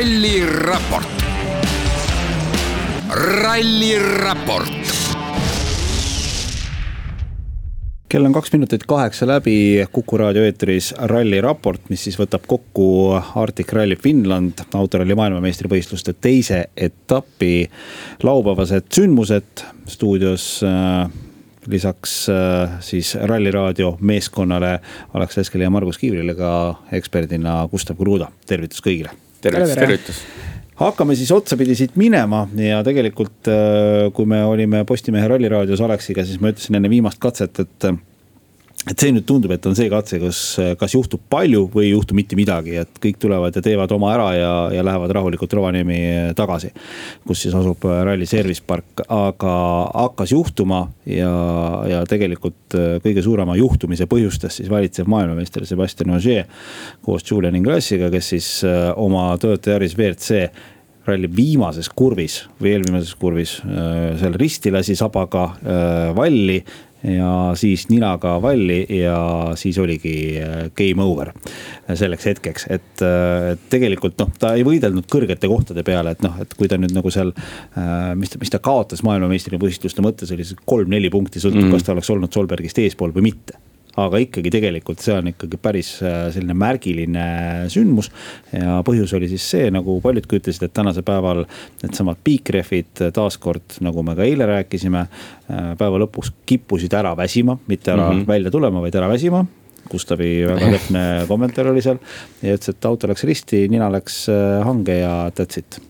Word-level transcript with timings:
ralliraport. 0.00 1.08
ralliraport 3.42 4.72
kell 8.08 8.24
on 8.24 8.32
kaks 8.32 8.52
minutit 8.52 8.86
kaheksa 8.88 9.28
läbi 9.28 9.84
Kuku 9.92 10.16
raadio 10.16 10.46
eetris 10.48 10.94
Ralli 10.96 11.40
raport, 11.44 11.84
mis 11.92 12.06
siis 12.08 12.16
võtab 12.16 12.48
kokku 12.48 12.88
Arctic 13.42 13.76
Rally 13.76 14.00
Finland 14.00 14.64
autoralli 14.72 15.14
maailmameistrivõistluste 15.20 16.16
teise 16.16 16.64
etapi 16.76 17.70
laupäevased 18.22 18.88
sündmused. 18.96 19.68
stuudios 19.86 20.62
äh, 20.64 21.10
lisaks 21.66 22.28
äh, 22.28 22.80
siis 22.80 23.18
Ralliraadio 23.20 23.98
meeskonnale 24.00 24.78
Alex 25.14 25.36
Veskile 25.36 25.68
ja 25.68 25.70
Margus 25.70 25.98
Kiivrile 25.98 26.34
ka 26.34 26.74
eksperdina 26.92 27.66
Gustav 27.68 27.96
Kruda, 28.00 28.32
tervitus 28.46 28.80
kõigile. 28.80 29.29
Tervitus, 29.42 29.74
tervitus. 29.78 30.22
Hakkame 30.80 31.14
siis 31.18 31.28
otsapidi 31.34 31.74
siit 31.76 31.96
minema 32.00 32.46
ja 32.56 32.80
tegelikult, 32.86 33.50
äh, 33.52 34.06
kui 34.16 34.28
me 34.28 34.42
olime 34.48 34.84
Postimehe 34.88 35.28
Ralliraadios 35.28 35.82
Aleksiga, 35.84 36.24
siis 36.24 36.40
ma 36.40 36.54
ütlesin 36.54 36.78
enne 36.78 36.92
viimast 36.92 37.20
katset, 37.20 37.60
et 37.64 37.90
et 38.88 38.96
see 38.96 39.12
nüüd 39.12 39.26
tundub, 39.28 39.52
et 39.52 39.66
on 39.68 39.74
see 39.76 39.90
katse, 39.92 40.20
kus 40.22 40.40
kas 40.80 40.94
juhtub 40.94 41.20
palju 41.32 41.66
või 41.74 41.88
ei 41.88 41.92
juhtu 41.92 42.16
mitte 42.16 42.38
midagi, 42.38 42.78
et 42.80 43.00
kõik 43.02 43.18
tulevad 43.20 43.56
ja 43.56 43.62
teevad 43.64 43.92
oma 43.92 44.14
ära 44.14 44.30
ja, 44.36 44.52
ja 44.72 44.84
lähevad 44.86 45.12
rahulikult 45.18 45.52
Rovaniemi 45.58 46.00
tagasi. 46.38 46.70
kus 47.26 47.44
siis 47.44 47.54
asub 47.54 47.84
ralli 47.84 48.26
service 48.26 48.64
park, 48.66 49.04
aga 49.04 49.54
hakkas 49.92 50.32
juhtuma 50.32 50.86
ja, 51.04 51.34
ja 51.90 52.00
tegelikult 52.08 52.78
kõige 53.04 53.24
suurema 53.26 53.58
juhtumise 53.58 54.08
põhjustas 54.10 54.60
siis 54.60 54.70
valitsev 54.72 55.08
maailmameister 55.10 55.66
Sebastian 55.68 56.14
Ogier 56.16 56.48
koos 57.04 57.24
Julian 57.30 57.56
Ingrassiga, 57.56 58.10
kes 58.12 58.34
siis 58.34 58.50
äh, 58.66 58.90
oma 58.96 59.32
Toyota 59.40 59.74
Yaris 59.74 59.96
WRC 59.98 60.44
ralli 61.06 61.30
viimases 61.32 61.88
kurvis 61.96 62.42
või 62.60 62.74
eelviimases 62.74 63.14
kurvis 63.18 63.56
äh, 63.64 64.18
seal 64.20 64.36
risti 64.40 64.72
lasi 64.74 64.96
sabaga 64.98 65.46
äh, 65.50 66.10
valli 66.16 66.60
ja 67.04 67.52
siis 67.58 67.86
ninaga 67.88 68.36
valli 68.42 68.82
ja 69.00 69.52
siis 69.58 69.78
oligi 69.78 70.14
äh, 70.40 70.66
game 70.76 71.02
over 71.02 71.32
selleks 71.94 72.26
hetkeks, 72.26 72.66
et, 72.70 73.04
äh, 73.04 73.52
et 73.54 73.64
tegelikult 73.72 74.18
noh, 74.20 74.32
ta 74.40 74.52
ei 74.58 74.66
võidelnud 74.66 75.08
kõrgete 75.10 75.48
kohtade 75.50 75.84
peale, 75.86 76.14
et 76.14 76.24
noh, 76.26 76.36
et 76.42 76.54
kui 76.58 76.68
ta 76.68 76.78
nüüd 76.80 76.94
nagu 76.96 77.12
seal. 77.14 77.32
Äh, 77.78 78.12
mis 78.20 78.32
ta, 78.32 78.40
mis 78.42 78.52
ta 78.52 78.60
kaotas 78.62 79.04
maailmameistrivõistluste 79.06 80.04
mõttes 80.04 80.32
oli 80.34 80.46
siis 80.46 80.60
kolm-neli 80.64 81.10
punkti, 81.12 81.40
sõltub 81.40 81.62
mm, 81.62 81.68
-hmm. 81.68 81.78
kas 81.78 81.88
ta 81.88 81.96
oleks 81.96 82.12
olnud 82.12 82.32
Solbergist 82.32 82.78
eespool 82.82 83.14
või 83.16 83.30
mitte 83.30 83.58
aga 84.06 84.20
ikkagi 84.24 84.52
tegelikult 84.52 85.02
see 85.04 85.14
on 85.16 85.30
ikkagi 85.32 85.60
päris 85.62 85.92
äh, 86.04 86.28
selline 86.34 86.56
märgiline 86.58 87.26
sündmus. 87.72 88.10
ja 88.52 88.80
põhjus 88.86 89.14
oli 89.16 89.30
siis 89.30 89.46
see, 89.52 89.70
nagu 89.74 89.98
paljudki 90.04 90.40
ütlesid, 90.40 90.66
et 90.66 90.74
tänasel 90.76 91.06
päeval 91.06 91.44
needsamad 91.82 92.20
piikrehvid 92.24 93.06
taaskord, 93.16 93.80
nagu 93.84 94.04
me 94.06 94.16
ka 94.18 94.26
eile 94.26 94.48
rääkisime. 94.50 95.06
Äh, 95.50 95.70
päeva 95.80 96.00
lõpuks 96.04 96.32
kippusid 96.46 96.94
ära 96.96 97.14
väsima, 97.18 97.58
mitte 97.66 97.94
ära 97.94 98.10
mm 98.10 98.20
-hmm. 98.20 98.28
välja 98.28 98.50
tulema, 98.50 98.80
vaid 98.80 98.94
ära 98.94 99.08
väsima. 99.08 99.44
Gustavi 99.90 100.46
väga 100.46 100.70
täpne 100.76 101.04
kommentaar 101.28 101.72
oli 101.72 101.82
seal 101.82 101.98
ja 102.42 102.56
ütles, 102.56 102.68
et 102.74 102.84
auto 102.84 103.08
läks 103.08 103.24
risti, 103.24 103.68
nina 103.68 103.90
läks 103.92 104.28
äh, 104.28 104.64
hange 104.64 105.00
ja 105.00 105.30
that's 105.30 105.58
it 105.58 105.89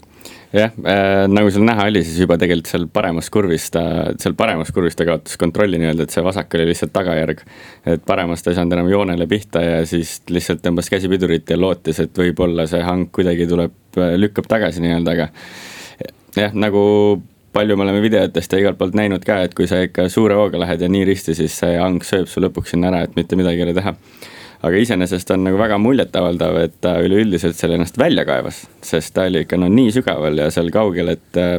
jah 0.52 0.72
äh,, 0.82 1.24
nagu 1.30 1.50
seal 1.52 1.64
näha 1.66 1.86
oli, 1.90 2.02
siis 2.06 2.18
juba 2.24 2.36
tegelikult 2.40 2.70
seal 2.70 2.86
paremas 2.90 3.30
kurvis 3.30 3.68
ta, 3.74 3.82
seal 4.20 4.34
paremas 4.38 4.72
kurvis 4.74 4.98
ta 4.98 5.06
kaotas 5.06 5.38
kontrolli 5.40 5.78
nii-öelda, 5.78 6.06
et 6.06 6.14
see 6.14 6.24
vasak 6.26 6.56
oli 6.58 6.66
lihtsalt 6.72 6.92
tagajärg. 6.94 7.44
et 7.94 8.04
paremast 8.06 8.50
ei 8.50 8.58
saanud 8.58 8.74
enam 8.78 8.90
joonele 8.90 9.28
pihta 9.30 9.62
ja 9.62 9.80
siis 9.86 10.18
lihtsalt 10.30 10.64
tõmbas 10.64 10.90
käsipidurit 10.90 11.50
ja 11.50 11.58
lootis, 11.60 12.02
et 12.02 12.22
võib-olla 12.24 12.66
see 12.70 12.82
hank 12.86 13.12
kuidagi 13.14 13.46
tuleb, 13.50 13.76
äh, 13.98 14.16
lükkab 14.18 14.50
tagasi 14.50 14.82
nii-öelda, 14.82 15.14
aga. 15.18 15.28
jah, 16.36 16.56
nagu 16.56 16.82
palju 17.54 17.76
me 17.76 17.86
oleme 17.86 18.02
videotest 18.02 18.52
ja 18.52 18.60
igalt 18.62 18.78
poolt 18.78 18.98
näinud 18.98 19.24
ka, 19.26 19.40
et 19.46 19.54
kui 19.58 19.70
sa 19.70 19.80
ikka 19.86 20.08
suure 20.10 20.34
hooga 20.38 20.58
lähed 20.62 20.82
ja 20.82 20.90
nii 20.90 21.06
risti, 21.06 21.34
siis 21.38 21.54
see 21.62 21.78
hank 21.78 22.06
sööb 22.06 22.30
su 22.30 22.42
lõpuks 22.42 22.74
sinna 22.74 22.90
ära, 22.90 23.06
et 23.06 23.16
mitte 23.18 23.38
midagi 23.38 23.62
ei 23.62 23.68
ole 23.68 23.78
teha 23.78 23.94
aga 24.60 24.80
iseenesest 24.82 25.30
on 25.34 25.44
nagu 25.46 25.58
väga 25.60 25.78
muljetavaldav, 25.80 26.58
et 26.64 26.74
ta 26.84 26.96
üleüldiselt 27.04 27.56
seal 27.56 27.76
ennast 27.76 27.96
välja 28.00 28.26
kaevas, 28.28 28.62
sest 28.84 29.14
ta 29.16 29.24
oli 29.28 29.44
ikka 29.46 29.58
no 29.60 29.70
nii 29.72 29.94
sügaval 29.96 30.36
ja 30.42 30.50
seal 30.52 30.68
kaugel, 30.74 31.14
et 31.14 31.40
äh, 31.40 31.56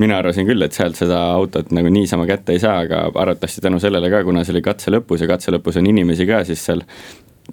mina 0.00 0.18
arvasin 0.20 0.48
küll, 0.48 0.62
et 0.64 0.76
sealt 0.76 0.98
seda 0.98 1.22
autot 1.32 1.72
nagu 1.74 1.92
niisama 1.92 2.28
kätte 2.28 2.56
ei 2.56 2.62
saa, 2.62 2.82
aga 2.84 3.06
arvatavasti 3.08 3.64
tänu 3.64 3.80
sellele 3.82 4.12
ka, 4.12 4.22
kuna 4.28 4.44
see 4.44 4.56
oli 4.56 4.64
katse 4.66 4.92
lõpus 4.92 5.24
ja 5.24 5.30
katse 5.30 5.54
lõpus 5.54 5.80
on 5.80 5.88
inimesi 5.88 6.28
ka, 6.28 6.44
siis 6.48 6.64
seal 6.68 6.84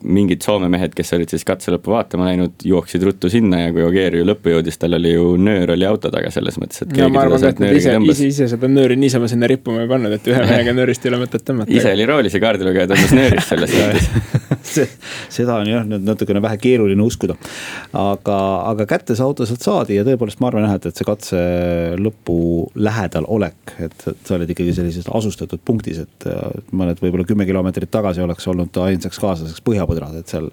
mingid 0.04 0.44
Soome 0.44 0.68
mehed, 0.72 0.94
kes 0.96 1.14
olid 1.16 1.32
siis 1.32 1.46
katse 1.48 1.72
lõppu 1.74 1.94
vaatama 1.94 2.28
läinud, 2.28 2.58
jooksid 2.68 3.04
ruttu 3.08 3.30
sinna 3.32 3.62
ja 3.62 3.74
kui 3.76 3.86
Ogier 3.86 4.18
ju 4.20 4.26
lõppu 4.28 4.52
jõudis, 4.52 4.78
tal 4.82 4.98
oli 4.98 5.14
ju 5.14 5.36
nöör 5.40 5.72
oli 5.76 5.88
auto 5.88 6.12
taga 6.14 6.32
selles 6.34 6.60
mõttes, 6.62 6.84
et. 6.84 6.96
ja 7.00 7.08
ma 7.12 7.24
arvan, 7.24 7.46
et 7.48 7.62
nad 7.64 7.76
ise, 7.78 7.96
ise, 8.12 8.30
ise 8.34 8.50
seda 8.52 8.70
nööri 8.72 8.98
niisama 9.00 9.30
sinna 9.32 9.48
rippuma 9.50 9.86
ei 9.86 9.92
pannud, 9.92 10.18
et 10.18 10.28
ühe 10.32 10.42
mehega 10.44 10.76
nöörist 10.76 11.06
ei 11.06 11.14
ole 11.14 11.22
mõtet 11.24 11.46
tõmmata. 11.48 11.72
ise 11.72 11.94
oli 11.96 12.08
roolis 12.10 12.36
ja 12.36 12.44
kaardilugeja 12.44 12.92
tõmbas 12.92 13.16
nöörist 13.16 13.54
selles 13.54 13.78
mõttes 13.80 14.44
seda 15.38 15.60
on 15.62 15.70
jah 15.70 15.86
nüüd 15.88 16.06
natukene 16.06 16.42
vähe 16.44 16.58
keeruline 16.62 17.06
uskuda. 17.06 17.38
aga, 17.96 18.40
aga 18.72 18.88
kätte 18.90 19.16
see 19.16 19.26
auto 19.26 19.48
sealt 19.48 19.64
saadi 19.64 20.00
ja 20.00 20.06
tõepoolest 20.08 20.42
ma 20.44 20.50
arvan 20.52 20.68
jah, 20.68 20.76
et, 20.80 20.90
et 20.90 21.00
see 21.00 21.08
katse 21.08 21.42
lõpu 22.02 22.38
lähedal 22.76 23.28
olek, 23.32 23.76
et 23.86 24.08
sa 24.12 24.36
olid 24.38 24.52
ikkagi 24.52 24.76
sellises 24.76 25.08
asustatud 25.08 25.62
punktis, 25.66 26.04
et 26.04 26.30
mõned 26.76 27.00
võib-olla 27.02 27.28
kümme 27.28 27.48
kilomeetrit 27.48 27.92
tagasi 27.94 28.24
oleks 28.26 28.48
olnud 28.52 28.84
ainsaks 28.86 29.22
kaaslaseks 29.22 29.64
põhja 29.66 29.85
põhjapõdrad, 29.90 30.20
et 30.20 30.34
seal. 30.34 30.52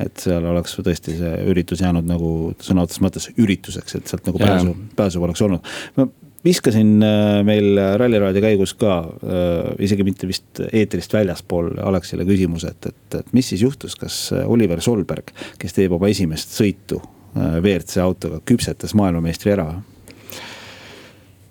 et 0.00 0.24
seal 0.24 0.46
oleks 0.52 0.76
tõesti 0.80 1.16
see 1.18 1.36
üritus 1.52 1.82
jäänud 1.84 2.08
nagu 2.08 2.54
sõna 2.62 2.86
otseses 2.86 3.04
mõttes 3.04 3.28
ürituseks, 3.36 3.98
et 3.98 4.10
sealt 4.10 4.26
nagu 4.28 4.40
pääsu, 4.40 4.74
pääsu 4.96 5.22
poleks 5.22 5.42
olnud. 5.46 5.72
ma 5.96 6.08
viskasin 6.44 7.02
äh, 7.04 7.44
meil 7.44 7.78
Ralliraadio 8.00 8.42
käigus 8.42 8.74
ka 8.80 8.98
äh, 9.04 9.70
isegi 9.84 10.06
mitte 10.06 10.28
vist 10.30 10.62
eetrist 10.72 11.12
väljaspool 11.12 11.74
Alexile 11.84 12.24
küsimuse, 12.28 12.72
et, 12.72 12.92
et, 12.92 13.20
et 13.20 13.32
mis 13.36 13.52
siis 13.52 13.64
juhtus, 13.66 13.96
kas 14.00 14.22
Oliver 14.46 14.80
Solberg, 14.80 15.34
kes 15.60 15.76
teeb 15.76 15.96
oma 15.96 16.10
esimest 16.12 16.56
sõitu 16.56 17.00
äh, 17.02 17.58
WRC 17.60 18.00
autoga, 18.04 18.40
küpsetas 18.48 18.96
maailmameistri 18.98 19.56
ära 19.56 19.72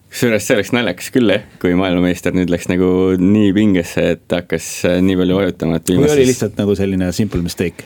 kusjuures 0.10 0.46
see 0.46 0.58
oleks 0.58 0.74
naljakas 0.74 1.12
küll 1.14 1.30
jah, 1.32 1.46
kui 1.62 1.76
maailmameister 1.78 2.34
nüüd 2.36 2.50
läks 2.52 2.68
nagu 2.72 2.90
nii 3.22 3.54
pingesse, 3.56 4.06
et 4.16 4.34
hakkas 4.34 4.68
äh, 4.90 5.00
nii 5.06 5.18
palju 5.20 5.38
vajutama, 5.38 5.80
et 5.80 5.94
viimases.... 5.94 6.12
või 6.12 6.18
oli 6.18 6.30
lihtsalt 6.32 6.60
nagu 6.60 6.76
selline 6.78 7.12
simple 7.16 7.46
mistake? 7.46 7.86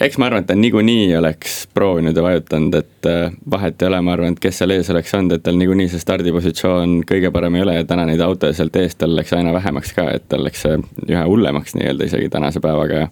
eks 0.00 0.18
ma 0.20 0.28
arvan, 0.28 0.44
et 0.44 0.48
ta 0.48 0.54
niikuinii 0.54 1.10
oleks 1.18 1.58
proovinud 1.74 2.16
ja 2.16 2.22
vajutanud, 2.22 2.78
et 2.78 3.08
äh, 3.10 3.36
vahet 3.50 3.82
ei 3.82 3.90
ole, 3.90 4.00
ma 4.06 4.14
arvan, 4.14 4.36
et 4.36 4.42
kes 4.42 4.62
seal 4.62 4.72
ees 4.74 4.88
oleks 4.94 5.14
olnud, 5.18 5.36
et 5.36 5.44
tal 5.44 5.58
niikuinii 5.60 5.90
see 5.92 6.02
stardipositsioon 6.02 6.98
kõige 7.08 7.32
parem 7.34 7.58
ei 7.58 7.66
ole 7.66 7.76
ja 7.80 7.86
täna 7.88 8.06
neid 8.08 8.22
autosid 8.24 8.60
sealt 8.60 8.80
eest 8.80 9.00
tal 9.02 9.16
läks 9.18 9.34
aina 9.36 9.52
vähemaks 9.56 9.94
ka, 9.96 10.08
et 10.16 10.28
tal 10.30 10.44
läks 10.46 10.64
see 10.64 10.80
üha 11.08 11.26
hullemaks 11.28 11.76
nii-öelda 11.76 12.08
isegi 12.08 12.32
tänase 12.32 12.64
päevaga 12.64 13.04
ja. 13.04 13.08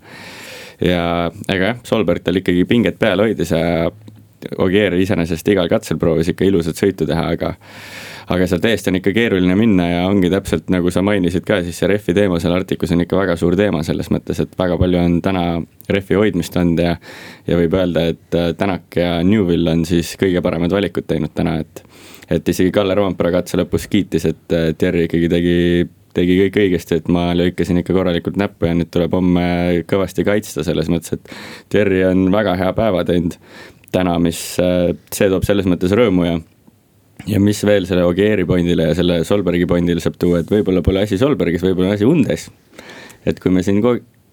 ja 0.84 1.06
ega 1.52 1.72
jah, 1.72 1.80
Solberg 1.88 2.24
tal 2.24 2.40
ikkagi 2.40 2.64
pinget 2.68 3.00
peal 3.02 3.24
hoidis 3.24 3.52
ja 3.52 3.90
Ogier 4.62 4.94
iseenesest 4.94 5.48
igal 5.48 5.68
katsel 5.68 5.98
proovis 5.98 6.28
ikka 6.30 6.44
ilusat 6.46 6.78
sõitu 6.78 7.06
teha, 7.08 7.24
aga 7.34 7.54
aga 8.32 8.46
seal 8.50 8.62
tõesti 8.62 8.90
on 8.90 8.98
ikka 8.98 9.12
keeruline 9.14 9.56
minna 9.58 9.86
ja 9.88 10.04
ongi 10.08 10.30
täpselt 10.32 10.70
nagu 10.72 10.90
sa 10.94 11.02
mainisid 11.06 11.44
ka, 11.46 11.60
siis 11.66 11.78
see 11.78 11.90
rehvi 11.90 12.14
teema 12.16 12.40
seal 12.42 12.56
Arcticus 12.56 12.94
on 12.94 13.04
ikka 13.04 13.20
väga 13.20 13.36
suur 13.38 13.56
teema 13.58 13.82
selles 13.86 14.10
mõttes, 14.14 14.40
et 14.42 14.56
väga 14.58 14.78
palju 14.80 15.02
on 15.02 15.20
täna 15.24 15.44
rehvi 15.92 16.18
hoidmist 16.18 16.56
olnud 16.58 16.82
ja. 16.82 16.96
ja 17.46 17.60
võib 17.60 17.76
öelda, 17.78 18.08
et 18.14 18.38
äh, 18.38 18.50
Tänak 18.58 18.98
ja 18.98 19.20
Newvil 19.26 19.68
on 19.70 19.84
siis 19.88 20.14
kõige 20.20 20.42
paremad 20.42 20.74
valikud 20.74 21.06
teinud 21.06 21.34
täna, 21.36 21.60
et. 21.62 21.84
et 22.30 22.48
isegi 22.48 22.72
Kalle 22.74 22.96
Roompere 22.98 23.30
katse 23.34 23.60
lõpus 23.60 23.86
kiitis, 23.90 24.26
et 24.26 24.58
Terri 24.78 25.06
ikkagi 25.06 25.30
tegi 25.30 25.56
tegi 26.16 26.38
kõik 26.40 26.58
õigesti, 26.62 27.00
et 27.00 27.08
ma 27.12 27.28
lõikasin 27.36 27.82
ikka 27.82 27.92
korralikult 27.92 28.38
näppu 28.40 28.68
ja 28.68 28.74
nüüd 28.76 28.88
tuleb 28.92 29.12
homme 29.12 29.46
kõvasti 29.90 30.24
kaitsta, 30.24 30.64
selles 30.64 30.88
mõttes, 30.92 31.12
et 31.16 31.32
Terri 31.72 32.02
on 32.08 32.30
väga 32.32 32.56
hea 32.56 32.72
päeva 32.76 33.04
teinud 33.04 33.36
täna, 33.92 34.16
mis, 34.22 34.40
äh, 34.62 34.94
see 35.14 35.28
toob 35.32 35.44
selles 35.46 35.68
mõttes 35.68 35.92
rõõmu 35.96 36.26
ja 36.26 36.38
ja 37.24 37.40
mis 37.42 37.62
veel 37.66 37.86
selle 37.88 38.04
Ogieri 38.06 38.44
pointile 38.48 38.90
ja 38.90 38.98
selle 38.98 39.22
Solbergi 39.24 39.66
pointile 39.68 40.02
saab 40.04 40.18
tuua, 40.20 40.42
et 40.42 40.52
võib-olla 40.52 40.82
pole 40.84 41.06
asi 41.06 41.18
Solbergis, 41.20 41.64
võib-olla 41.64 41.94
on 41.94 41.96
asi 41.96 42.08
Undes. 42.08 42.50
et 43.26 43.40
kui 43.42 43.50
me 43.50 43.64
siin 43.66 43.80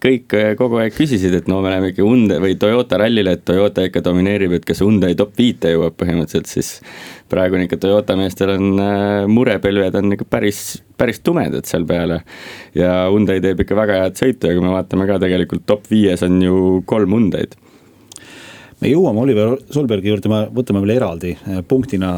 kõik 0.04 0.34
kogu 0.58 0.78
aeg 0.82 0.92
küsisid, 0.92 1.32
et 1.32 1.46
no 1.48 1.62
me 1.64 1.70
läheme 1.72 1.90
ikka 1.92 2.04
Unde 2.04 2.36
või 2.42 2.58
Toyota 2.60 2.98
rallile, 3.00 3.38
et 3.38 3.44
Toyota 3.48 3.86
ikka 3.88 4.02
domineerib, 4.04 4.52
et 4.58 4.66
kas 4.68 4.82
Hyundai 4.84 5.16
top 5.16 5.32
viite 5.38 5.72
jõuab 5.72 5.96
põhimõtteliselt, 6.00 6.50
siis. 6.50 6.74
praegu 7.32 7.56
on 7.56 7.64
ikka 7.64 7.78
Toyota 7.80 8.16
meestel 8.20 8.52
on 8.58 8.80
äh, 8.84 9.24
murepilved 9.30 9.96
on 9.98 10.12
ikka 10.18 10.28
päris, 10.28 10.60
päris 11.00 11.22
tumedad 11.24 11.64
seal 11.64 11.88
peale. 11.88 12.20
ja 12.76 13.06
Hyundai 13.08 13.40
teeb 13.40 13.64
ikka 13.64 13.80
väga 13.80 14.00
head 14.02 14.20
sõitu 14.20 14.50
ja 14.50 14.58
kui 14.58 14.66
me 14.66 14.76
vaatame 14.76 15.08
ka 15.08 15.18
tegelikult 15.22 15.64
top 15.66 15.88
viies 15.90 16.22
on 16.26 16.42
ju 16.42 16.82
kolm 16.86 17.16
Hyundai'd 17.16 17.56
me 18.84 18.90
jõuame 18.92 19.22
Oliver 19.22 19.54
Solbergi 19.72 20.10
juurde, 20.10 20.30
me 20.30 20.42
võtame 20.52 20.82
veel 20.84 20.98
eraldi 20.98 21.32
äh, 21.34 21.60
punktina 21.68 22.10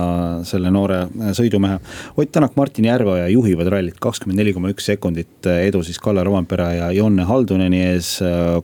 selle 0.47 0.73
noore 0.75 1.05
äh, 1.07 1.31
sõidumehe. 1.37 1.79
Ott 2.19 2.33
Tänak, 2.37 2.57
Martin 2.59 2.89
Järveoja 2.89 3.29
juhivad 3.31 3.71
rallit 3.73 4.01
kakskümmend 4.03 4.41
neli 4.41 4.53
koma 4.53 4.73
üks 4.73 4.89
sekundit 4.91 5.47
edu 5.47 5.81
siis 5.87 6.01
Kalle 6.03 6.25
Rompera 6.27 6.67
ja 6.75 6.89
Jonne 6.93 7.25
Halduneni 7.29 7.79
ees. 7.93 8.17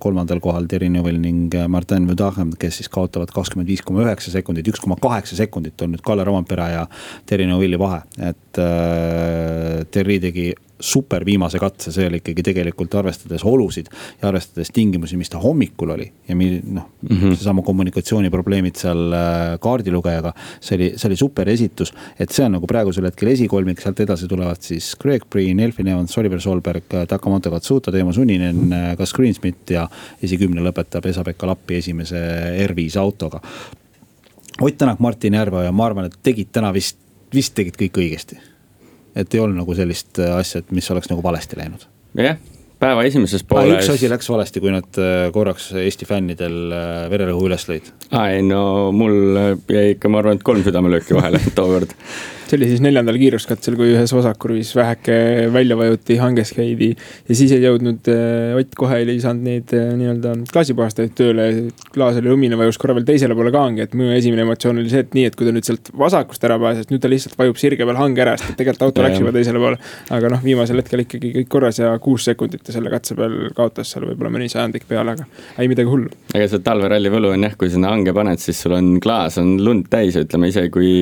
kolmandal 0.02 0.42
kohal 0.42 0.66
Terri 0.68 0.90
Neuvill 0.92 1.20
ning 1.22 1.54
Martin 1.72 2.08
Vüdahem, 2.10 2.50
kes 2.58 2.80
siis 2.80 2.90
kaotavad 2.92 3.30
kakskümmend 3.32 3.70
viis 3.70 3.84
koma 3.86 4.02
üheksa 4.04 4.34
sekundit, 4.34 4.68
üks 4.68 4.82
koma 4.82 4.98
kaheksa 5.00 5.38
sekundit 5.38 5.80
on 5.84 5.94
nüüd 5.94 6.04
Kalle 6.04 6.26
Rompera 6.28 6.68
ja 6.72 6.84
Terri 7.28 7.46
Neuvilli 7.48 7.80
vahe, 7.80 8.02
et 8.18 8.60
äh, 8.60 9.86
Terri 9.94 10.18
tegi 10.26 10.50
super 10.82 11.24
viimase 11.26 11.60
katse, 11.62 11.92
see 11.94 12.06
oli 12.10 12.18
ikkagi 12.20 12.42
tegelikult 12.46 12.94
arvestades 12.98 13.44
olusid 13.46 13.88
ja 14.20 14.28
arvestades 14.28 14.72
tingimusi, 14.74 15.16
mis 15.20 15.30
ta 15.30 15.40
hommikul 15.42 15.94
oli. 15.94 16.08
ja 16.28 16.36
mi-, 16.36 16.60
noh 16.62 16.88
mm 17.00 17.16
-hmm., 17.16 17.36
seesama 17.36 17.62
kommunikatsiooniprobleemid 17.62 18.76
seal 18.76 19.12
äh, 19.12 19.58
kaardilugejaga, 19.60 20.34
see 20.60 20.76
oli, 20.76 20.92
see 20.96 21.08
oli 21.08 21.16
super 21.16 21.48
esitus. 21.48 21.94
et 22.18 22.30
see 22.30 22.44
on 22.44 22.52
nagu 22.58 22.66
praegusel 22.66 23.06
hetkel 23.06 23.28
esikolmik, 23.28 23.80
sealt 23.80 24.00
edasi 24.00 24.28
tulevad 24.28 24.60
siis 24.60 24.96
Greg 24.96 25.24
Breen, 25.30 25.60
Elfin 25.60 25.88
Evans, 25.88 26.18
Oliver 26.18 26.40
Solberg, 26.40 26.84
Takamoto 27.08 27.50
Katsuta, 27.50 27.92
Teemo 27.92 28.12
Suninen, 28.12 28.74
Gus 28.98 29.14
Greensmith 29.14 29.72
ja 29.72 29.88
esikümne 30.22 30.60
lõpetab 30.60 31.06
Esa-Pekka 31.06 31.46
Lappi 31.46 31.74
esimese 31.74 32.18
R5 32.66 32.98
autoga. 32.98 33.40
Ott 34.60 34.78
Tänak, 34.78 34.98
Martin 34.98 35.34
Järveoja, 35.34 35.72
ma 35.72 35.86
arvan, 35.86 36.04
et 36.04 36.18
tegid 36.22 36.52
täna 36.52 36.72
vist, 36.72 36.98
vist 37.34 37.54
tegid 37.54 37.78
kõik 37.80 37.98
õigesti 37.98 38.51
et 39.16 39.34
ei 39.34 39.42
olnud 39.42 39.62
nagu 39.62 39.76
sellist 39.76 40.20
äh, 40.22 40.34
asja, 40.38 40.62
et 40.62 40.74
mis 40.74 40.90
oleks 40.94 41.10
nagu 41.12 41.22
valesti 41.24 41.58
läinud. 41.58 41.86
jah, 42.18 42.38
päeva 42.82 43.04
esimeses 43.08 43.44
pooles. 43.48 43.78
üks 43.78 43.94
asi 43.94 44.10
läks 44.10 44.28
valesti, 44.32 44.62
kui 44.62 44.74
nad 44.74 45.00
äh, 45.00 45.26
korraks 45.34 45.70
Eesti 45.84 46.08
fännidel 46.08 46.58
äh, 46.74 46.92
vererõhu 47.12 47.48
üles 47.50 47.66
lõid. 47.70 47.92
aa 48.10 48.30
ei 48.36 48.44
no 48.46 48.92
mul 48.96 49.18
jäi 49.70 49.96
ikka, 49.96 50.12
ma 50.12 50.22
arvan, 50.22 50.40
et 50.40 50.46
kolm 50.46 50.64
südamelööki 50.66 51.18
vahele 51.18 51.42
tookord 51.58 51.96
see 52.52 52.60
oli 52.60 52.68
siis 52.68 52.82
neljandal 52.84 53.16
kiiruskatsel, 53.20 53.76
kui 53.78 53.94
ühes 53.94 54.12
vasakurvis 54.12 54.74
väheke 54.76 55.14
välja 55.52 55.76
vajuti, 55.78 56.18
hanges 56.20 56.52
käidi. 56.52 56.90
ja 57.28 57.36
siis 57.36 57.52
ei 57.56 57.62
jõudnud 57.64 58.08
äh, 58.12 58.52
Ott 58.58 58.74
kohe 58.76 58.98
ei 59.00 59.20
saanud 59.22 59.46
neid 59.46 59.72
äh, 59.76 59.92
nii-öelda 59.96 60.34
klaasipuhastajaid 60.52 61.14
tööle. 61.16 61.46
klaas 61.94 62.18
oli 62.20 62.28
lumine, 62.28 62.58
vajus 62.60 62.78
korra 62.80 62.96
veel 62.98 63.06
teisele 63.08 63.36
poole 63.38 63.52
ka 63.54 63.64
hange, 63.64 63.86
et 63.88 63.96
minu 63.96 64.12
esimene 64.12 64.44
emotsioon 64.44 64.82
oli 64.82 64.92
see, 64.92 65.04
et 65.06 65.16
nii, 65.16 65.24
et 65.30 65.38
kui 65.38 65.48
ta 65.48 65.54
nüüd 65.56 65.68
sealt 65.68 65.88
vasakust 66.04 66.44
ära 66.48 66.58
pääses, 66.60 66.90
nüüd 66.92 67.02
ta 67.02 67.10
lihtsalt 67.12 67.38
vajub 67.40 67.60
sirge 67.60 67.88
peal 67.88 68.00
hange 68.00 68.24
ära, 68.26 68.36
sest 68.40 68.56
tegelikult 68.60 68.88
auto 68.88 69.06
läks 69.06 69.22
juba 69.22 69.34
teisele 69.34 69.62
poole. 69.62 69.80
aga 70.12 70.32
noh, 70.36 70.44
viimasel 70.44 70.82
hetkel 70.82 71.06
ikkagi 71.06 71.32
kõik 71.38 71.52
korras 71.56 71.80
ja 71.80 71.94
kuus 72.04 72.28
sekundit 72.28 72.66
ta 72.66 72.76
selle 72.76 72.92
katse 72.92 73.16
peal 73.18 73.38
kaotas 73.56 73.94
seal 73.94 74.10
võib-olla 74.10 74.36
mõni 74.36 74.52
sajandik 74.52 74.84
peale, 74.88 75.16
aga 75.16 75.28
ei 75.56 75.72
midagi 75.72 75.88
hullu. 75.88 76.12
ega 76.34 76.48
see 76.52 76.64
talveralli 76.64 77.12
võlu 77.12 77.32
on 77.32 77.48
jah, 77.48 77.56
kui 77.56 77.72
sinna 77.72 77.94
hange 77.94 78.12
paned, 78.16 78.44
siis 78.44 78.60
sul 78.60 78.76
on 78.76 78.98
klaas 79.02 79.40
on 79.40 79.56
lund 79.64 79.88
täis, 79.92 80.20
ütleme 80.20 80.52
ise, 80.52 80.68
kui 80.72 80.92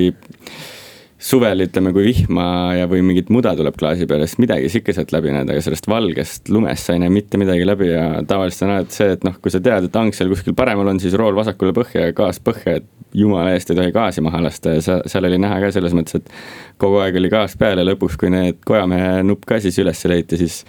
suvel 1.21 1.67
ütleme, 1.67 1.93
kui 1.93 2.07
vihma 2.07 2.45
ja, 2.79 2.87
või 2.89 3.03
mingit 3.05 3.29
muda 3.33 3.53
tuleb 3.57 3.77
klaasi 3.79 4.07
peale, 4.09 4.29
siis 4.29 4.41
midagi 4.41 4.71
ikka 4.81 4.95
sealt 4.97 5.13
läbi 5.13 5.35
näed, 5.35 5.51
aga 5.53 5.61
sellest 5.65 5.89
valgest 5.91 6.49
lumest 6.53 6.89
sa 6.89 6.97
ei 6.97 7.03
näe 7.03 7.13
mitte 7.13 7.41
midagi 7.41 7.67
läbi 7.69 7.91
ja 7.91 8.07
tavaliselt 8.29 8.65
sa 8.65 8.71
näed 8.71 8.95
see, 8.95 9.11
et 9.17 9.27
noh, 9.29 9.37
kui 9.43 9.53
sa 9.53 9.61
tead, 9.65 9.91
et 9.91 9.99
hank 10.01 10.17
seal 10.17 10.33
kuskil 10.33 10.57
paremal 10.57 10.89
on, 10.95 11.01
siis 11.03 11.17
rool 11.21 11.37
vasakule 11.37 11.75
põhja 11.77 12.09
ja 12.09 12.17
gaas 12.17 12.41
põhja, 12.41 12.79
et 12.81 12.89
jumala 13.17 13.53
eest 13.53 13.73
ei 13.73 13.77
tohi 13.77 13.93
gaasi 13.93 14.25
maha 14.25 14.41
lasta 14.47 14.77
ja 14.77 14.85
sa, 14.87 14.99
seal 15.11 15.29
oli 15.29 15.41
näha 15.43 15.61
ka 15.65 15.73
selles 15.75 15.95
mõttes, 15.99 16.23
et 16.23 16.33
kogu 16.81 17.03
aeg 17.05 17.19
oli 17.21 17.33
gaas 17.33 17.57
peal 17.61 17.83
ja 17.83 17.85
lõpuks, 17.85 18.17
kui 18.21 18.33
need 18.33 18.63
kojamehe 18.67 19.21
nupp 19.27 19.45
ka 19.51 19.61
siis 19.61 19.77
üles 19.83 20.05
leiti, 20.09 20.41
siis 20.41 20.63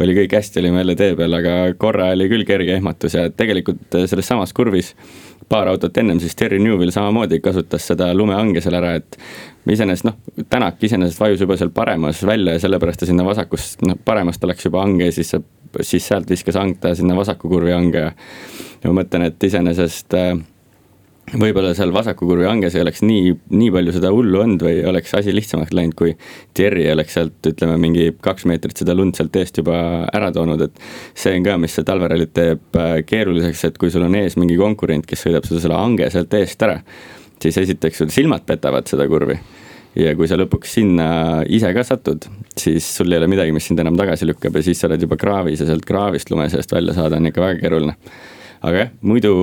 oli 0.00 0.14
kõik 0.16 0.36
hästi, 0.38 0.60
olime 0.60 0.82
jälle 0.82 0.96
tee 0.96 1.16
peal, 1.18 1.36
aga 1.36 1.56
korra 1.78 2.12
oli 2.14 2.28
küll 2.30 2.46
kerge 2.48 2.76
ehmatus 2.78 3.18
ja 3.18 3.28
tegelikult 3.30 4.00
selles 4.06 4.28
samas 4.28 4.54
kurvis 4.56 4.94
paar 5.48 5.68
autot 5.68 5.96
ennem 6.00 6.20
siis 6.22 6.36
Terry 6.38 6.58
Newvil 6.62 6.92
samamoodi 6.94 7.40
kasutas 7.44 7.86
seda 7.90 8.08
lumehange 8.16 8.62
seal 8.64 8.76
ära, 8.78 8.94
et 9.00 9.18
iseenesest 9.68 10.08
noh, 10.08 10.18
Tänak 10.48 10.80
iseenesest 10.82 11.20
vajus 11.20 11.42
juba 11.44 11.58
seal 11.60 11.72
paremas 11.74 12.22
välja 12.26 12.56
ja 12.56 12.62
sellepärast 12.62 13.02
ta 13.02 13.08
sinna 13.08 13.26
vasakust, 13.26 13.82
noh 13.86 13.98
paremast 14.04 14.44
läks 14.48 14.68
juba 14.68 14.82
hange 14.84 15.10
ja 15.10 15.12
siis, 15.14 15.34
siis 15.80 16.08
sealt 16.08 16.30
viskas 16.30 16.56
hang 16.60 16.78
ta 16.80 16.94
sinna 16.96 17.16
vasaku 17.18 17.50
kurvi 17.52 17.74
hange 17.74 18.06
ja 18.06 18.14
ma 18.88 18.96
mõtlen, 19.02 19.28
et 19.28 19.48
iseenesest 19.50 20.16
äh, 20.18 20.32
võib-olla 21.38 21.72
seal 21.76 21.92
vasaku 21.94 22.26
kurvi 22.28 22.48
hanges 22.48 22.76
ei 22.76 22.84
oleks 22.84 23.00
nii, 23.06 23.32
nii 23.54 23.70
palju 23.74 23.94
seda 23.96 24.10
hullu 24.12 24.42
olnud 24.42 24.64
või 24.66 24.82
oleks 24.88 25.14
asi 25.18 25.34
lihtsamaks 25.34 25.72
läinud, 25.76 25.96
kui 25.98 26.12
Thierry 26.54 26.84
oleks 26.92 27.16
sealt 27.18 27.50
ütleme 27.52 27.78
mingi 27.80 28.10
kaks 28.24 28.46
meetrit 28.50 28.82
seda 28.82 28.96
lund 28.98 29.16
sealt 29.18 29.36
eest 29.40 29.62
juba 29.62 29.78
ära 30.12 30.32
toonud, 30.34 30.66
et. 30.68 30.84
see 31.14 31.34
on 31.38 31.46
ka, 31.46 31.56
mis 31.62 31.74
see 31.78 31.88
talverallit 31.88 32.34
teeb 32.36 32.78
äh, 32.78 33.00
keeruliseks, 33.06 33.64
et 33.70 33.80
kui 33.80 33.90
sul 33.92 34.04
on 34.06 34.20
ees 34.20 34.36
mingi 34.40 34.58
konkurent, 34.60 35.08
kes 35.08 35.26
sõidab 35.26 35.48
seda 35.48 35.64
selle 35.64 35.80
hange 35.80 36.10
sealt 36.12 36.40
eest 36.40 36.68
ära 36.68 36.80
siis 37.42 37.58
esiteks 37.58 38.02
sul 38.02 38.12
silmad 38.14 38.46
petavad 38.46 38.86
seda 38.90 39.06
kurvi. 39.10 39.38
ja 39.96 40.14
kui 40.16 40.28
sa 40.28 40.38
lõpuks 40.40 40.70
sinna 40.78 41.06
ise 41.52 41.68
ka 41.76 41.82
satud, 41.84 42.24
siis 42.56 42.86
sul 42.96 43.12
ei 43.12 43.18
ole 43.20 43.26
midagi, 43.28 43.52
mis 43.52 43.66
sind 43.68 43.82
enam 43.82 43.98
tagasi 43.98 44.24
lükkab 44.24 44.56
ja 44.56 44.62
siis 44.64 44.80
sa 44.80 44.88
oled 44.88 45.02
juba 45.04 45.18
kraavis 45.20 45.60
ja 45.60 45.68
sealt 45.68 45.84
kraavist 45.88 46.32
lume 46.32 46.46
seest 46.52 46.72
välja 46.72 46.94
saada 46.96 47.18
on 47.20 47.28
ikka 47.28 47.44
väga 47.44 47.60
keeruline 47.60 47.96
aga 48.62 48.78
jah, 48.84 48.90
muidu 49.02 49.34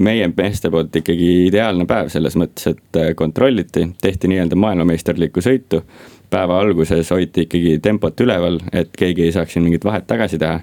meie 0.00 0.28
meeste 0.32 0.70
poolt 0.72 0.94
ikkagi 0.96 1.30
ideaalne 1.46 1.86
päev 1.88 2.10
selles 2.12 2.36
mõttes, 2.40 2.70
et 2.72 3.00
äh, 3.00 3.12
kontrolliti, 3.18 3.86
tehti 4.02 4.30
nii-öelda 4.32 4.58
maailmameisterlikku 4.60 5.44
sõitu. 5.44 5.82
päeva 6.30 6.58
alguses 6.58 7.10
hoiti 7.10 7.44
ikkagi 7.46 7.78
tempot 7.78 8.20
üleval, 8.20 8.58
et 8.72 8.90
keegi 8.98 9.22
ei 9.22 9.32
saaks 9.32 9.52
siin 9.52 9.62
mingit 9.62 9.84
vahet 9.84 10.06
tagasi 10.06 10.38
teha. 10.38 10.60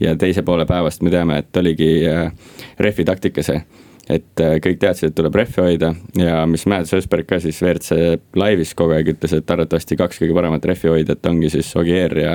ja 0.00 0.16
teise 0.16 0.42
poole 0.42 0.66
päevast 0.66 1.02
me 1.02 1.10
teame, 1.10 1.38
et 1.38 1.56
oligi 1.56 2.06
äh, 2.08 2.32
rehvi 2.78 3.04
taktika 3.04 3.42
see 3.42 3.60
et 4.08 4.40
äh, 4.40 4.58
kõik 4.60 4.80
teadsid, 4.80 5.10
et 5.10 5.16
tuleb 5.16 5.34
rehvi 5.34 5.62
hoida 5.62 5.94
ja 6.18 6.42
mis 6.46 6.66
Mads 6.68 6.92
Ösberg 6.96 7.28
ka 7.28 7.38
siis 7.40 7.60
WRC 7.62 8.18
laivis 8.36 8.74
kogu 8.76 8.96
aeg 8.96 9.14
ütles, 9.14 9.32
et 9.36 9.50
arvatavasti 9.50 9.96
kaks 10.00 10.20
kõige 10.20 10.36
paremat 10.36 10.64
rehvi 10.68 10.92
hoidjat 10.92 11.30
ongi 11.30 11.52
siis 11.54 11.70
Ogier 11.76 12.18
ja, 12.18 12.34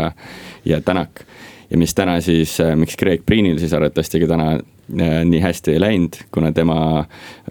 ja 0.65 0.81
Tänak. 0.81 1.25
Ja 1.69 1.77
mis 1.77 1.95
täna 1.95 2.17
siis, 2.21 2.57
äh, 2.63 2.75
miks 2.75 2.97
Craig 2.97 3.23
Priinil 3.25 3.59
siis 3.61 3.73
arvatavasti 3.73 4.23
ka 4.23 4.29
täna 4.31 4.49
äh, 4.55 5.21
nii 5.25 5.41
hästi 5.43 5.75
ei 5.75 5.81
läinud, 5.83 6.19
kuna 6.33 6.51
tema, 6.55 7.05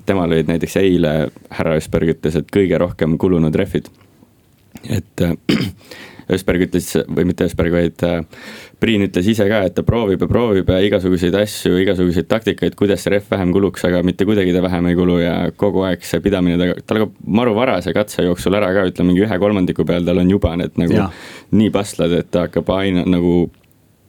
temal 0.06 0.32
olid 0.32 0.50
näiteks 0.50 0.78
eile, 0.82 1.14
härra 1.54 1.78
Ösberg 1.78 2.16
ütles, 2.16 2.38
et 2.38 2.52
kõige 2.54 2.78
rohkem 2.80 3.18
kulunud 3.18 3.54
rehvid. 3.54 3.90
et 4.88 5.26
äh, 5.26 5.36
Ösberg 6.34 6.66
ütles, 6.66 6.90
või 7.08 7.24
mitte 7.30 7.46
Ösberg, 7.48 7.72
vaid 7.72 8.02
Priin 8.78 9.02
ütles 9.02 9.26
ise 9.26 9.46
ka, 9.50 9.62
et 9.66 9.72
ta 9.74 9.82
proovib 9.82 10.20
ja 10.22 10.28
proovib 10.30 10.68
ja 10.70 10.76
igasuguseid 10.86 11.34
asju, 11.34 11.78
igasuguseid 11.82 12.28
taktikaid, 12.30 12.76
kuidas 12.78 13.00
see 13.02 13.14
rehv 13.14 13.30
vähem 13.32 13.50
kuluks, 13.54 13.82
aga 13.88 14.04
mitte 14.06 14.26
kuidagi 14.28 14.52
ta 14.54 14.60
vähem 14.62 14.90
ei 14.90 14.98
kulu 14.98 15.16
ja 15.18 15.32
kogu 15.56 15.82
aeg 15.88 16.04
see 16.06 16.20
pidamine, 16.22 16.58
ta, 16.60 16.84
tal 16.86 17.00
ka 17.02 17.08
maru 17.40 17.56
varase 17.56 17.94
katse 17.96 18.22
jooksul 18.28 18.54
ära 18.54 18.68
ka, 18.76 18.84
ütleme 18.92 19.10
mingi 19.10 19.24
ühe 19.26 19.40
kolmandiku 19.42 19.88
peal, 19.88 20.04
tal 20.06 20.22
on 20.22 20.30
juba 20.30 20.52
need 20.60 20.78
nagu 20.78 20.94
ja. 20.94 21.08
nii 21.58 21.72
pastlad, 21.74 22.14
et 22.20 22.30
ta 22.30 22.44
hakkab 22.46 22.70
aina 22.76 23.02
nagu 23.08 23.48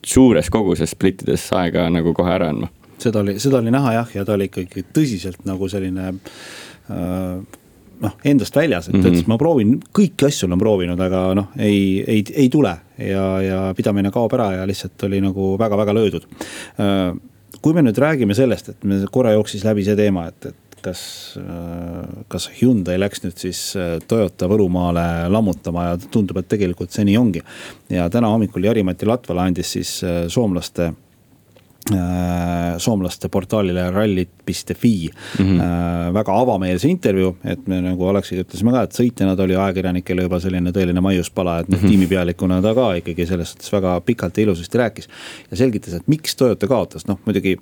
suures 0.06 0.50
koguses 0.50 0.94
splittides 0.96 1.50
aega 1.58 1.90
nagu 1.92 2.14
kohe 2.14 2.34
ära 2.34 2.50
andma. 2.54 2.70
seda 3.00 3.24
oli, 3.24 3.40
seda 3.40 3.62
oli 3.62 3.72
näha 3.72 3.94
jah, 3.94 4.12
ja 4.20 4.26
ta 4.26 4.36
oli 4.36 4.50
ikkagi 4.50 4.86
tõsiselt 4.96 5.46
nagu 5.48 5.70
selline 5.72 6.10
äh, 6.10 7.60
noh, 8.00 8.16
endast 8.24 8.56
väljas, 8.56 8.88
et 8.88 8.94
mm 8.94 9.02
-hmm. 9.02 9.08
ütles, 9.08 9.28
ma 9.28 9.38
proovin, 9.38 9.80
kõiki 9.96 10.28
asju 10.28 10.48
olen 10.48 10.60
proovinud, 10.60 11.00
aga 11.00 11.24
noh, 11.36 11.50
ei, 11.58 12.04
ei, 12.08 12.24
ei 12.36 12.50
tule. 12.50 12.78
ja, 12.98 13.42
ja 13.42 13.74
pidamine 13.76 14.12
kaob 14.12 14.34
ära 14.34 14.52
ja 14.54 14.68
lihtsalt 14.68 15.04
oli 15.04 15.22
nagu 15.22 15.58
väga-väga 15.60 15.94
löödud. 15.94 16.26
Äh, 16.80 17.16
kui 17.62 17.74
me 17.74 17.82
nüüd 17.82 17.98
räägime 17.98 18.36
sellest, 18.36 18.70
et 18.70 18.84
me 18.84 19.00
korra 19.12 19.32
jooksis 19.32 19.64
läbi 19.64 19.84
see 19.84 19.96
teema, 19.96 20.28
et, 20.28 20.46
et 20.46 20.69
kas, 20.84 21.02
kas 22.32 22.50
Hyundai 22.60 22.98
läks 23.00 23.24
nüüd 23.26 23.38
siis 23.42 23.62
äh, 23.80 23.98
Toyota 24.08 24.50
Võrumaale 24.52 25.06
lammutama 25.32 25.92
ja 25.92 26.00
tundub, 26.12 26.42
et 26.42 26.50
tegelikult 26.52 26.96
see 26.96 27.08
nii 27.10 27.20
ongi. 27.20 27.44
ja 27.90 28.10
täna 28.10 28.32
hommikul 28.34 28.66
Jari-Mati 28.70 29.10
Latvala 29.10 29.50
andis 29.50 29.76
siis 29.78 30.00
soomlaste 30.30 30.92
Äh, 30.92 31.09
soomlaste 32.80 33.30
portaalile 33.30 33.90
rallit.fi 33.92 35.10
mm 35.40 35.46
-hmm. 35.46 36.14
väga 36.14 36.36
avameelse 36.42 36.88
intervjuu, 36.88 37.36
et 37.44 37.68
me 37.68 37.82
nagu 37.82 38.08
Aleksiga 38.08 38.44
ütlesime 38.44 38.72
ka, 38.72 38.84
et 38.84 38.94
sõitjana 39.00 39.36
ta 39.36 39.44
oli 39.44 39.56
ajakirjanikele 39.56 40.28
juba 40.28 40.40
selline 40.40 40.72
tõeline 40.76 41.02
maiuspala, 41.02 41.60
et 41.60 41.70
noh 41.70 41.78
mm 41.78 41.84
-hmm. 41.84 41.90
tiimipealikuna 41.90 42.62
ta 42.62 42.74
ka 42.76 42.94
ikkagi 43.02 43.26
selles 43.26 43.52
suhtes 43.52 43.72
väga 43.72 44.02
pikalt 44.02 44.38
ja 44.38 44.44
ilusasti 44.44 44.78
rääkis. 44.78 45.10
ja 45.52 45.58
selgitas, 45.58 45.94
et 45.94 46.08
miks 46.08 46.36
Toyota 46.36 46.68
kaotas, 46.68 47.08
noh 47.08 47.20
muidugi 47.26 47.58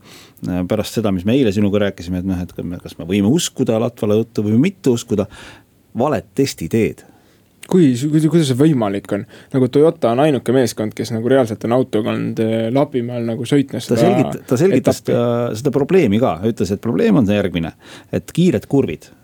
äh, 0.49 0.67
pärast 0.67 0.93
seda, 0.93 1.11
mis 1.11 1.25
me 1.25 1.33
eile 1.33 1.51
sinuga 1.51 1.79
rääkisime, 1.79 2.19
et 2.19 2.25
noh, 2.25 2.41
et 2.41 2.53
kas 2.83 2.97
me 2.97 3.05
võime 3.05 3.27
uskuda 3.27 3.79
Latvala 3.79 4.15
juttu 4.15 4.43
või 4.43 4.57
mitte 4.57 4.89
uskuda. 4.89 5.25
valet 5.97 6.25
testi 6.35 6.69
teed 6.69 7.16
kui, 7.69 7.91
kuidas 8.29 8.51
see 8.51 8.59
võimalik 8.59 9.11
on, 9.15 9.25
nagu 9.53 9.69
Toyota 9.71 10.13
on 10.15 10.23
ainuke 10.25 10.55
meeskond, 10.55 10.95
kes 10.97 11.13
nagu 11.15 11.31
reaalselt 11.31 11.67
on 11.67 11.77
autoga 11.77 12.13
olnud 12.13 12.41
eh, 12.43 12.55
Lapimaal 12.73 13.27
nagu 13.27 13.47
sõitmas. 13.47 13.89
ta 13.89 13.99
selgitas, 13.99 14.41
ta 14.47 14.59
selgitas 14.59 15.03
etappi. 15.03 15.59
seda 15.61 15.73
probleemi 15.75 16.21
ka, 16.23 16.37
ütles, 16.47 16.73
et 16.73 16.83
probleem 16.83 17.21
on 17.21 17.29
järgmine, 17.37 17.73
et 18.15 18.35
kiired 18.35 18.67
kurvid 18.71 19.09
äh, 19.11 19.16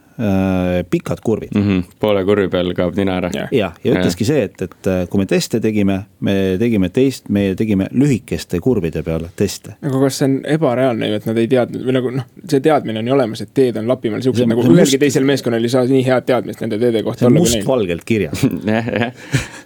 pikad 0.89 1.21
kurvid 1.23 1.55
mm. 1.55 1.61
-hmm. 1.61 1.83
poole 1.99 2.23
kurvi 2.25 2.47
peal 2.49 2.73
kaob 2.73 2.95
nina 2.97 3.17
ära. 3.17 3.29
Jah. 3.33 3.47
ja, 3.51 3.71
ja 3.83 3.93
ütleski 3.95 4.25
see, 4.25 4.43
et, 4.43 4.61
et 4.61 4.87
äh, 4.87 5.03
kui 5.09 5.21
me 5.21 5.25
teste 5.25 5.59
tegime, 5.59 5.99
me 6.19 6.35
tegime 6.59 6.89
teist, 6.93 7.29
me 7.29 7.55
tegime 7.57 7.87
lühikeste 7.91 8.59
kurvide 8.63 9.03
peale 9.03 9.29
teste. 9.35 9.75
aga 9.81 10.01
kas 10.05 10.19
see 10.21 10.29
on 10.29 10.35
ebareaalne 10.55 11.09
ju, 11.09 11.19
et 11.19 11.25
nad 11.29 11.41
ei 11.41 11.47
teadnud 11.51 11.87
või 11.87 11.95
nagu 11.97 12.13
noh, 12.19 12.27
see 12.49 12.61
teadmine 12.63 13.01
on 13.01 13.07
ju 13.07 13.15
olemas, 13.17 13.41
et 13.41 13.53
teed 13.53 13.79
on 13.81 13.87
Lapimaal 13.89 14.21
siuksed 14.25 14.49
nagu 14.49 14.65
ühelgi 14.65 14.81
must- 14.81 14.99
teisel 15.05 15.27
meeskonnal 15.27 15.63
ei 15.63 15.73
saa 15.73 15.85
nii 15.89 16.03
head 16.05 16.27
teadmist 16.29 16.61
nende 16.63 16.79
teede 16.81 17.03
kohta 17.03 17.27
olla 17.27 17.43
mustvalgelt 17.43 18.05
kirjas 18.05 18.45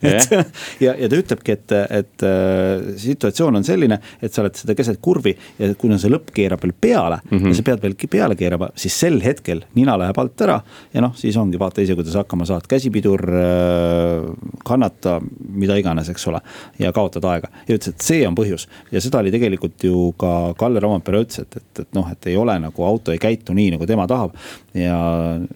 ja, 0.85 0.93
ja 0.93 1.09
ta 1.09 1.19
ütlebki, 1.19 1.57
et, 1.57 1.75
et 1.89 2.27
äh, 2.27 2.93
situatsioon 3.03 3.59
on 3.59 3.67
selline, 3.67 3.99
et 4.21 4.33
sa 4.33 4.43
oled 4.45 4.55
seda 4.57 4.75
keset 4.77 5.01
kurvi 5.03 5.35
ja 5.59 5.73
kuna 5.79 5.99
see 6.01 6.11
lõpp 6.13 6.31
keerab 6.35 6.63
veel 6.63 6.75
peale 6.81 7.19
mm 7.23 7.37
-hmm. 7.37 7.51
ja 7.51 7.59
sa 7.59 7.67
pead 7.71 7.83
veel 7.83 7.97
peale 8.09 8.35
keerama, 8.39 8.69
siis 8.75 8.99
sel 8.99 9.19
hetkel 9.23 9.63
nina 9.75 9.97
läheb 9.99 10.17
alt 10.17 10.36
ära 10.45 10.57
ja 10.93 11.03
noh, 11.03 11.13
siis 11.17 11.37
ongi 11.39 11.59
vaata 11.59 11.83
ise, 11.83 11.95
kuidas 11.97 12.15
hakkama 12.19 12.47
saad, 12.47 12.67
käsipidur 12.69 13.23
äh, 13.27 14.27
kannata, 14.67 15.17
mida 15.49 15.77
iganes, 15.79 16.09
eks 16.13 16.27
ole. 16.31 16.41
ja 16.79 16.91
kaotad 16.95 17.25
aega 17.29 17.51
ja 17.67 17.77
ütles, 17.77 17.93
et 17.93 18.05
see 18.05 18.23
on 18.27 18.37
põhjus 18.37 18.67
ja 18.93 19.01
seda 19.03 19.21
oli 19.23 19.33
tegelikult 19.33 19.87
ju 19.87 20.11
ka 20.19 20.33
Kalle 20.59 20.81
Rompere 20.83 21.23
ütles, 21.25 21.43
et, 21.43 21.59
et, 21.59 21.83
et 21.83 21.97
noh, 21.97 22.09
et 22.11 22.29
ei 22.31 22.37
ole 22.39 22.57
nagu 22.63 22.87
auto 22.87 23.13
ei 23.13 23.21
käitu 23.21 23.55
nii, 23.57 23.73
nagu 23.75 23.89
tema 23.89 24.07
tahab. 24.09 24.35
ja 24.77 24.97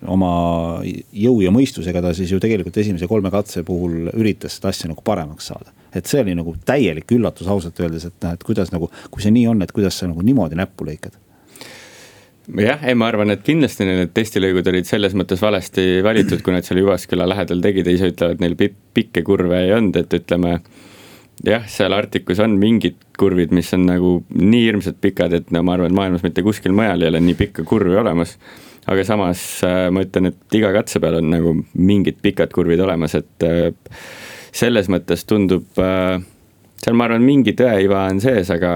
oma 0.08 0.34
jõu 0.84 1.42
ja 1.46 1.52
mõistusega 1.54 2.04
ta 2.04 2.14
siis 2.18 2.32
ju 2.32 2.40
tegelikult 2.42 2.78
esimese 2.82 3.10
kolme 3.10 3.32
katse 3.34 3.66
puhul 3.68 4.12
üritas 4.14 4.58
seda 4.58 4.72
asja 4.72 4.92
nagu 4.92 5.04
paremaks 5.06 5.52
saada. 5.52 5.74
et 5.94 6.08
see 6.08 6.22
oli 6.24 6.36
nagu 6.38 6.56
täielik 6.66 7.12
üllatus 7.12 7.50
ausalt 7.52 7.80
öeldes, 7.80 8.08
et 8.08 8.24
noh, 8.24 8.38
et 8.38 8.44
kuidas 8.44 8.72
nagu, 8.72 8.90
kui 9.12 9.24
see 9.24 9.34
nii 9.34 9.50
on, 9.52 9.62
et 9.62 9.76
kuidas 9.76 9.98
sa 9.98 10.10
nagu 10.10 10.24
niimoodi 10.26 10.60
näppu 10.60 10.88
lõikad 10.88 11.20
jah, 12.50 12.82
ei, 12.88 12.96
ma 12.98 13.10
arvan, 13.12 13.34
et 13.34 13.44
kindlasti 13.46 13.86
need 13.88 14.14
testilõigud 14.16 14.68
olid 14.72 14.88
selles 14.90 15.16
mõttes 15.18 15.42
valesti 15.44 16.02
valitud, 16.06 16.42
kui 16.44 16.56
nad 16.56 16.66
seal 16.66 16.82
Jyvaskyla 16.82 17.28
lähedal 17.30 17.62
tegid 17.64 17.88
ja 17.88 17.98
ise 17.98 18.10
ütlevad, 18.14 18.42
neil 18.42 18.58
pi- 18.60 18.74
pikke 18.96 19.24
kurve 19.28 19.60
ei 19.66 19.76
olnud, 19.76 20.02
et 20.02 20.18
ütleme. 20.18 20.58
jah, 21.46 21.64
seal 21.70 21.94
Arcticus 21.94 22.40
on 22.44 22.58
mingid 22.62 22.98
kurvid, 23.18 23.54
mis 23.56 23.72
on 23.74 23.86
nagu 23.90 24.18
nii 24.34 24.66
hirmsalt 24.66 25.00
pikad, 25.02 25.34
et 25.34 25.54
no 25.54 25.64
ma 25.66 25.78
arvan, 25.78 25.92
et 25.92 25.98
maailmas 25.98 26.26
mitte 26.26 26.44
kuskil 26.46 26.76
mujal 26.78 27.02
ei 27.02 27.10
ole 27.10 27.22
nii 27.22 27.38
pikka 27.40 27.66
kurvi 27.68 27.96
olemas. 27.98 28.38
aga 28.88 29.04
samas 29.06 29.64
äh, 29.64 29.88
ma 29.94 30.02
ütlen, 30.02 30.32
et 30.32 30.58
iga 30.58 30.74
katse 30.74 31.00
peal 31.00 31.20
on 31.20 31.30
nagu 31.30 31.56
mingid 31.78 32.18
pikad 32.22 32.52
kurvid 32.54 32.82
olemas, 32.82 33.16
et 33.16 33.46
äh, 33.46 33.74
selles 34.52 34.90
mõttes 34.90 35.24
tundub 35.30 35.78
äh, 35.80 36.18
seal 36.82 36.98
ma 36.98 37.06
arvan, 37.06 37.22
mingi 37.26 37.54
tõeiva 37.58 38.08
on 38.10 38.22
sees, 38.24 38.50
aga 38.54 38.72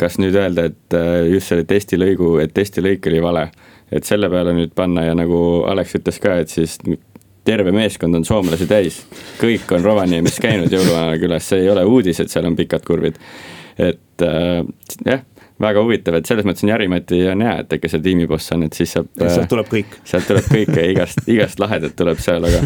kas 0.00 0.18
nüüd 0.18 0.36
öelda, 0.38 0.68
et 0.70 0.96
äh, 0.96 1.24
just 1.32 1.52
selle 1.52 1.66
testilõigu, 1.68 2.36
et 2.42 2.54
testilõik 2.54 3.06
oli 3.10 3.22
vale. 3.22 3.48
et 3.94 4.04
selle 4.04 4.30
peale 4.30 4.54
nüüd 4.56 4.72
panna 4.74 5.04
ja 5.04 5.14
nagu 5.14 5.36
Alex 5.70 5.94
ütles 6.00 6.18
ka, 6.18 6.38
et 6.42 6.50
siis 6.50 6.78
terve 7.44 7.72
meeskond 7.72 8.16
on 8.16 8.24
soomlasi 8.24 8.66
täis. 8.66 9.02
kõik 9.40 9.70
on 9.76 9.84
Rovaniemis 9.84 10.40
käinud 10.42 10.72
jõuluvana 10.72 11.18
külas, 11.20 11.48
see 11.48 11.62
ei 11.62 11.70
ole 11.70 11.84
uudis, 11.84 12.20
et 12.20 12.32
seal 12.32 12.48
on 12.48 12.56
pikad 12.56 12.84
kurvid. 12.86 13.20
et 13.78 14.22
äh, 14.22 14.64
jah, 15.06 15.22
väga 15.62 15.84
huvitav, 15.84 16.18
et 16.18 16.26
selles 16.26 16.46
mõttes 16.46 16.64
on 16.66 16.72
Jari-Mati 16.72 17.20
on 17.30 17.44
hea, 17.44 17.54
et 17.62 17.74
äkki 17.76 17.90
see 17.90 18.02
tiimiboss 18.02 18.52
on, 18.56 18.66
et 18.66 18.74
siis 18.74 18.90
saab. 18.96 19.10
sealt 19.22 19.48
tuleb 19.52 19.70
kõik. 19.70 19.98
sealt 20.08 20.26
tuleb 20.30 20.48
kõike, 20.50 20.86
igast, 20.90 21.22
igast 21.34 21.62
lahedat 21.62 21.94
tuleb 21.98 22.18
seal, 22.22 22.46
aga 22.48 22.62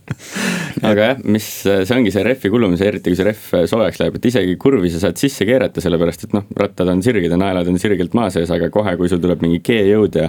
aga 0.90 1.06
jah, 1.10 1.20
mis, 1.22 1.46
see 1.62 1.94
ongi 1.94 2.10
see 2.14 2.24
rehvi 2.26 2.50
kulumise, 2.52 2.88
eriti 2.88 3.12
kui 3.12 3.18
see 3.18 3.28
rehv 3.28 3.68
soojaks 3.70 4.02
läheb, 4.02 4.18
et 4.18 4.28
isegi 4.32 4.56
kurvi 4.60 4.90
sa 4.90 5.04
saad 5.04 5.20
sisse 5.22 5.46
keerata, 5.48 5.82
sellepärast 5.84 6.26
et 6.26 6.34
noh, 6.34 6.48
rattad 6.58 6.90
on 6.90 7.02
sirged 7.04 7.30
ja 7.30 7.38
naelad 7.40 7.70
on 7.70 7.78
sirgelt 7.80 8.16
maa 8.18 8.28
sees, 8.34 8.50
aga 8.54 8.72
kohe, 8.74 8.96
kui 8.98 9.10
sul 9.12 9.22
tuleb 9.22 9.44
mingi 9.44 9.62
G-jõud 9.66 10.18
ja 10.18 10.28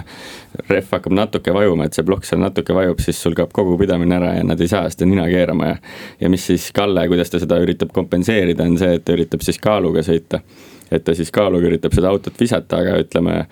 rehv 0.70 0.94
hakkab 0.94 1.18
natuke 1.18 1.54
vajuma, 1.54 1.88
et 1.88 1.98
see 1.98 2.06
plokk 2.06 2.28
seal 2.28 2.42
natuke 2.44 2.76
vajub, 2.76 3.02
siis 3.02 3.18
sul 3.22 3.34
kaob 3.38 3.50
kogu 3.56 3.74
pidamine 3.80 4.20
ära 4.20 4.36
ja 4.38 4.46
nad 4.46 4.62
ei 4.62 4.70
saa 4.70 4.86
seda 4.92 5.08
nina 5.10 5.26
keerama 5.30 5.72
ja 5.72 5.76
ja 6.20 6.30
mis 6.30 6.46
siis 6.46 6.70
Kalle, 6.72 7.06
kuidas 7.08 7.30
ta 7.30 7.40
seda 7.42 7.58
üritab 7.62 7.92
kompenseerida, 7.94 8.66
on 8.66 8.78
see, 8.80 8.96
et 8.98 9.04
ta 9.04 9.16
üritab 9.16 9.42
siis 9.44 9.58
kaaluga 9.62 10.04
sõita. 10.06 10.42
Et 10.92 11.04
ta 11.04 11.14
siis 11.16 11.32
kaaluga 11.34 11.70
üritab 11.70 11.94
seda 11.96 12.12
autot 12.12 12.38
visata, 12.40 12.82
aga 12.82 13.00
ütleme 13.02 13.42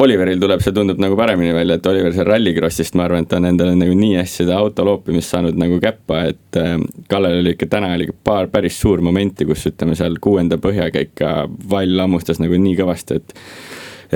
Oliveril 0.00 0.40
tuleb 0.40 0.62
see, 0.64 0.72
tundub 0.72 1.00
nagu 1.02 1.16
paremini 1.18 1.52
välja, 1.52 1.76
et 1.76 1.86
Oliver 1.90 2.14
seal 2.16 2.24
rallikrossist, 2.24 2.94
ma 2.96 3.04
arvan, 3.04 3.26
et 3.26 3.28
ta 3.28 3.36
on 3.36 3.50
endale 3.50 3.74
nagu 3.76 3.96
nii 3.96 4.14
hästi 4.16 4.46
seda 4.46 4.56
auto 4.56 4.86
loopimist 4.88 5.34
saanud 5.34 5.58
nagu 5.60 5.76
käppa, 5.82 6.22
et 6.30 6.56
äh, 6.56 6.78
Kallel 7.10 7.42
oli 7.42 7.52
ikka 7.56 7.68
täna 7.74 7.92
oli 7.98 8.08
paar 8.24 8.48
päris 8.52 8.78
suur 8.80 9.02
momenti, 9.04 9.44
kus 9.48 9.66
ütleme 9.68 9.98
seal 9.98 10.16
kuuenda 10.24 10.56
põhjaga 10.62 11.04
ikka 11.04 11.34
vall 11.70 12.00
hammustas 12.00 12.40
nagu 12.40 12.56
nii 12.56 12.78
kõvasti, 12.80 13.20
et 13.20 13.36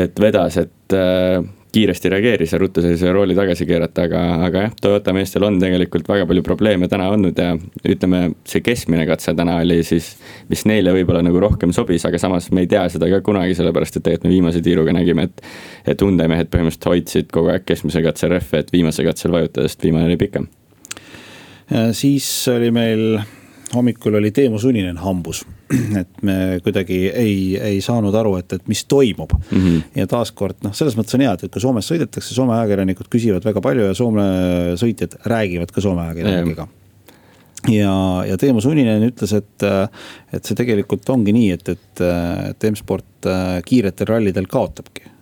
et 0.05 0.19
vedas, 0.19 0.57
et 0.59 0.97
äh, 0.97 1.45
kiiresti 1.75 2.13
reageeris 2.13 2.55
ja 2.55 2.59
ruttu 2.63 2.83
sai 2.85 2.97
selle 2.99 3.13
rooli 3.17 3.37
tagasi 3.37 3.67
keerata, 3.69 4.07
aga, 4.09 4.23
aga 4.47 4.65
jah, 4.67 4.75
Toyota 4.81 5.15
meestel 5.17 5.47
on 5.47 5.59
tegelikult 5.63 6.09
väga 6.09 6.27
palju 6.31 6.45
probleeme 6.47 6.89
täna 6.91 7.09
olnud 7.13 7.39
ja 7.41 7.53
ütleme, 7.83 8.23
see 8.49 8.63
keskmine 8.65 9.07
katse 9.11 9.35
täna 9.37 9.59
oli 9.63 9.81
siis, 9.87 10.13
mis 10.51 10.65
neile 10.71 10.95
võib-olla 10.95 11.25
nagu 11.27 11.43
rohkem 11.43 11.75
sobis, 11.77 12.07
aga 12.09 12.21
samas 12.23 12.51
me 12.55 12.65
ei 12.65 12.71
tea 12.71 12.85
seda 12.93 13.11
ka 13.13 13.21
kunagi, 13.27 13.57
sellepärast 13.59 14.01
et 14.01 14.07
tegelikult 14.07 14.29
me 14.29 14.35
viimase 14.35 14.65
tiiruga 14.65 14.97
nägime, 14.97 15.29
et 15.29 15.47
et 15.95 16.03
Hyundai 16.03 16.29
mehed 16.31 16.51
põhimõtteliselt 16.53 16.91
hoidsid 16.91 17.33
kogu 17.35 17.51
aeg 17.53 17.65
keskmise 17.69 18.03
katse 18.05 18.29
rehve, 18.31 18.61
et 18.63 18.71
viimase 18.73 19.05
katsel 19.07 19.35
vajutada, 19.35 19.69
sest 19.69 19.83
viimane 19.85 20.09
oli 20.09 20.19
pikem. 20.21 20.47
siis 21.93 22.29
oli 22.53 22.71
meil, 22.75 23.19
hommikul 23.75 24.15
oli 24.15 24.31
Teemu 24.31 24.59
Suninen 24.59 24.99
hambus. 24.99 25.45
et 26.01 26.23
me 26.23 26.61
kuidagi 26.63 26.99
ei, 27.09 27.57
ei 27.57 27.81
saanud 27.81 28.15
aru, 28.15 28.37
et, 28.37 28.53
et 28.53 28.69
mis 28.69 28.85
toimub 28.85 29.33
mm. 29.33 29.59
-hmm. 29.59 29.83
ja 29.97 30.07
taaskord 30.07 30.61
noh, 30.63 30.75
selles 30.77 30.97
mõttes 30.99 31.17
on 31.17 31.25
hea, 31.25 31.33
et, 31.33 31.51
kui 31.51 31.63
Soomes 31.63 31.89
sõidetakse, 31.89 32.35
Soome 32.35 32.55
ajakirjanikud 32.59 33.09
küsivad 33.11 33.45
väga 33.45 33.61
palju 33.65 33.89
ja 33.89 33.95
Soome 33.95 34.27
sõitjad 34.81 35.17
räägivad 35.25 35.73
ka 35.73 35.81
Soome 35.81 36.05
ajakirjanikega 36.05 36.69
ja, 37.73 37.97
ja 38.29 38.37
Teemu 38.37 38.61
Suninen 38.61 39.09
ütles, 39.09 39.33
et, 39.33 39.67
et 40.33 40.45
see 40.45 40.59
tegelikult 40.59 41.09
ongi 41.11 41.33
nii, 41.33 41.51
et, 41.57 41.69
et, 41.69 42.05
et 42.51 42.71
M-sport 42.71 43.33
kiiretel 43.65 44.13
rallidel 44.13 44.47
kaotabki 44.47 45.14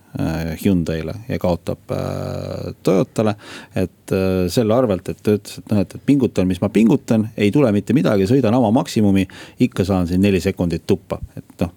Hyundai'le 0.65 1.15
ja 1.29 1.39
kaotab 1.41 1.91
äh, 1.91 2.75
Toyotale. 2.83 3.35
et 3.75 4.13
äh, 4.13 4.49
selle 4.53 4.75
arvelt, 4.75 5.09
et 5.09 5.23
ta 5.25 5.37
ütles, 5.39 5.59
et 5.63 5.73
noh, 5.73 5.81
et, 5.81 5.97
pingutan, 6.07 6.49
mis 6.49 6.61
ma 6.61 6.69
pingutan, 6.73 7.29
ei 7.37 7.53
tule 7.55 7.71
mitte 7.73 7.97
midagi, 7.97 8.27
sõidan 8.29 8.55
oma 8.59 8.71
maksimumi. 8.77 9.27
ikka 9.65 9.87
saan 9.89 10.07
siin 10.11 10.21
neli 10.21 10.41
sekundit 10.41 10.85
tuppa, 10.87 11.21
et 11.37 11.65
noh, 11.65 11.73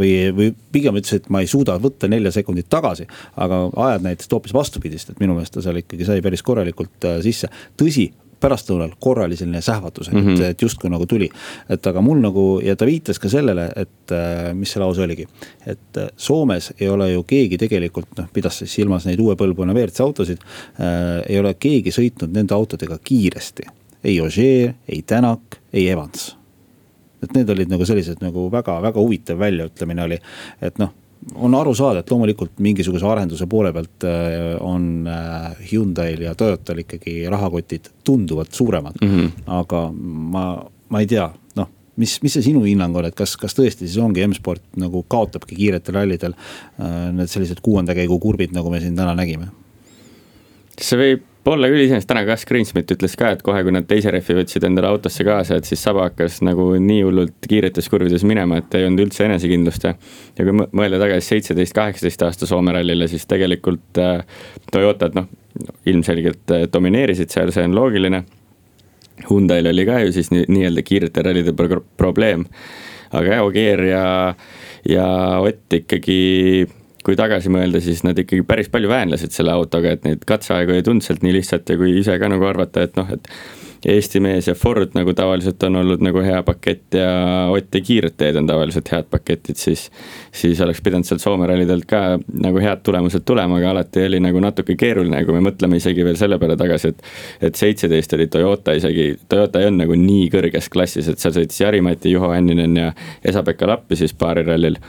või, 0.00 0.12
või 0.34 0.50
pigem 0.72 0.98
ütles, 0.98 1.20
et 1.20 1.30
ma 1.30 1.44
ei 1.44 1.50
suuda 1.50 1.78
võtta 1.82 2.10
nelja 2.10 2.34
sekundit 2.34 2.68
tagasi. 2.68 3.06
aga 3.36 3.66
ajad 3.88 4.06
näitasid 4.08 4.34
hoopis 4.34 4.54
vastupidist, 4.54 5.10
et 5.10 5.20
minu 5.22 5.38
meelest 5.38 5.54
ta 5.54 5.62
seal 5.62 5.78
ikkagi 5.82 6.08
sai 6.08 6.22
päris 6.24 6.42
korralikult 6.42 7.06
äh, 7.06 7.20
sisse, 7.22 7.52
tõsi 7.78 8.10
pärastlõunal 8.46 8.94
korrali 9.02 9.36
selline 9.38 9.60
sähvatus, 9.64 10.08
et 10.08 10.14
mm, 10.14 10.26
-hmm. 10.26 10.50
et 10.50 10.62
justkui 10.62 10.90
nagu 10.90 11.06
tuli. 11.06 11.28
et 11.68 11.86
aga 11.86 12.00
mul 12.00 12.20
nagu 12.22 12.46
ja 12.64 12.76
ta 12.76 12.86
viitas 12.86 13.18
ka 13.18 13.28
sellele, 13.28 13.68
et 13.76 14.14
mis 14.54 14.72
see 14.72 14.82
lause 14.82 15.02
oligi. 15.02 15.26
et 15.66 16.02
Soomes 16.16 16.72
ei 16.80 16.88
ole 16.88 17.10
ju 17.12 17.22
keegi 17.22 17.58
tegelikult 17.58 18.18
noh, 18.18 18.28
pidas 18.32 18.58
siis 18.58 18.74
silmas 18.74 19.06
neid 19.06 19.20
uue 19.20 19.36
põlvkonna 19.36 19.74
WRC 19.74 20.00
autosid 20.00 20.38
äh,. 20.40 21.22
ei 21.28 21.38
ole 21.38 21.54
keegi 21.54 21.90
sõitnud 21.90 22.32
nende 22.32 22.54
autodega 22.54 22.98
kiiresti. 23.04 23.62
ei 24.04 24.20
Ogier, 24.20 24.74
ei 24.88 25.02
Tänak, 25.02 25.60
ei 25.72 25.88
Evans. 25.88 26.36
et 27.22 27.32
need 27.34 27.50
olid 27.50 27.68
nagu 27.68 27.84
sellised 27.84 28.20
nagu 28.20 28.50
väga-väga 28.52 29.00
huvitav 29.00 29.38
väljaütlemine 29.38 30.02
oli, 30.02 30.18
et 30.62 30.78
noh 30.78 30.92
on 31.34 31.54
aru 31.58 31.74
saada, 31.74 32.02
et 32.02 32.10
loomulikult 32.10 32.60
mingisuguse 32.62 33.06
arenduse 33.08 33.48
poole 33.50 33.72
pealt 33.74 34.06
on 34.62 35.08
Hyundai'l 35.70 36.22
ja 36.28 36.34
Toyotal 36.38 36.84
ikkagi 36.84 37.18
rahakotid 37.32 37.90
tunduvalt 38.04 38.54
suuremad 38.54 39.00
mm. 39.02 39.10
-hmm. 39.10 39.30
aga 39.58 39.82
ma, 39.96 40.44
ma 40.88 41.02
ei 41.02 41.06
tea, 41.10 41.26
noh, 41.58 41.68
mis, 41.96 42.18
mis 42.22 42.38
see 42.38 42.46
sinu 42.50 42.62
hinnang 42.64 42.96
on, 42.96 43.08
et 43.08 43.14
kas, 43.18 43.36
kas 43.36 43.56
tõesti 43.58 43.88
siis 43.88 43.98
ongi 44.02 44.26
M-sport 44.26 44.62
nagu 44.76 45.02
kaotabki 45.08 45.56
kiiretel 45.56 45.94
rallidel 45.94 46.36
need 47.12 47.32
sellised 47.32 47.62
kuuenda 47.62 47.94
käigu 47.94 48.18
kurbid, 48.18 48.54
nagu 48.54 48.70
me 48.70 48.80
siin 48.80 48.96
täna 48.96 49.14
nägime? 49.18 49.50
see 50.76 50.98
võib 51.00 51.24
olla 51.52 51.68
küll, 51.70 51.84
iseenesest 51.84 52.08
täna 52.10 52.24
Gus 52.26 52.44
Greensmit 52.48 52.90
ütles 52.90 53.14
ka, 53.18 53.30
et 53.34 53.42
kohe, 53.46 53.60
kui 53.64 53.74
nad 53.74 53.86
teise 53.88 54.10
rehvi 54.14 54.34
võtsid 54.38 54.64
endale 54.66 54.88
autosse 54.90 55.24
kaasa, 55.26 55.58
et 55.60 55.68
siis 55.68 55.82
Saba 55.82 56.08
hakkas 56.08 56.40
nagu 56.46 56.68
nii 56.82 57.02
hullult 57.06 57.48
kiiretes 57.48 57.90
kurvides 57.92 58.24
minema, 58.26 58.60
et 58.62 58.74
ei 58.78 58.86
olnud 58.88 59.04
üldse 59.06 59.26
enesekindlust 59.28 59.86
ja. 59.86 59.92
ja 60.38 60.46
kui 60.46 60.56
mõelda 60.56 61.00
tagasi 61.02 61.34
seitseteist, 61.34 61.74
kaheksateist 61.76 62.24
aasta 62.26 62.48
Soome 62.50 62.74
rallile, 62.74 63.08
siis 63.10 63.28
tegelikult 63.30 64.00
äh, 64.02 64.24
Toyotad 64.72 65.18
noh, 65.18 65.28
ilmselgelt 65.86 66.56
äh, 66.56 66.66
domineerisid 66.72 67.32
seal, 67.32 67.52
see 67.54 67.66
on 67.68 67.76
loogiline. 67.76 68.24
Hyundai'l 69.30 69.70
oli 69.70 69.86
ka 69.88 70.00
ju 70.02 70.10
siis 70.12 70.32
nii-öelda 70.34 70.82
nii 70.82 70.88
kiirete 70.88 71.22
rallide 71.24 71.54
pro 71.56 71.80
probleem. 71.96 72.44
aga 73.12 73.36
jah, 73.36 73.44
Ogier 73.46 73.84
ja, 73.84 74.34
ja 74.88 75.06
Ott 75.40 75.72
ikkagi 75.72 76.66
kui 77.06 77.18
tagasi 77.18 77.52
mõelda, 77.52 77.80
siis 77.84 78.02
nad 78.06 78.18
ikkagi 78.18 78.42
päris 78.46 78.70
palju 78.72 78.90
väänlesid 78.90 79.34
selle 79.34 79.54
autoga, 79.54 79.94
et 79.94 80.08
neid 80.08 80.26
katseaegu 80.26 80.74
ei 80.74 80.82
tulnud 80.86 81.06
sealt 81.06 81.22
nii 81.22 81.38
lihtsalt 81.38 81.70
ja 81.70 81.78
kui 81.78 81.94
ise 82.00 82.18
ka 82.18 82.30
nagu 82.32 82.48
arvata, 82.48 82.82
et 82.86 82.98
noh, 82.98 83.14
et 83.14 83.30
Eesti 83.86 84.18
mees 84.24 84.48
ja 84.48 84.54
Ford 84.58 84.96
nagu 84.96 85.12
tavaliselt 85.14 85.62
on 85.68 85.76
olnud 85.78 86.00
nagu 86.02 86.18
hea 86.24 86.40
pakett 86.42 86.96
ja 86.96 87.10
Ott 87.52 87.74
ja 87.76 87.80
Kiired 87.84 88.16
teed 88.18 88.38
on 88.40 88.48
tavaliselt 88.48 88.88
head 88.90 89.06
paketid, 89.12 89.58
siis. 89.60 89.84
siis 90.34 90.60
oleks 90.64 90.80
pidanud 90.82 91.06
sealt 91.06 91.22
Soome 91.22 91.46
rallidelt 91.46 91.86
ka 91.86 92.16
nagu 92.42 92.62
head 92.62 92.82
tulemused 92.82 93.22
tulema, 93.28 93.60
aga 93.60 93.70
alati 93.74 94.06
oli 94.08 94.20
nagu 94.24 94.42
natuke 94.42 94.74
keeruline, 94.80 95.22
kui 95.28 95.36
me 95.36 95.44
mõtleme 95.50 95.78
isegi 95.78 96.04
veel 96.04 96.18
selle 96.18 96.40
peale 96.42 96.56
tagasi, 96.58 96.94
et. 96.94 97.04
et 97.50 97.60
seitseteist 97.60 98.16
oli 98.16 98.26
Toyota 98.32 98.74
isegi, 98.74 99.12
Toyota 99.28 99.62
ei 99.62 99.70
olnud 99.70 99.84
nagu 99.84 100.00
nii 100.00 100.30
kõrges 100.34 100.70
klassis, 100.72 101.12
et 101.12 101.22
seal 101.22 101.36
sõitis 101.36 101.60
Jari-Mati, 101.62 102.16
Juho 102.16 102.32
Hänninen 102.32 102.80
ja 102.80 102.92
Esa-Pekka 103.24 103.68
Lappi 103.70 104.00
siis 104.00 104.16
paarirallil 104.18 104.80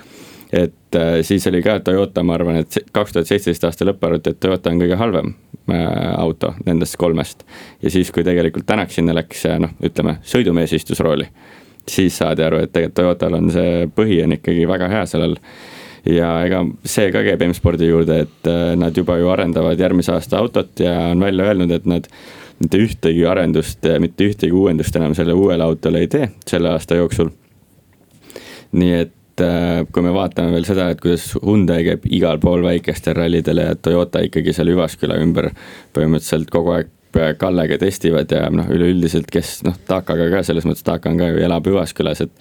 et 0.54 0.96
äh, 0.96 1.20
siis 1.22 1.48
oli 1.48 1.62
ka 1.62 1.80
Toyota, 1.80 2.24
ma 2.24 2.38
arvan, 2.38 2.62
et 2.62 2.78
kaks 2.92 3.14
tuhat 3.14 3.28
seitseteist 3.28 3.68
aasta 3.68 3.88
lõpp 3.88 4.04
arvati, 4.08 4.32
et 4.32 4.40
Toyota 4.40 4.72
on 4.72 4.82
kõige 4.82 5.00
halvem 5.00 5.34
äh, 5.72 5.88
auto 6.18 6.54
nendest 6.66 6.98
kolmest. 6.98 7.44
ja 7.82 7.92
siis, 7.92 8.12
kui 8.12 8.24
tegelikult 8.24 8.66
Tänak 8.66 8.92
sinna 8.92 9.16
läks, 9.16 9.46
noh, 9.60 9.76
ütleme 9.84 10.18
sõidumees 10.24 10.74
istus 10.74 11.00
rooli. 11.00 11.28
siis 11.88 12.18
saadi 12.18 12.44
aru, 12.44 12.64
et 12.64 12.72
tegelikult 12.72 12.96
Toyotal 12.96 13.34
on 13.34 13.52
see 13.52 13.88
põhi 13.96 14.24
on 14.24 14.38
ikkagi 14.40 14.68
väga 14.68 14.88
hea 14.92 15.06
sellel 15.06 15.38
ja 16.06 16.32
ega 16.46 16.64
see 16.86 17.12
ka 17.12 17.24
käib 17.26 17.44
M-spordi 17.50 17.92
juurde, 17.92 18.20
et 18.28 18.52
äh, 18.52 18.76
nad 18.80 18.98
juba 18.98 19.18
ju 19.18 19.30
arendavad 19.30 19.80
järgmise 19.80 20.14
aasta 20.16 20.40
autot 20.40 20.80
ja 20.80 21.12
on 21.12 21.20
välja 21.20 21.50
öelnud, 21.52 21.72
et 21.72 21.86
nad 21.86 22.08
mitte 22.60 22.80
ühtegi 22.82 23.26
arendust, 23.28 23.86
mitte 24.00 24.32
ühtegi 24.32 24.56
uuendust 24.56 24.96
enam 24.96 25.14
selle 25.16 25.36
uuele 25.38 25.64
autole 25.64 26.00
ei 26.02 26.08
tee 26.08 26.32
selle 26.48 26.72
aasta 26.72 26.96
jooksul. 26.96 27.30
nii 28.72 28.94
et 28.94 29.17
et 29.38 29.46
äh, 29.46 29.86
kui 29.94 30.02
me 30.02 30.12
vaatame 30.16 30.52
veel 30.56 30.66
seda, 30.66 30.90
et 30.90 31.02
kuidas 31.02 31.30
Hyundai 31.38 31.84
käib 31.86 32.06
igal 32.10 32.40
pool 32.42 32.64
väikestel 32.66 33.18
rallidel 33.20 33.62
ja 33.62 33.76
Toyota 33.76 34.24
ikkagi 34.26 34.54
seal 34.56 34.72
Hüvasküla 34.74 35.20
ümber 35.22 35.52
põhimõtteliselt 35.94 36.50
kogu 36.54 36.74
aeg 36.78 36.94
Kallega 37.40 37.80
testivad 37.82 38.30
ja 38.30 38.44
noh, 38.54 38.68
üleüldiselt, 38.70 39.30
kes 39.34 39.62
noh, 39.66 39.78
Takaga 39.90 40.28
ka 40.30 40.44
selles 40.46 40.68
mõttes, 40.68 40.86
Taka 40.86 41.10
on 41.10 41.22
ka 41.22 41.30
ju 41.32 41.40
elab 41.42 41.66
Hüvaskülas, 41.66 42.22
et 42.26 42.34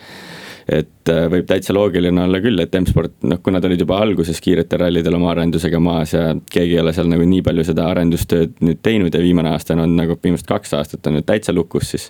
et 0.66 1.10
äh, 1.12 1.26
võib 1.30 1.46
täitsa 1.46 1.74
loogiline 1.76 2.24
olla 2.24 2.40
küll, 2.42 2.58
et 2.58 2.72
M-sport, 2.74 3.20
noh, 3.30 3.38
kuna 3.42 3.60
nad 3.60 3.68
olid 3.68 3.84
juba 3.84 4.00
alguses 4.02 4.40
kiiretel 4.42 4.80
rallidel 4.82 5.14
oma 5.14 5.30
arendusega 5.30 5.78
maas 5.82 6.16
ja 6.16 6.32
keegi 6.50 6.74
ei 6.74 6.80
ole 6.82 6.94
seal 6.96 7.06
nagu 7.10 7.22
nii 7.22 7.44
palju 7.46 7.64
seda 7.68 7.84
arendustööd 7.92 8.56
nüüd 8.66 8.80
teinud 8.82 9.14
ja 9.14 9.22
viimane 9.22 9.52
aasta 9.54 9.76
on 9.76 9.84
olnud 9.84 10.00
nagu 10.02 10.16
viimased 10.24 10.48
kaks 10.48 10.74
aastat 10.74 11.06
on 11.06 11.20
nüüd 11.20 11.28
täitsa 11.28 11.54
lukus, 11.54 11.92
siis. 11.94 12.08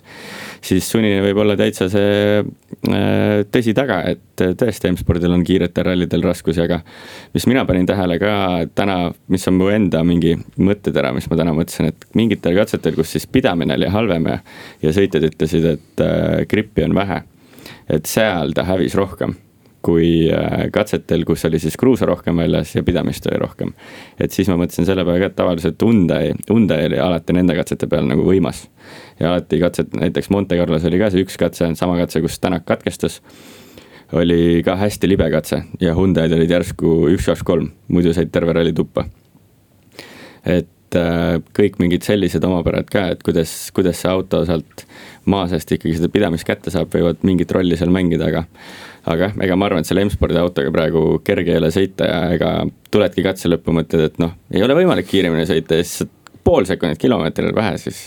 siis 0.65 0.89
sunnini 0.89 1.21
võib 1.27 1.43
olla 1.43 1.57
täitsa 1.59 1.85
see 1.93 2.41
äh, 2.41 3.45
tõsi 3.53 3.77
taga, 3.77 4.01
et 4.09 4.45
tõesti 4.57 4.89
M-spordil 4.89 5.37
on 5.37 5.45
kiiretel 5.45 5.91
rallidel 5.91 6.25
raskusi, 6.25 6.65
aga. 6.65 6.81
mis 7.37 7.45
mina 7.45 7.65
panin 7.69 7.85
tähele 7.85 8.17
ka 8.21 8.33
täna, 8.73 8.99
mis 9.29 9.45
on 9.53 9.59
mu 9.61 9.69
enda 9.69 10.01
mingi 10.01 10.33
mõttetera, 10.57 11.13
mis 11.13 11.29
ma 11.29 11.37
täna 11.37 11.53
mõtlesin, 11.53 11.93
et 11.93 12.09
mingitel 12.17 12.57
katsetel, 12.57 12.97
kus 12.97 13.13
siis 13.13 13.29
pidamine 13.29 13.77
oli 13.77 13.93
halvem 13.93 14.33
ja. 14.33 14.43
ja 14.81 14.97
sõitjad 14.97 15.29
ütlesid, 15.29 15.73
et 15.77 16.07
äh, 16.09 16.45
grippi 16.49 16.89
on 16.89 16.97
vähe 16.97 17.21
et 17.89 18.05
seal 18.05 18.55
ta 18.55 18.65
hävis 18.67 18.95
rohkem 18.95 19.35
kui 19.87 20.27
äh, 20.33 20.67
katsetel, 20.73 21.23
kus 21.27 21.45
oli 21.47 21.59
siis 21.63 21.77
kruusa 21.79 22.07
rohkem 22.09 22.41
väljas 22.41 22.73
ja 22.75 22.83
pidamist 22.83 23.27
oli 23.29 23.39
rohkem. 23.39 23.73
et 24.19 24.33
siis 24.35 24.49
ma 24.51 24.57
mõtlesin 24.59 24.87
selle 24.87 25.05
peale 25.07 25.21
ka, 25.21 25.29
et 25.31 25.37
tavaliselt 25.37 25.83
Hyundai, 25.83 26.33
Hyundai 26.49 26.87
oli 26.89 26.99
alati 27.01 27.35
nende 27.37 27.55
katsete 27.57 27.89
peal 27.91 28.07
nagu 28.09 28.25
võimas. 28.27 28.65
ja 29.19 29.31
alati 29.31 29.61
katset, 29.61 29.93
näiteks 29.95 30.31
Monte 30.33 30.57
Carlos 30.59 30.87
oli 30.89 30.99
ka 30.99 31.11
see 31.13 31.23
üks 31.25 31.37
katse, 31.39 31.69
sama 31.79 31.97
katse, 32.01 32.21
kus 32.25 32.39
Tänak 32.39 32.65
katkestas. 32.65 33.21
oli 34.11 34.63
ka 34.65 34.75
hästi 34.79 35.07
libe 35.07 35.29
katse 35.31 35.63
ja 35.81 35.95
Hyundai'd 35.95 36.33
olid 36.35 36.51
järsku 36.51 36.97
üks, 37.13 37.29
kaks, 37.31 37.43
kolm, 37.43 37.71
muidu 37.87 38.13
said 38.13 38.33
terve 38.33 38.57
ralli 38.57 38.73
tuppa. 38.73 39.05
et 40.45 40.67
kõik 41.57 41.79
mingid 41.81 42.05
sellised 42.07 42.43
omapärad 42.47 42.89
ka, 42.91 43.07
et 43.13 43.23
kuidas, 43.25 43.53
kuidas 43.75 44.01
see 44.01 44.11
auto 44.11 44.43
sealt 44.47 44.85
maa 45.27 45.47
seest 45.51 45.71
ikkagi 45.75 45.97
seda 45.97 46.09
pidamist 46.11 46.47
kätte 46.47 46.71
saab, 46.73 46.91
võivad 46.93 47.23
mingit 47.27 47.51
rolli 47.55 47.77
seal 47.79 47.91
mängida, 47.93 48.29
aga. 48.31 48.45
aga 49.07 49.29
jah, 49.29 49.39
ega 49.47 49.57
ma 49.59 49.67
arvan, 49.67 49.83
et 49.83 49.89
selle 49.89 50.05
M-spordi 50.05 50.39
autoga 50.39 50.71
praegu 50.73 51.03
kerge 51.27 51.53
ei 51.53 51.61
ole 51.61 51.71
sõita 51.75 52.07
ja 52.07 52.21
ega 52.35 52.51
tuledki 52.91 53.25
katse 53.25 53.51
lõppu, 53.51 53.75
mõtled, 53.75 54.07
et 54.09 54.21
noh, 54.23 54.35
ei 54.53 54.63
ole 54.63 54.77
võimalik 54.77 55.09
kiiremini 55.09 55.47
sõita 55.49 55.79
ja 55.79 55.87
siis 55.87 56.09
pool 56.47 56.67
sekundit 56.67 56.99
kilomeetril 57.01 57.51
vähe, 57.55 57.75
siis 57.81 58.01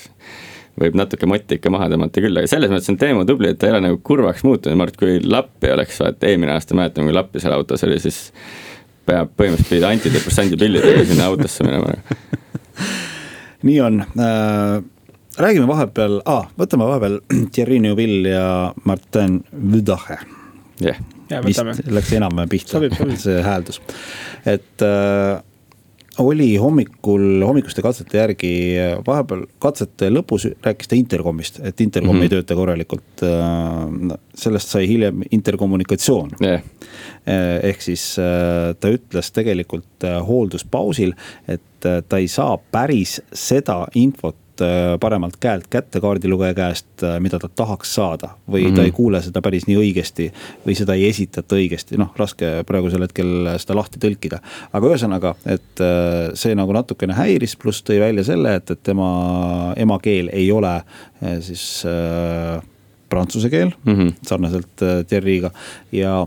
võib 0.81 0.97
natuke 0.97 1.29
motti 1.29 1.59
ikka 1.59 1.73
maha 1.73 1.91
tõmmata 1.93 2.23
küll, 2.25 2.41
aga 2.41 2.49
selles 2.49 2.73
mõttes 2.73 2.89
on 2.93 2.99
Teemu 3.01 3.27
tubli, 3.29 3.51
et 3.53 3.61
ta 3.61 3.69
ei 3.69 3.75
ole 3.75 3.83
nagu 3.85 4.01
kurvaks 4.07 4.45
muutunud, 4.47 4.79
ma 4.79 4.87
arvan, 4.87 4.95
et 4.95 5.01
kui 5.01 5.19
Lappi 5.29 5.73
oleks, 5.75 6.01
vaata 6.01 6.31
eelmine 6.31 6.55
aasta 6.55 6.79
mäletan, 6.79 7.09
kui 7.09 7.17
Lappi 7.17 7.43
seal 7.43 7.57
autos 7.57 7.85
oli, 7.85 7.99
siis 8.01 8.31
peab 9.09 9.33
põhimõtteliselt 9.37 9.75
pidid 9.75 9.89
antidepressandi 9.89 10.61
pillidega 10.61 11.05
sinna 11.09 11.29
autosse 11.29 11.67
minema 11.67 11.97
nii 13.63 13.81
on. 13.81 14.01
Äh 14.01 14.81
räägime 15.39 15.67
vahepeal 15.69 16.21
ah,, 16.29 16.49
võtame 16.59 16.87
vahepeal 16.89 17.21
Thierry 17.55 17.81
Neuville 17.83 18.35
ja 18.35 18.47
Martin 18.85 19.41
Vudache 19.53 20.19
yeah.. 20.83 20.99
vist 21.47 21.85
läks 21.87 22.13
enam-vähem 22.19 22.51
pihta, 22.51 22.81
see 23.21 23.43
hääldus, 23.45 23.81
et 24.49 24.85
äh, 24.85 25.39
oli 26.19 26.57
hommikul, 26.57 27.43
hommikuste 27.47 27.83
katsete 27.83 28.19
järgi 28.19 28.53
vahepeal 29.07 29.45
katsete 29.63 30.11
lõpus 30.11 30.49
rääkis 30.65 30.91
ta 30.91 30.99
intercom'ist, 30.99 31.61
et 31.63 31.81
intercom 31.81 32.15
mm 32.15 32.21
-hmm. 32.21 32.23
ei 32.23 32.35
tööta 32.35 32.55
korralikult 32.59 33.23
äh,. 33.23 34.19
sellest 34.35 34.69
sai 34.69 34.89
hiljem 34.89 35.23
interkommunikatsioon 35.31 36.31
yeah.. 36.43 36.63
Äh, 37.29 37.71
ehk 37.71 37.83
siis 37.83 38.19
äh, 38.19 38.75
ta 38.81 38.89
ütles 38.89 39.33
tegelikult 39.33 40.07
hoolduspausil, 40.27 41.13
et 41.49 41.63
ta 41.81 42.17
ei 42.17 42.29
saa 42.29 42.59
päris 42.73 43.21
seda 43.33 43.87
infot 43.95 44.37
Äh, 44.61 44.99
paremalt 45.01 45.37
käelt 45.41 45.67
kätte 45.71 46.01
kaardilugeja 46.01 46.55
käest, 46.55 46.89
äh, 47.03 47.17
mida 47.21 47.39
ta 47.39 47.49
tahaks 47.49 47.95
saada. 47.95 48.29
või 48.51 48.63
mm 48.63 48.71
-hmm. 48.71 48.77
ta 48.77 48.83
ei 48.83 48.91
kuule 48.91 49.23
seda 49.23 49.41
päris 49.43 49.67
nii 49.67 49.77
õigesti 49.77 50.33
või 50.67 50.75
seda 50.77 50.95
ei 50.95 51.09
esitata 51.09 51.57
õigesti, 51.57 51.99
noh 51.99 52.11
raske 52.17 52.65
praegusel 52.67 53.03
hetkel 53.03 53.49
seda 53.59 53.75
lahti 53.75 53.99
tõlkida. 53.99 54.39
aga 54.73 54.87
ühesõnaga, 54.87 55.35
et 55.47 55.81
äh, 55.81 56.35
see 56.35 56.55
nagu 56.55 56.73
natukene 56.73 57.15
häiris, 57.15 57.57
pluss 57.57 57.83
tõi 57.83 58.01
välja 58.01 58.25
selle, 58.25 58.55
et, 58.55 58.71
et 58.71 58.83
tema 58.83 59.75
emakeel 59.77 60.31
ei 60.33 60.53
ole 60.53 60.83
siis 61.41 61.85
äh, 61.87 62.63
prantsuse 63.09 63.51
keel 63.51 63.73
mm, 63.85 63.95
-hmm. 63.95 64.13
sarnaselt 64.23 64.77
Thierry'ga 65.07 65.51
ja 65.93 66.27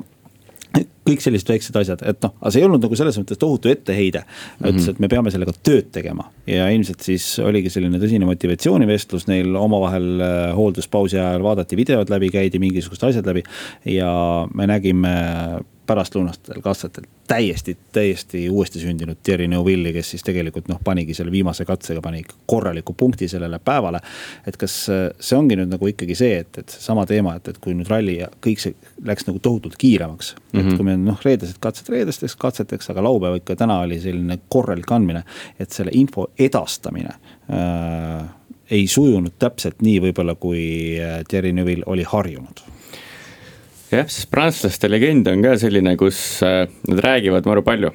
kõik 1.08 1.24
sellised 1.24 1.50
väiksed 1.50 1.78
asjad, 1.80 2.04
et 2.08 2.20
noh, 2.24 2.34
aga 2.40 2.52
see 2.54 2.64
ei 2.64 2.68
olnud 2.68 2.84
nagu 2.84 2.98
selles 3.00 3.18
mõttes 3.20 3.40
tohutu 3.42 3.72
etteheide. 3.72 4.24
ütles 4.62 4.90
et 4.94 5.02
me 5.04 5.10
peame 5.12 5.34
sellega 5.34 5.56
tööd 5.64 5.92
tegema 5.96 6.30
ja 6.50 6.70
ilmselt 6.74 7.04
siis 7.06 7.28
oligi 7.44 7.72
selline 7.74 8.00
tõsine 8.02 8.28
motivatsioonivestlus 8.30 9.28
neil 9.32 9.56
omavahel 9.60 10.10
äh, 10.24 10.40
hoolduspausi 10.56 11.20
ajal 11.20 11.44
vaadati 11.46 11.80
videod 11.80 12.12
läbi, 12.14 12.32
käidi 12.34 12.62
mingisugused 12.64 13.10
asjad 13.10 13.28
läbi. 13.30 13.44
ja 13.86 14.14
me 14.54 14.68
nägime 14.70 15.14
pärastlõunastel 15.88 16.62
katsetel 16.64 17.06
täiesti, 17.28 17.78
täiesti 17.92 18.50
uuesti 18.50 18.80
sündinud 18.80 19.18
Thierry 19.24 19.48
Neuville'i, 19.48 19.94
kes 19.94 20.14
siis 20.14 20.24
tegelikult 20.24 20.68
noh, 20.72 20.80
panigi 20.84 21.16
selle 21.18 21.32
viimase 21.32 21.66
katsega, 21.66 22.02
pani 22.04 22.22
ikka 22.24 22.36
korraliku 22.48 22.94
punkti 22.98 23.28
sellele 23.28 23.60
päevale. 23.60 24.00
et 24.48 24.58
kas 24.58 24.76
äh, 24.90 25.06
see 25.20 25.38
ongi 25.38 25.58
nüüd 25.60 25.72
nagu 25.72 25.88
ikkagi 25.88 26.16
see, 26.16 26.38
et, 26.44 26.58
et 26.58 26.76
seesama 26.76 27.06
teema, 27.10 27.36
et, 27.40 27.48
et 27.48 27.60
kui 27.64 27.76
nüüd 27.78 27.92
ralli 27.92 28.18
ja 28.20 28.30
kõik 28.44 28.64
see 28.64 28.76
läks 29.06 29.28
nagu 29.28 29.40
tohutult 29.40 29.76
kiiremaks 29.80 30.36
mm. 30.36 30.42
-hmm. 30.44 30.60
et 30.60 30.66
mhm. 30.66 30.76
kui 30.76 30.86
me 30.86 30.98
noh, 30.98 31.20
reedesed 31.26 31.60
katsed 31.60 31.90
reedesteks 31.90 32.36
katseteks, 32.36 32.90
aga 32.90 33.04
laupäev 33.04 33.40
ikka 33.42 33.56
täna 33.56 33.80
oli 33.84 34.00
selline 34.02 34.40
korralik 34.50 34.92
andmine. 34.92 35.24
et 35.60 35.72
selle 35.72 35.92
info 35.94 36.28
edastamine 36.40 37.16
äh, 37.50 38.30
ei 38.72 38.88
sujunud 38.88 39.34
täpselt 39.40 39.82
nii 39.82 40.00
võib-olla, 40.02 40.36
kui 40.36 41.00
äh, 41.00 41.24
Thierry 41.28 41.54
Neuville 41.54 41.84
oli 41.86 42.04
harjunud 42.08 42.73
jah, 43.94 44.08
sest 44.10 44.30
prantslaste 44.32 44.90
legend 44.90 45.28
on 45.32 45.44
ka 45.46 45.58
selline, 45.62 45.96
kus 46.00 46.18
äh, 46.46 46.66
nad 46.90 47.04
räägivad 47.06 47.48
maru 47.50 47.64
palju. 47.66 47.94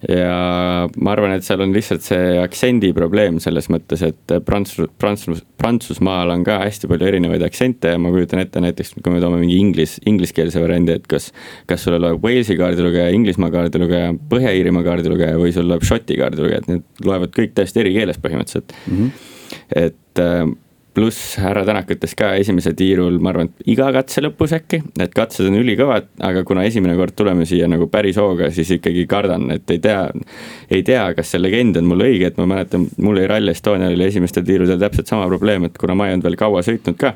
ja 0.00 0.86
ma 0.96 1.10
arvan, 1.12 1.34
et 1.36 1.44
seal 1.44 1.60
on 1.60 1.74
lihtsalt 1.76 2.00
see 2.00 2.38
aktsendi 2.40 2.88
probleem 2.96 3.36
selles 3.44 3.66
mõttes, 3.68 4.00
et 4.06 4.32
Prantsus, 4.46 4.88
Prantsus, 4.96 5.42
Prantsusmaal 5.60 6.32
on 6.32 6.44
ka 6.46 6.56
hästi 6.62 6.88
palju 6.88 7.10
erinevaid 7.10 7.44
aktsente 7.44 7.92
ja 7.92 7.98
ma 8.00 8.08
kujutan 8.14 8.40
ette 8.40 8.62
näiteks, 8.64 8.94
kui 8.96 9.12
me 9.12 9.20
toome 9.20 9.42
mingi 9.42 9.58
inglis, 9.60 9.98
ingliskeelse 10.08 10.62
variandi, 10.62 10.96
et 10.96 11.04
kas. 11.10 11.28
kas 11.68 11.84
sulle 11.84 12.00
loeb 12.00 12.24
Walesi 12.24 12.56
kaardilugeja, 12.56 13.12
Inglismaa 13.12 13.52
kaardilugeja, 13.52 14.14
Põhja-Iirimaa 14.32 14.86
kaardilugeja 14.88 15.36
või 15.36 15.52
sul 15.52 15.68
loeb 15.68 15.84
Šoti 15.84 16.16
kaardilugeja, 16.16 16.64
et 16.64 16.72
need 16.72 17.04
loevad 17.04 17.36
kõik 17.36 17.52
täiesti 17.58 17.84
eri 17.84 17.92
keeles 17.98 18.24
põhimõtteliselt 18.24 18.72
mm. 18.72 18.96
-hmm. 18.96 19.54
et 19.84 20.24
äh, 20.24 20.48
pluss 20.94 21.36
härra 21.40 21.64
Tänak 21.66 21.90
ütles 21.94 22.14
ka 22.18 22.32
esimesel 22.40 22.74
tiirul, 22.78 23.18
ma 23.22 23.32
arvan, 23.32 23.50
et 23.50 23.70
iga 23.74 23.90
katse 23.94 24.22
lõpus 24.24 24.54
äkki, 24.56 24.82
et 25.02 25.14
katsed 25.14 25.46
on 25.46 25.58
ülikõvad, 25.60 26.08
aga 26.26 26.42
kuna 26.48 26.64
esimene 26.68 26.96
kord 26.98 27.14
tuleme 27.18 27.46
siia 27.48 27.68
nagu 27.70 27.86
päris 27.92 28.18
hooga, 28.20 28.50
siis 28.54 28.72
ikkagi 28.78 29.06
kardan, 29.10 29.48
et 29.54 29.70
ei 29.70 29.82
tea. 29.82 30.02
ei 30.70 30.82
tea, 30.86 31.04
kas 31.14 31.32
see 31.32 31.40
legend 31.42 31.78
on 31.80 31.88
mul 31.90 32.06
õige, 32.06 32.30
et 32.30 32.38
ma 32.40 32.46
mäletan, 32.50 32.88
mul 32.98 33.18
oli 33.18 33.26
Rally 33.30 33.54
Estonial 33.54 33.94
oli 33.94 34.06
esimestel 34.06 34.46
tiirudel 34.46 34.80
täpselt 34.80 35.10
sama 35.10 35.28
probleem, 35.30 35.66
et 35.68 35.78
kuna 35.78 35.94
ma 35.98 36.08
ei 36.08 36.16
olnud 36.16 36.26
veel 36.28 36.38
kaua 36.40 36.62
sõitnud 36.66 36.98
ka 37.00 37.14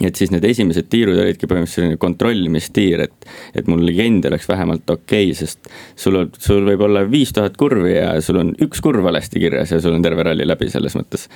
et 0.00 0.16
siis 0.16 0.30
need 0.32 0.44
esimesed 0.48 0.88
tiirud 0.92 1.18
olidki 1.20 1.48
põhimõtteliselt 1.48 1.82
selline 1.82 1.98
kontrollimistiir, 2.00 3.02
et, 3.04 3.26
et 3.58 3.68
mul 3.68 3.82
legend 3.84 4.24
oleks 4.30 4.48
vähemalt 4.48 4.88
okei 4.88 5.28
okay,, 5.28 5.36
sest 5.36 5.68
sul 5.98 6.16
on, 6.22 6.30
sul 6.40 6.64
võib 6.64 6.86
olla 6.86 7.04
viis 7.08 7.34
tuhat 7.36 7.58
kurvi 7.60 7.98
ja 7.98 8.14
sul 8.24 8.40
on 8.40 8.54
üks 8.64 8.80
kurv 8.84 9.04
valesti 9.04 9.42
kirjas 9.42 9.74
ja 9.74 9.82
sul 9.84 9.98
on 9.98 10.04
terve 10.04 10.24
ralli 10.24 10.48
läbi 10.48 10.70
selles 10.72 10.96
mõttes. 10.96 11.28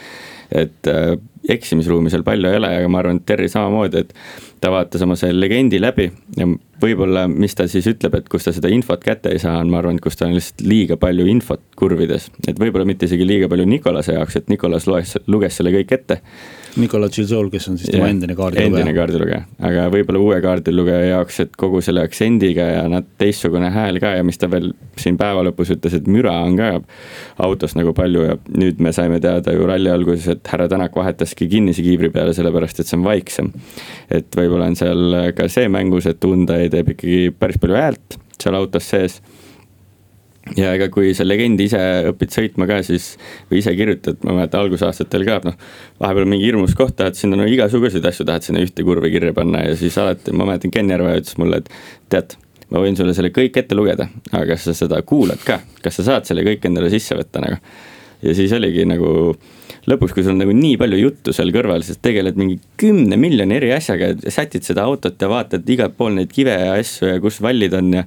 et 0.48 0.88
äh, 0.88 1.12
eksimisruumi 1.52 2.10
seal 2.10 2.24
palju 2.26 2.48
ei 2.48 2.60
ole, 2.60 2.72
aga 2.80 2.88
ma 2.88 3.02
arvan, 3.02 3.20
et 3.20 3.26
Terri 3.28 3.48
samamoodi, 3.50 4.04
et 4.06 4.14
ta 4.62 4.70
vaatas 4.72 5.02
oma 5.04 5.18
selle 5.18 5.40
legendi 5.42 5.80
läbi 5.82 6.08
ja 6.38 6.48
võib-olla, 6.82 7.26
mis 7.28 7.54
ta 7.58 7.66
siis 7.68 7.86
ütleb, 7.90 8.14
et 8.16 8.28
kus 8.32 8.46
ta 8.46 8.54
seda 8.56 8.70
infot 8.72 9.02
kätte 9.04 9.34
ei 9.34 9.42
saa, 9.42 9.58
on, 9.60 9.68
ma 9.72 9.82
arvan, 9.82 9.98
et 9.98 10.06
kus 10.06 10.16
ta 10.16 10.30
on 10.30 10.36
lihtsalt 10.36 10.64
liiga 10.64 10.96
palju 11.00 11.26
infot 11.28 11.60
kurvides. 11.76 12.30
et 12.48 12.56
võib-olla 12.62 12.88
mitte 12.88 13.10
isegi 13.10 13.26
liiga 13.26 13.50
palju 13.52 13.68
Nikolase 13.68 14.16
jaoks, 14.16 14.40
et 14.40 14.48
Nikolas 14.48 14.88
loes, 14.88 15.18
luges 15.26 15.60
selle 15.60 15.74
kõik 15.76 15.92
ette 15.98 16.22
Nikolai 16.80 17.08
Tšilzol, 17.12 17.48
kes 17.52 17.68
on 17.70 17.78
siis 17.80 17.90
tema 17.92 18.08
endine 18.10 18.34
kaardilugeja. 18.36 18.68
endine 18.68 18.92
kaardilugeja, 18.96 19.44
aga 19.68 19.86
võib-olla 19.92 20.20
uue 20.20 20.40
kaardilugeja 20.44 21.12
jaoks, 21.12 21.38
et 21.46 21.54
kogu 21.58 21.80
selle 21.84 22.02
aktsendiga 22.04 22.66
ja 22.68 22.82
nad 22.92 23.06
teistsugune 23.20 23.70
hääl 23.72 24.00
ka 24.02 24.12
ja 24.18 24.26
mis 24.26 24.40
ta 24.40 24.50
veel 24.52 24.72
siin 25.00 25.16
päeva 25.20 25.44
lõpus 25.46 25.72
ütles, 25.76 25.96
et 25.96 26.10
müra 26.10 26.34
on 26.44 26.58
ka 26.60 26.72
autos 27.46 27.76
nagu 27.78 27.94
palju 27.96 28.26
ja 28.26 28.36
nüüd 28.52 28.82
me 28.84 28.92
saime 28.96 29.20
teada 29.24 29.54
ju 29.56 29.68
ralli 29.68 29.92
alguses, 29.92 30.28
et 30.36 30.52
härra 30.52 30.68
Tänak 30.68 30.96
vahetaski 30.98 31.48
kinnise 31.48 31.84
kiivri 31.86 32.10
peale, 32.12 32.34
sellepärast 32.36 32.82
et 32.82 32.90
see 32.90 32.98
on 32.98 33.06
vaiksem. 33.06 33.52
et 34.10 34.28
võib-olla 34.36 34.68
on 34.68 34.76
seal 34.76 35.18
ka 35.36 35.48
see 35.52 35.70
mängus, 35.72 36.06
et 36.10 36.24
Hyundai 36.24 36.68
teeb 36.72 36.92
ikkagi 36.92 37.32
päris 37.38 37.60
palju 37.62 37.78
häält 37.78 38.20
seal 38.36 38.56
autos 38.58 38.88
sees 38.92 39.20
ja 40.54 40.72
ega 40.76 40.88
kui 40.92 41.10
sa 41.16 41.26
legendi 41.26 41.66
ise 41.66 41.80
õpid 42.12 42.32
sõitma 42.34 42.68
ka, 42.70 42.78
siis 42.86 43.14
või 43.50 43.60
ise 43.62 43.74
kirjutad, 43.78 44.20
ma 44.26 44.36
mäletan 44.38 44.62
algusaastatel 44.62 45.26
ka, 45.26 45.40
noh. 45.48 45.56
vahepeal 46.02 46.28
mingi 46.30 46.46
hirmus 46.46 46.76
koht, 46.78 46.94
tahad 46.98 47.18
sinna 47.18 47.38
no 47.40 47.48
igasuguseid 47.50 48.06
asju 48.06 48.26
tahad 48.28 48.46
sinna 48.46 48.62
ühte 48.62 48.86
kurvi 48.86 49.10
kirja 49.14 49.34
panna 49.36 49.64
ja 49.66 49.74
siis 49.78 49.96
alati, 49.98 50.34
ma 50.36 50.46
mäletan, 50.46 50.74
Ken 50.74 50.92
Järveoja 50.92 51.22
ütles 51.22 51.38
mulle, 51.42 51.62
et 51.64 51.72
tead. 52.12 52.38
ma 52.70 52.82
võin 52.82 52.96
sulle 52.98 53.12
selle 53.14 53.30
kõik 53.34 53.58
ette 53.58 53.76
lugeda, 53.78 54.08
aga 54.32 54.46
kas 54.52 54.64
sa 54.66 54.74
seda 54.74 55.02
kuulad 55.06 55.42
ka, 55.46 55.60
kas 55.82 56.00
sa 56.00 56.06
saad 56.12 56.26
selle 56.26 56.42
kõik 56.46 56.64
endale 56.66 56.90
sisse 56.90 57.14
võtta 57.18 57.42
nagu. 57.42 57.58
ja 58.22 58.34
siis 58.34 58.52
oligi 58.52 58.86
nagu 58.86 59.36
lõpuks, 59.90 60.14
kui 60.14 60.24
sul 60.24 60.34
on 60.34 60.40
nagu 60.42 60.54
nii 60.56 60.76
palju 60.80 60.98
juttu 61.00 61.34
seal 61.36 61.52
kõrval, 61.54 61.84
siis 61.86 62.00
tegeled 62.02 62.38
mingi 62.40 62.58
kümne 62.80 63.18
miljoni 63.20 63.58
eri 63.58 63.72
asjaga, 63.76 64.12
sätid 64.32 64.66
seda 64.66 64.86
autot 64.88 65.20
ja 65.22 65.30
vaatad 65.30 65.68
igalt 65.70 65.96
pool 65.98 66.16
neid 66.16 66.32
kive 66.34 66.54
ja 66.58 66.74
asju 66.78 67.12
ja 67.12 67.20
kus 67.22 67.38
vallid 67.44 67.76
on 67.78 67.92
ja. 68.00 68.06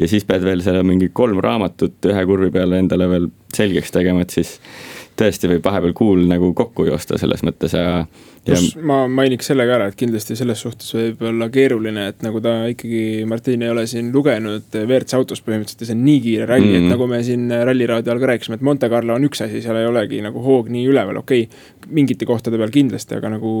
ja 0.00 0.10
siis 0.10 0.26
pead 0.28 0.44
veel 0.46 0.64
selle 0.64 0.82
mingi 0.86 1.10
kolm 1.14 1.42
raamatut 1.44 2.10
ühe 2.10 2.24
kurvi 2.26 2.50
peale 2.54 2.82
endale 2.82 3.08
veel 3.10 3.30
selgeks 3.54 3.94
tegema, 3.94 4.26
et 4.26 4.34
siis 4.34 4.56
tõesti 5.20 5.50
võib 5.50 5.64
vahepeal 5.64 5.94
kuul 5.96 6.26
nagu 6.30 6.52
kokku 6.56 6.86
joosta 6.88 7.18
selles 7.20 7.44
mõttes 7.46 7.74
ja. 7.76 8.04
pluss 8.46 8.76
ma 8.76 9.02
mainiks 9.10 9.50
selle 9.50 9.66
ka 9.68 9.76
ära, 9.76 9.88
et 9.90 9.98
kindlasti 10.00 10.36
selles 10.38 10.62
suhtes 10.64 10.94
võib 10.96 11.24
olla 11.30 11.50
keeruline, 11.52 12.06
et 12.12 12.24
nagu 12.26 12.42
ta 12.44 12.54
ikkagi, 12.72 13.02
Martin 13.30 13.66
ei 13.66 13.72
ole 13.72 13.86
siin 13.90 14.12
lugenud 14.14 14.78
WRC 14.82 15.18
autos 15.18 15.44
põhimõtteliselt 15.46 15.84
ja 15.84 15.90
see 15.90 15.98
on 15.98 16.06
nii 16.06 16.22
kiire 16.26 16.48
ralli 16.50 16.70
mm, 16.70 16.76
-hmm. 16.76 16.88
et 16.88 16.96
nagu 16.96 17.10
me 17.10 17.22
siin 17.26 17.50
ralliraadio 17.70 18.14
all 18.14 18.22
ka 18.22 18.32
rääkisime, 18.32 18.60
et 18.60 18.66
Monte 18.66 18.90
Carlo 18.92 19.16
on 19.16 19.28
üks 19.28 19.44
asi, 19.44 19.62
seal 19.64 19.80
ei 19.80 19.90
olegi 19.90 20.22
nagu 20.24 20.42
hoog 20.44 20.72
nii 20.72 20.88
üleval, 20.90 21.20
okei 21.24 21.46
okay,. 21.48 21.92
mingite 22.00 22.28
kohtade 22.28 22.60
peal 22.60 22.72
kindlasti, 22.74 23.20
aga 23.20 23.36
nagu 23.36 23.52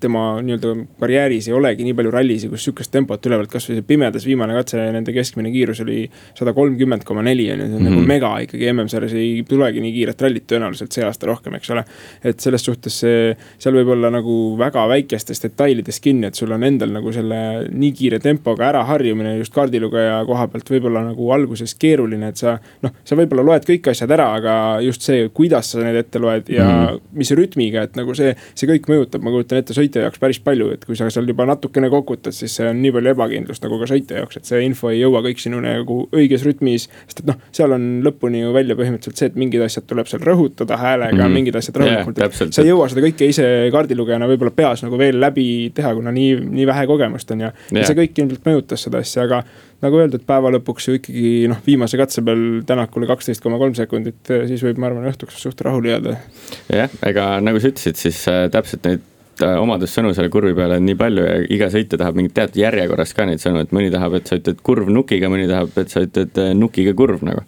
tema 0.00 0.24
nii-öelda 0.44 0.74
karjääris 1.00 1.48
ei 1.50 1.54
olegi 1.56 1.86
nii 1.86 1.96
palju 1.98 2.12
rallisid, 2.14 2.50
kus 2.52 2.66
sihukest 2.66 2.92
tempot 2.94 3.26
ülevalt, 3.26 3.50
kasvõi 3.52 3.78
see 3.78 3.86
pimedas 3.86 4.26
viimane 4.28 4.56
katse, 4.56 4.80
nende 4.94 5.14
keskmine 5.16 5.52
kiirus 5.54 5.82
oli 5.84 6.02
sada 6.38 6.54
kolmkümmend 6.56 7.04
koma 7.08 7.24
neli 7.26 7.48
on 7.52 7.64
ju, 7.64 7.68
see 7.70 7.78
on 7.80 7.86
nagu 7.88 7.98
mhm. 7.98 8.08
mega 8.10 8.32
ikkagi, 8.44 8.68
MM-sarjas 8.72 9.14
ei 9.18 9.44
tulegi 9.48 9.82
nii 9.84 9.94
kiiret 9.96 10.24
rallit 10.24 10.46
tõenäoliselt 10.50 10.96
see 10.96 11.06
aasta 11.06 11.30
rohkem, 11.30 11.56
eks 11.58 11.72
ole. 11.74 11.84
et 12.24 12.40
selles 12.40 12.64
suhtes 12.66 13.00
see, 13.04 13.34
seal 13.60 13.76
võib 13.80 13.92
olla 13.96 14.12
nagu 14.12 14.36
väga 14.60 14.86
väikestes 14.90 15.42
detailides 15.44 16.00
kinni, 16.04 16.28
et 16.30 16.38
sul 16.38 16.52
on 16.56 16.64
endal 16.66 16.92
nagu 16.94 17.12
selle 17.14 17.40
nii 17.70 17.92
kiire 17.96 18.20
tempoga 18.22 18.68
äraharjumine 18.70 19.36
just 19.38 19.54
kaardilugeja 19.54 20.20
koha 20.28 20.46
pealt 20.52 20.70
võib-olla 20.74 21.04
nagu 21.10 21.30
alguses 21.34 21.74
keeruline, 21.80 22.30
et 22.30 22.40
sa. 22.40 22.56
noh, 22.84 22.94
sa 23.04 23.18
võib-olla 23.18 23.44
loed 23.46 23.66
kõik 23.68 23.90
asjad 23.92 24.10
ära, 24.14 24.30
aga 24.38 24.54
just 24.84 25.04
see, 25.06 25.28
kuidas 25.34 25.72
sa 25.72 25.84
need 25.84 25.98
ette 26.00 26.20
loed 26.22 26.48
ja 26.52 26.66
mm 26.66 26.76
-hmm. 26.76 27.00
mis 27.20 27.32
rütmiga, 27.36 27.84
et 27.88 27.96
nagu 27.98 28.14
see, 28.14 28.34
see 28.54 28.68
kõik 28.70 28.88
mõjutab, 28.90 29.24
ma 29.24 29.32
kujutan 29.34 29.60
ette 29.60 29.69
ette 29.70 29.78
sõitja 29.78 30.04
jaoks 30.04 30.20
päris 30.20 30.40
palju, 30.42 30.70
et 30.74 30.84
kui 30.86 30.98
sa 30.98 31.08
seal 31.12 31.28
juba 31.30 31.46
natukene 31.48 31.90
kokutad, 31.92 32.34
siis 32.34 32.56
see 32.58 32.66
on 32.70 32.80
nii 32.82 32.92
palju 32.96 33.12
ebakindlust 33.14 33.64
nagu 33.64 33.78
ka 33.80 33.88
sõitja 33.90 34.20
jaoks, 34.20 34.40
et 34.40 34.50
see 34.50 34.60
info 34.66 34.90
ei 34.90 35.00
jõua 35.00 35.22
kõik 35.24 35.42
sinuni 35.42 35.70
nagu 35.70 36.00
õiges 36.16 36.44
rütmis. 36.46 36.88
sest 37.06 37.22
et 37.22 37.30
noh, 37.30 37.38
seal 37.54 37.74
on 37.76 37.86
lõpuni 38.06 38.42
ju 38.42 38.52
välja 38.56 38.76
põhimõtteliselt 38.78 39.22
see, 39.22 39.30
et 39.30 39.38
mingid 39.40 39.64
asjad 39.64 39.86
tuleb 39.90 40.10
seal 40.10 40.24
rõhutada 40.26 40.78
häälega 40.80 41.14
mm, 41.14 41.22
-hmm. 41.22 41.38
mingid 41.38 41.60
asjad 41.60 41.80
rahulikult 41.82 42.18
yeah,. 42.18 42.36
sa 42.50 42.64
ei 42.64 42.72
jõua 42.72 42.90
seda 42.90 43.04
kõike 43.06 43.30
ise 43.30 43.48
kaardilugejana 43.72 44.28
võib-olla 44.30 44.54
peas 44.54 44.84
nagu 44.86 44.98
veel 44.98 45.20
läbi 45.22 45.70
teha, 45.74 45.94
kuna 45.94 46.12
nii, 46.14 46.38
nii 46.50 46.66
vähe 46.70 46.86
kogemust 46.90 47.30
on 47.30 47.46
ja 47.46 47.52
yeah., 47.52 47.82
ja 47.82 47.90
see 47.90 47.98
kõik 48.02 48.22
ilmselt 48.24 48.46
mõjutas 48.50 48.86
seda 48.88 49.02
asja, 49.04 49.26
aga 49.28 49.44
nagu 49.84 50.00
öeldud, 50.00 50.24
päeva 50.28 50.50
lõpuks 50.52 50.88
ju 50.88 50.98
ikkagi 50.98 51.30
noh, 51.50 51.60
viimase 51.66 52.00
katse 52.00 52.24
peal 52.24 52.42
Tänakule 52.68 53.08
kaksteist 53.08 53.42
koma 53.42 53.58
kolm 53.60 53.74
sekundit, 53.76 54.20
siis 54.48 54.60
võib, 54.64 54.80
ma 54.80 54.90
arvan, 54.90 55.08
õhtuks 55.08 55.38
suht 55.40 55.62
rahule 55.64 55.94
jääda. 55.94 56.18
jah, 56.68 56.98
ega 57.06 57.30
nagu 57.44 57.62
sa 57.62 57.72
ütlesid, 57.72 57.96
siis 58.00 58.20
äh, 58.28 58.44
täpselt 58.52 58.84
neid 58.84 59.06
Äh, 59.40 59.56
omadussõnu 59.60 60.12
selle 60.16 60.30
kurvi 60.32 60.52
peale 60.56 60.76
on 60.80 60.86
nii 60.88 60.96
palju 61.00 61.24
ja 61.24 61.36
iga 61.54 61.70
sõitja 61.72 61.98
tahab 62.00 62.18
mingit 62.18 62.34
teatud 62.36 62.60
järjekorras 62.60 63.14
ka 63.16 63.26
neid 63.28 63.42
sõnu, 63.42 63.62
et 63.64 63.70
mõni 63.76 63.92
tahab, 63.92 64.18
et 64.18 64.28
sa 64.28 64.36
ütled 64.40 64.60
kurv 64.66 64.90
nukiga, 64.92 65.30
mõni 65.32 65.46
tahab, 65.48 65.72
et 65.80 65.92
sa 65.92 66.02
ütled 66.04 66.40
äh, 66.40 66.50
nukiga 66.56 66.96
kurv 66.98 67.24
nagu. 67.26 67.46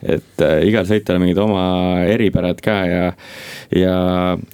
et 0.00 0.40
äh, 0.40 0.62
igal 0.64 0.86
sõitjal 0.88 1.18
on 1.18 1.26
mingid 1.26 1.38
oma 1.42 1.62
eripärad 2.08 2.62
ka 2.64 2.76
ja, 2.88 3.02
ja 3.76 3.96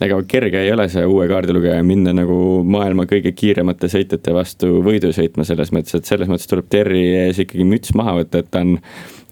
ega 0.02 0.16
kerge 0.26 0.58
ei 0.58 0.72
ole 0.74 0.88
see 0.90 1.04
uue 1.06 1.28
kaardilugeja 1.30 1.84
minna 1.86 2.10
nagu 2.10 2.64
maailma 2.66 3.06
kõige 3.06 3.30
kiiremate 3.30 3.86
sõitjate 3.86 4.34
vastu 4.34 4.80
võidu 4.82 5.12
sõitma 5.14 5.46
selles 5.46 5.70
mõttes, 5.70 5.94
et 5.94 6.10
selles 6.10 6.26
mõttes 6.26 6.50
tuleb 6.50 6.66
Terri 6.66 7.04
ees 7.20 7.38
ikkagi 7.44 7.62
müts 7.68 7.94
maha 7.94 8.16
võtta, 8.18 8.42
et 8.42 8.50
ta 8.50 8.64
on 8.66 8.74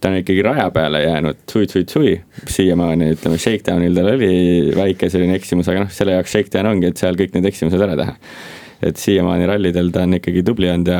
ta 0.05 0.11
on 0.13 0.21
ikkagi 0.21 0.43
raja 0.45 0.67
peale 0.71 1.01
jäänud 1.03 1.39
sui-sui-sui 1.49 2.19
siiamaani, 2.47 3.15
ütleme, 3.15 3.39
Shakedownil 3.41 3.95
tal 3.97 4.11
oli 4.13 4.35
väike 4.77 5.09
selline 5.09 5.39
eksimus, 5.39 5.71
aga 5.73 5.87
noh, 5.87 5.95
selle 5.95 6.19
jaoks 6.19 6.35
Shakedown 6.35 6.69
ongi, 6.75 6.91
et 6.93 7.01
seal 7.01 7.17
kõik 7.17 7.33
need 7.39 7.49
eksimused 7.49 7.81
ära 7.87 7.97
teha. 7.97 8.19
et 8.85 9.01
siiamaani 9.01 9.47
rallidel 9.49 9.89
ta 9.95 10.03
on 10.05 10.19
ikkagi 10.19 10.43
tubli 10.45 10.69
olnud 10.69 10.91
ja, 10.93 10.99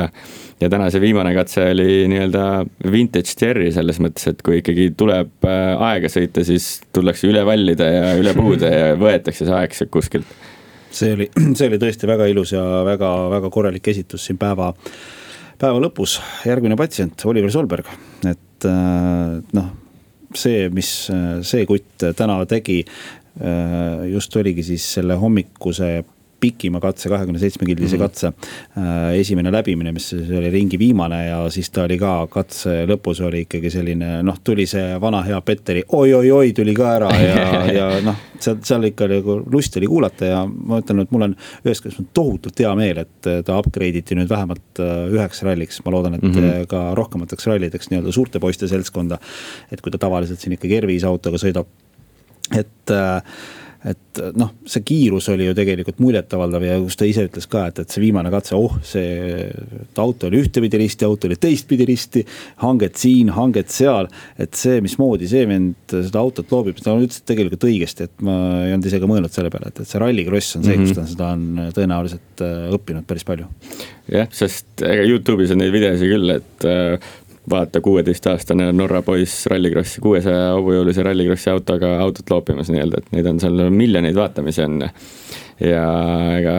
ja 0.63 0.69
täna 0.73 0.87
see 0.89 1.03
viimane 1.03 1.35
katse 1.35 1.67
oli 1.69 2.07
nii-öelda 2.09 2.45
vintage 2.91 3.35
Cherry 3.37 3.67
selles 3.75 3.99
mõttes, 4.01 4.25
et 4.31 4.41
kui 4.41 4.57
ikkagi 4.63 4.87
tuleb 4.97 5.45
äh, 5.45 5.83
aega 5.91 6.09
sõita, 6.09 6.41
siis 6.47 6.79
tullakse 6.95 7.29
üle 7.29 7.43
vallide 7.45 7.91
ja 7.91 8.15
üle 8.17 8.33
puude 8.33 8.71
ja 8.71 8.95
võetakse 9.03 9.45
see 9.45 9.53
aeg 9.59 9.77
sealt 9.77 9.93
kuskilt. 9.93 10.33
see 10.89 11.13
oli, 11.13 11.29
see 11.59 11.69
oli 11.69 11.81
tõesti 11.83 12.09
väga 12.09 12.31
ilus 12.33 12.55
ja 12.55 12.63
väga-väga 12.89 13.53
korralik 13.53 13.93
esitus 13.93 14.25
siin 14.25 14.41
päeva 14.41 14.71
päeva 15.61 15.79
lõpus 15.79 16.17
järgmine 16.47 16.75
patsient, 16.79 17.21
Oliver 17.29 17.53
Solberg, 17.53 17.93
et 18.25 18.41
äh, 18.63 19.35
noh, 19.57 19.69
see, 20.35 20.69
mis 20.73 20.89
see 21.47 21.67
kutt 21.69 22.03
täna 22.17 22.41
tegi, 22.49 22.81
just 24.11 24.35
oligi 24.35 24.63
siis 24.63 24.83
selle 24.97 25.15
hommikuse 25.19 25.89
pikima 26.45 26.81
katse, 26.83 27.09
kahekümne 27.09 27.41
seitsme 27.41 27.67
kildise 27.69 27.97
-hmm. 27.97 28.05
katse 28.05 28.27
äh,. 28.27 29.19
esimene 29.19 29.51
läbimine, 29.51 29.91
mis 29.95 30.13
oli 30.13 30.51
ringi 30.53 30.79
viimane 30.79 31.25
ja 31.27 31.41
siis 31.49 31.69
ta 31.69 31.83
oli 31.83 31.97
ka 32.01 32.27
katse 32.31 32.85
lõpus 32.89 33.23
oli 33.25 33.45
ikkagi 33.45 33.71
selline 33.73 34.21
noh, 34.23 34.39
tuli 34.43 34.67
see 34.69 34.95
vana 35.01 35.23
hea 35.25 35.41
Petteri 35.41 35.83
oi-oi-oi 35.87 36.53
tuli 36.53 36.73
ka 36.77 36.93
ära 36.95 37.11
ja 37.21 37.65
ja 37.79 37.89
noh, 38.05 38.23
seal, 38.39 38.59
seal 38.65 38.87
ikka 38.89 39.07
nagu 39.09 39.37
lust 39.51 39.77
oli 39.79 39.89
kuulata 39.89 40.29
ja 40.29 40.43
ma 40.45 40.79
ütlen, 40.81 41.03
et 41.03 41.13
mul 41.13 41.27
on 41.27 41.35
ühest 41.65 41.85
küljest 41.85 42.11
tohutult 42.15 42.59
hea 42.61 42.71
meel, 42.77 43.01
et 43.05 43.29
ta 43.47 43.59
upgrade 43.59 44.01
iti 44.01 44.17
nüüd 44.17 44.29
vähemalt 44.31 44.81
äh, 44.83 44.93
üheks 45.13 45.43
ralliks, 45.45 45.81
ma 45.85 45.95
loodan, 45.95 46.17
et 46.17 46.25
mm 46.25 46.37
-hmm. 46.37 46.69
ka 46.71 46.85
rohkemateks 46.99 47.47
rallideks 47.51 47.91
nii-öelda 47.91 48.11
suurte 48.15 48.39
poiste 48.39 48.67
seltskonda. 48.67 49.19
et 49.71 49.81
kui 49.81 49.91
ta 49.91 49.97
tavaliselt 49.97 50.39
siin 50.39 50.53
ikkagi 50.53 50.81
R5 50.81 51.05
autoga 51.05 51.37
sõidab, 51.37 51.67
et 52.53 52.91
äh, 52.91 53.21
et 53.85 54.21
noh, 54.39 54.49
see 54.69 54.81
kiirus 54.85 55.27
oli 55.29 55.45
ju 55.45 55.55
tegelikult 55.57 55.99
muljetavaldav 56.01 56.63
ja 56.65 56.77
kus 56.81 56.97
ta 56.97 57.05
ise 57.05 57.27
ütles 57.27 57.45
ka, 57.49 57.67
et, 57.69 57.81
et 57.83 57.93
see 57.93 58.01
viimane 58.01 58.31
katse, 58.33 58.57
oh, 58.57 58.79
see 58.85 59.45
auto 60.01 60.29
oli 60.29 60.41
ühtepidi 60.41 60.79
risti, 60.81 61.05
auto 61.05 61.29
oli 61.29 61.37
teistpidi 61.41 61.85
risti. 61.85 62.23
hanget 62.63 62.97
siin, 62.97 63.29
hanget 63.35 63.73
seal, 63.73 64.09
et 64.41 64.57
see, 64.57 64.79
mismoodi 64.85 65.29
see 65.29 65.45
vend 65.49 65.93
seda 65.93 66.23
autot 66.23 66.49
loobib, 66.51 66.79
ta 66.81 66.95
ütles 66.97 67.21
tegelikult 67.27 67.67
õigesti, 67.69 68.09
et 68.09 68.25
ma 68.25 68.37
ei 68.65 68.73
olnud 68.75 68.89
ise 68.89 69.01
ka 69.01 69.09
mõelnud 69.11 69.35
selle 69.35 69.51
peale, 69.53 69.69
et, 69.69 69.83
et 69.83 69.91
see 69.91 70.01
rallikross 70.01 70.57
on 70.57 70.65
see 70.65 70.77
mm, 70.77 70.81
-hmm. 70.81 70.95
kus 70.95 70.97
ta 70.97 71.11
seda 71.11 71.29
on 71.35 71.73
tõenäoliselt 71.77 72.45
äh, 72.45 72.71
õppinud 72.79 73.05
päris 73.05 73.27
palju. 73.27 73.51
jah, 74.11 74.31
sest 74.33 74.81
ega 74.85 75.05
Youtube'is 75.05 75.53
on 75.53 75.61
neid 75.61 75.73
videosi 75.75 76.09
küll, 76.09 76.39
et 76.39 76.69
vaata, 77.49 77.81
kuueteistaastane 77.81 78.71
Norra 78.73 79.01
poiss 79.05 79.45
rallikrossi, 79.51 80.01
kuuesaja 80.01 80.55
hobujõulise 80.55 81.03
rallikrossi 81.05 81.51
autoga 81.53 81.95
autot 82.03 82.29
loopimas 82.33 82.71
nii-öelda, 82.73 83.01
et 83.01 83.13
neid 83.15 83.29
on 83.29 83.41
seal 83.43 83.67
miljoneid 83.73 84.17
vaatamisi 84.17 84.63
on. 84.65 84.89
ja 85.61 85.85
ega 86.39 86.55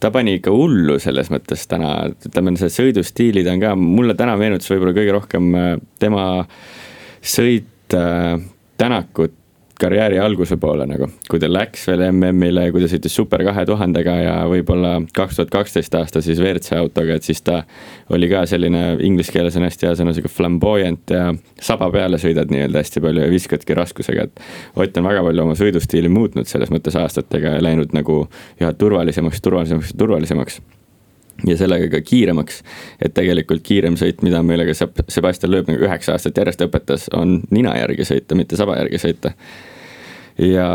ta 0.00 0.10
pani 0.14 0.38
ikka 0.38 0.52
hullu 0.54 0.98
selles 1.02 1.30
mõttes 1.32 1.66
täna, 1.70 1.92
ütleme, 2.28 2.54
see 2.60 2.72
sõidustiilid 2.72 3.50
on 3.52 3.60
ka, 3.62 3.74
mulle 3.76 4.16
täna 4.18 4.36
meenutas 4.40 4.70
võib-olla 4.72 4.96
kõige 4.96 5.16
rohkem 5.16 5.50
äh, 5.58 5.74
tema 6.00 6.30
sõit 7.20 7.98
äh, 7.98 8.38
Tänakut 8.80 9.34
karjääri 9.80 10.18
alguse 10.22 10.56
poole 10.60 10.86
nagu, 10.88 11.08
kui 11.30 11.40
ta 11.42 11.48
läks 11.50 11.86
veel 11.88 12.04
MM-ile 12.10 12.66
ja 12.68 12.74
kui 12.74 12.82
ta 12.82 12.90
sõitis 12.90 13.14
super 13.16 13.44
kahe 13.46 13.64
tuhandega 13.68 14.16
ja 14.20 14.34
võib-olla 14.50 14.96
kaks 15.16 15.38
tuhat 15.38 15.52
kaksteist 15.54 15.94
aasta 15.98 16.22
siis 16.24 16.40
WRC 16.42 16.76
autoga, 16.78 17.16
et 17.16 17.26
siis 17.26 17.42
ta 17.46 17.62
oli 18.12 18.28
ka 18.30 18.44
selline, 18.50 18.84
inglise 19.06 19.32
keeles 19.34 19.56
on 19.58 19.66
hästi 19.68 19.88
hea 19.88 19.94
sõna, 20.00 20.14
sihuke 20.16 20.32
flamboyant 20.32 21.14
ja 21.14 21.30
saba 21.60 21.90
peale 21.94 22.20
sõidad 22.22 22.52
nii-öelda 22.52 22.84
hästi 22.84 23.04
palju 23.04 23.24
ja 23.24 23.32
viskadki 23.32 23.78
raskusega, 23.78 24.28
et 24.28 24.44
Ott 24.80 24.96
on 24.96 25.06
väga 25.06 25.22
palju 25.24 25.42
oma 25.44 25.54
sõidustiili 25.58 26.10
muutnud 26.12 26.48
selles 26.48 26.70
mõttes 26.72 26.96
aastatega 26.98 27.56
ja 27.56 27.64
läinud 27.64 27.94
nagu 27.96 28.22
üha 28.60 28.72
turvalisemaks, 28.78 29.42
turvalisemaks, 29.44 29.94
turvalisemaks 29.98 30.60
ja 31.46 31.56
sellega 31.56 31.88
ka 31.92 32.02
kiiremaks. 32.04 32.62
et 33.02 33.14
tegelikult 33.16 33.64
kiirem 33.66 33.98
sõit, 34.00 34.22
mida 34.26 34.42
meile 34.46 34.66
ka 34.68 34.76
Sebastian 35.08 35.52
Loeb 35.52 35.68
nagu 35.70 35.84
üheksa 35.86 36.16
aastat 36.16 36.38
järjest 36.38 36.64
õpetas, 36.66 37.10
on 37.16 37.40
nina 37.50 37.76
järgi 37.78 38.08
sõita, 38.08 38.38
mitte 38.38 38.58
saba 38.60 38.78
järgi 38.80 39.02
sõita. 39.02 39.34
ja 40.38 40.68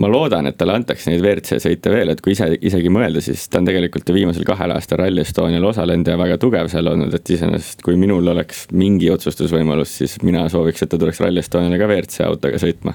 ma 0.00 0.08
loodan, 0.10 0.46
et 0.46 0.56
talle 0.58 0.76
antakse 0.78 1.10
neid 1.10 1.22
WRC 1.24 1.58
sõite 1.62 1.90
veel, 1.92 2.12
et 2.12 2.20
kui 2.22 2.34
ise, 2.36 2.46
isegi 2.60 2.92
mõelda, 2.92 3.22
siis 3.24 3.48
ta 3.50 3.58
on 3.60 3.66
tegelikult 3.68 4.08
ju 4.08 4.14
viimasel 4.14 4.46
kahel 4.46 4.74
aastal 4.76 5.02
Rally 5.02 5.24
Estonial 5.24 5.66
osalenud 5.66 6.08
ja 6.08 6.18
väga 6.20 6.38
tugev 6.42 6.70
seal 6.72 6.92
olnud, 6.92 7.14
et 7.16 7.34
iseenesest 7.34 7.82
kui 7.86 7.98
minul 8.00 8.28
oleks 8.34 8.68
mingi 8.72 9.10
otsustusvõimalus, 9.10 9.96
siis 10.02 10.20
mina 10.22 10.46
sooviks, 10.52 10.84
et 10.84 10.92
ta 10.92 11.00
tuleks 11.00 11.20
Rally 11.24 11.42
Estoniale 11.42 11.80
ka 11.80 11.90
WRC 11.90 12.22
autoga 12.28 12.62
sõitma 12.62 12.94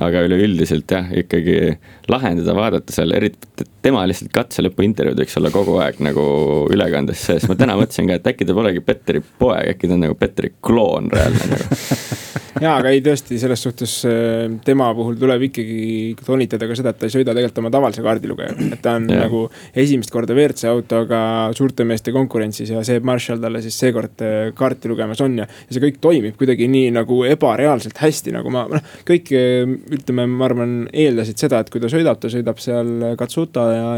aga 0.00 0.22
üleüldiselt 0.24 0.90
jah, 0.90 1.10
ikkagi 1.20 1.76
lahendada, 2.08 2.54
vaadata 2.56 2.94
seal, 2.94 3.12
eriti 3.16 3.66
tema 3.82 4.04
lihtsalt 4.08 4.32
katse 4.34 4.64
lõpu 4.64 4.84
intervjuud 4.86 5.22
võiks 5.22 5.38
olla 5.40 5.52
kogu 5.54 5.78
aeg 5.82 6.02
nagu 6.04 6.24
ülekandes 6.72 7.26
sees, 7.28 7.48
ma 7.50 7.58
täna 7.58 7.76
mõtlesin 7.78 8.10
ka, 8.10 8.20
et 8.20 8.32
äkki 8.34 8.48
ta 8.48 8.56
polegi 8.56 8.84
Petteri 8.84 9.22
poeg, 9.22 9.74
äkki 9.74 9.90
ta 9.90 9.98
on 9.98 10.06
nagu 10.06 10.18
Petteri 10.18 10.54
kloon 10.62 11.10
reaalne 11.12 11.50
nagu 11.56 12.20
jaa, 12.62 12.74
aga 12.78 12.92
ei 12.92 13.00
tõesti, 13.04 13.38
selles 13.40 13.62
suhtes 13.64 13.94
äh, 14.08 14.44
tema 14.64 14.90
puhul 14.96 15.16
tuleb 15.20 15.46
ikkagi 15.48 16.14
toonitada 16.22 16.68
ka 16.68 16.76
seda, 16.78 16.92
et 16.92 17.00
ta 17.00 17.08
ei 17.08 17.14
sõida 17.14 17.34
tegelikult 17.34 17.60
oma 17.62 17.72
tavalise 17.74 18.04
kaardilugejaga. 18.04 18.68
et 18.76 18.82
ta 18.84 18.96
on 18.98 19.08
yeah. 19.10 19.24
nagu 19.26 19.42
esimest 19.84 20.12
korda 20.12 20.36
WRC 20.36 20.68
autoga 20.70 21.22
suurte 21.56 21.86
meeste 21.88 22.14
konkurentsis 22.14 22.72
ja 22.72 22.82
Seep 22.86 23.06
Marshall 23.08 23.42
talle 23.42 23.62
siis 23.64 23.78
seekord 23.82 24.24
äh, 24.24 24.52
kaarti 24.58 24.90
lugemas 24.92 25.22
on 25.24 25.38
ja, 25.42 25.48
ja 25.48 25.76
see 25.76 25.84
kõik 25.84 26.00
toimib 26.04 26.38
kuidagi 26.40 26.68
nii 26.70 26.92
nagu 26.94 27.22
ebareaalselt 27.28 28.00
hästi, 28.02 28.36
nagu 28.36 28.52
ma, 28.52 28.66
noh, 28.70 28.92
kõik 29.08 29.32
äh, 29.36 29.64
ütleme, 29.98 30.28
ma 30.30 30.48
arvan, 30.50 30.76
eeldasid 30.92 31.40
seda, 31.42 31.62
et 31.62 31.72
kui 31.72 31.82
ta 31.82 31.90
sõidab, 31.92 32.20
ta 32.22 32.30
sõidab 32.32 32.60
seal 32.62 33.14
Katsuta 33.18 33.68
ja, 33.76 33.90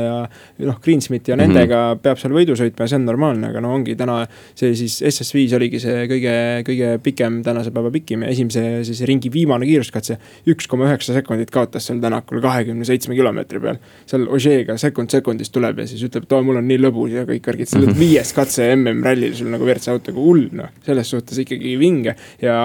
ja 0.58 0.68
noh, 0.68 0.78
Greensmith 0.82 1.30
ja 1.30 1.36
nendega 1.38 1.80
mm 1.80 1.96
-hmm. 1.96 2.02
peab 2.02 2.20
seal 2.20 2.34
võidu 2.34 2.56
sõitma 2.58 2.86
ja 2.86 2.92
see 2.92 3.00
on 3.00 3.06
normaalne, 3.08 3.50
aga 3.52 3.60
no 3.64 3.74
ongi 3.74 3.96
täna 3.96 4.24
see 4.54 4.74
siis 4.78 5.00
SS5 5.02 5.56
oligi 5.58 5.80
see 5.82 6.06
kõige, 6.10 6.34
kõige 6.68 6.92
pikem 7.02 7.42
tänase 7.46 7.70
päeva 7.74 7.90
pikim 7.94 8.22
ja 8.22 8.32
esimese 8.32 8.84
siis 8.84 9.02
ringi 9.08 9.32
viimane 9.32 9.66
kiiruskatse. 9.66 10.18
üks 10.46 10.68
koma 10.68 10.88
üheksa 10.88 11.14
sekundit 11.14 11.50
kaotas 11.50 11.86
seal 11.86 12.00
Tänakul 12.04 12.40
kahekümne 12.40 12.84
seitsme 12.84 13.14
kilomeetri 13.14 13.60
peal. 13.60 13.78
seal 14.06 14.26
Ožeega 14.28 14.76
sekund 14.78 15.10
sekundist 15.10 15.52
tuleb 15.52 15.78
ja 15.78 15.86
siis 15.86 16.02
ütleb, 16.02 16.24
et 16.24 16.32
oo, 16.32 16.42
mul 16.42 16.60
on 16.60 16.68
nii 16.68 16.78
lõbus 16.78 17.14
ja 17.14 17.24
kõik 17.28 17.46
värgid, 17.46 17.68
sa 17.68 17.78
oled 17.78 17.92
mhm. 17.92 18.00
viies 18.00 18.32
katse 18.36 18.70
MM-rallil 18.76 19.34
sul 19.34 19.52
nagu 19.52 19.64
WRC 19.64 19.88
autoga 19.94 20.20
hull 20.20 20.48
noh, 20.52 20.72
selles 20.86 21.10
suhtes 21.10 21.38
ikkagi 21.44 21.76
vinge 21.80 22.16
ja 22.42 22.56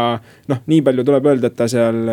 noh, 0.48 0.64
nii 0.66 0.82
palju 0.86 1.06
tuleb 1.08 1.30
öelda, 1.32 1.52
et 1.52 1.60
ta 1.60 1.68
seal 1.72 2.10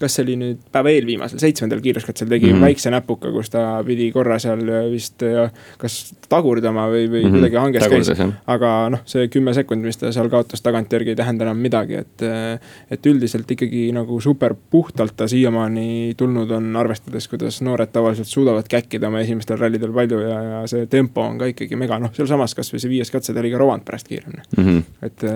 kas 0.00 0.16
see 0.16 0.24
oli 0.24 0.36
nüüd 0.40 0.62
päeva 0.72 0.92
eelviimasel, 0.94 1.40
seitsmendal 1.42 1.82
kiiruskatsel 1.84 2.28
tegi 2.30 2.48
mm 2.48 2.56
-hmm. 2.56 2.66
väikse 2.68 2.90
näpuka, 2.90 3.32
kus 3.32 3.50
ta 3.50 3.82
pidi 3.86 4.10
korra 4.12 4.38
seal 4.38 4.62
vist 4.90 5.22
kas 5.78 5.98
tagurdama 6.30 6.86
või, 6.88 7.04
või 7.10 7.22
mm 7.22 7.26
-hmm. 7.26 7.36
kuidagi 7.36 7.56
hanges 7.56 7.84
Tagurdas, 7.84 8.18
käis. 8.18 8.34
aga 8.46 8.70
noh, 8.94 9.02
see 9.04 9.28
kümme 9.28 9.54
sekundit, 9.54 9.90
mis 9.90 9.98
ta 10.00 10.12
seal 10.12 10.28
kaotas 10.30 10.62
tagantjärgi 10.62 11.14
ei 11.14 11.16
tähenda 11.16 11.44
enam 11.44 11.58
midagi, 11.58 11.94
et. 11.94 12.24
et 12.90 13.06
üldiselt 13.06 13.50
ikkagi 13.50 13.90
nagu 13.92 14.20
super 14.20 14.54
puhtalt 14.70 15.16
ta 15.16 15.28
siiamaani 15.28 16.14
tulnud 16.16 16.50
on, 16.50 16.76
arvestades, 16.76 17.28
kuidas 17.28 17.60
noored 17.62 17.90
tavaliselt 17.92 18.28
suudavad 18.28 18.68
käkkida 18.68 19.08
oma 19.08 19.20
esimestel 19.20 19.58
rallidel 19.58 19.92
palju 19.92 20.20
ja, 20.20 20.42
ja 20.42 20.66
see 20.70 20.86
tempo 20.86 21.20
on 21.20 21.38
ka 21.38 21.50
ikkagi 21.50 21.76
mega, 21.76 21.98
noh, 21.98 22.12
sealsamas 22.14 22.54
kasvõi 22.54 22.80
see 22.80 22.90
viies 22.90 23.10
katse, 23.10 23.34
ta 23.34 23.40
oli 23.40 23.50
ka 23.50 23.58
Rovand 23.58 23.84
pärast 23.84 24.08
kiirem 24.08 24.38
mm. 24.56 24.64
-hmm. 24.64 24.82
et 25.02 25.26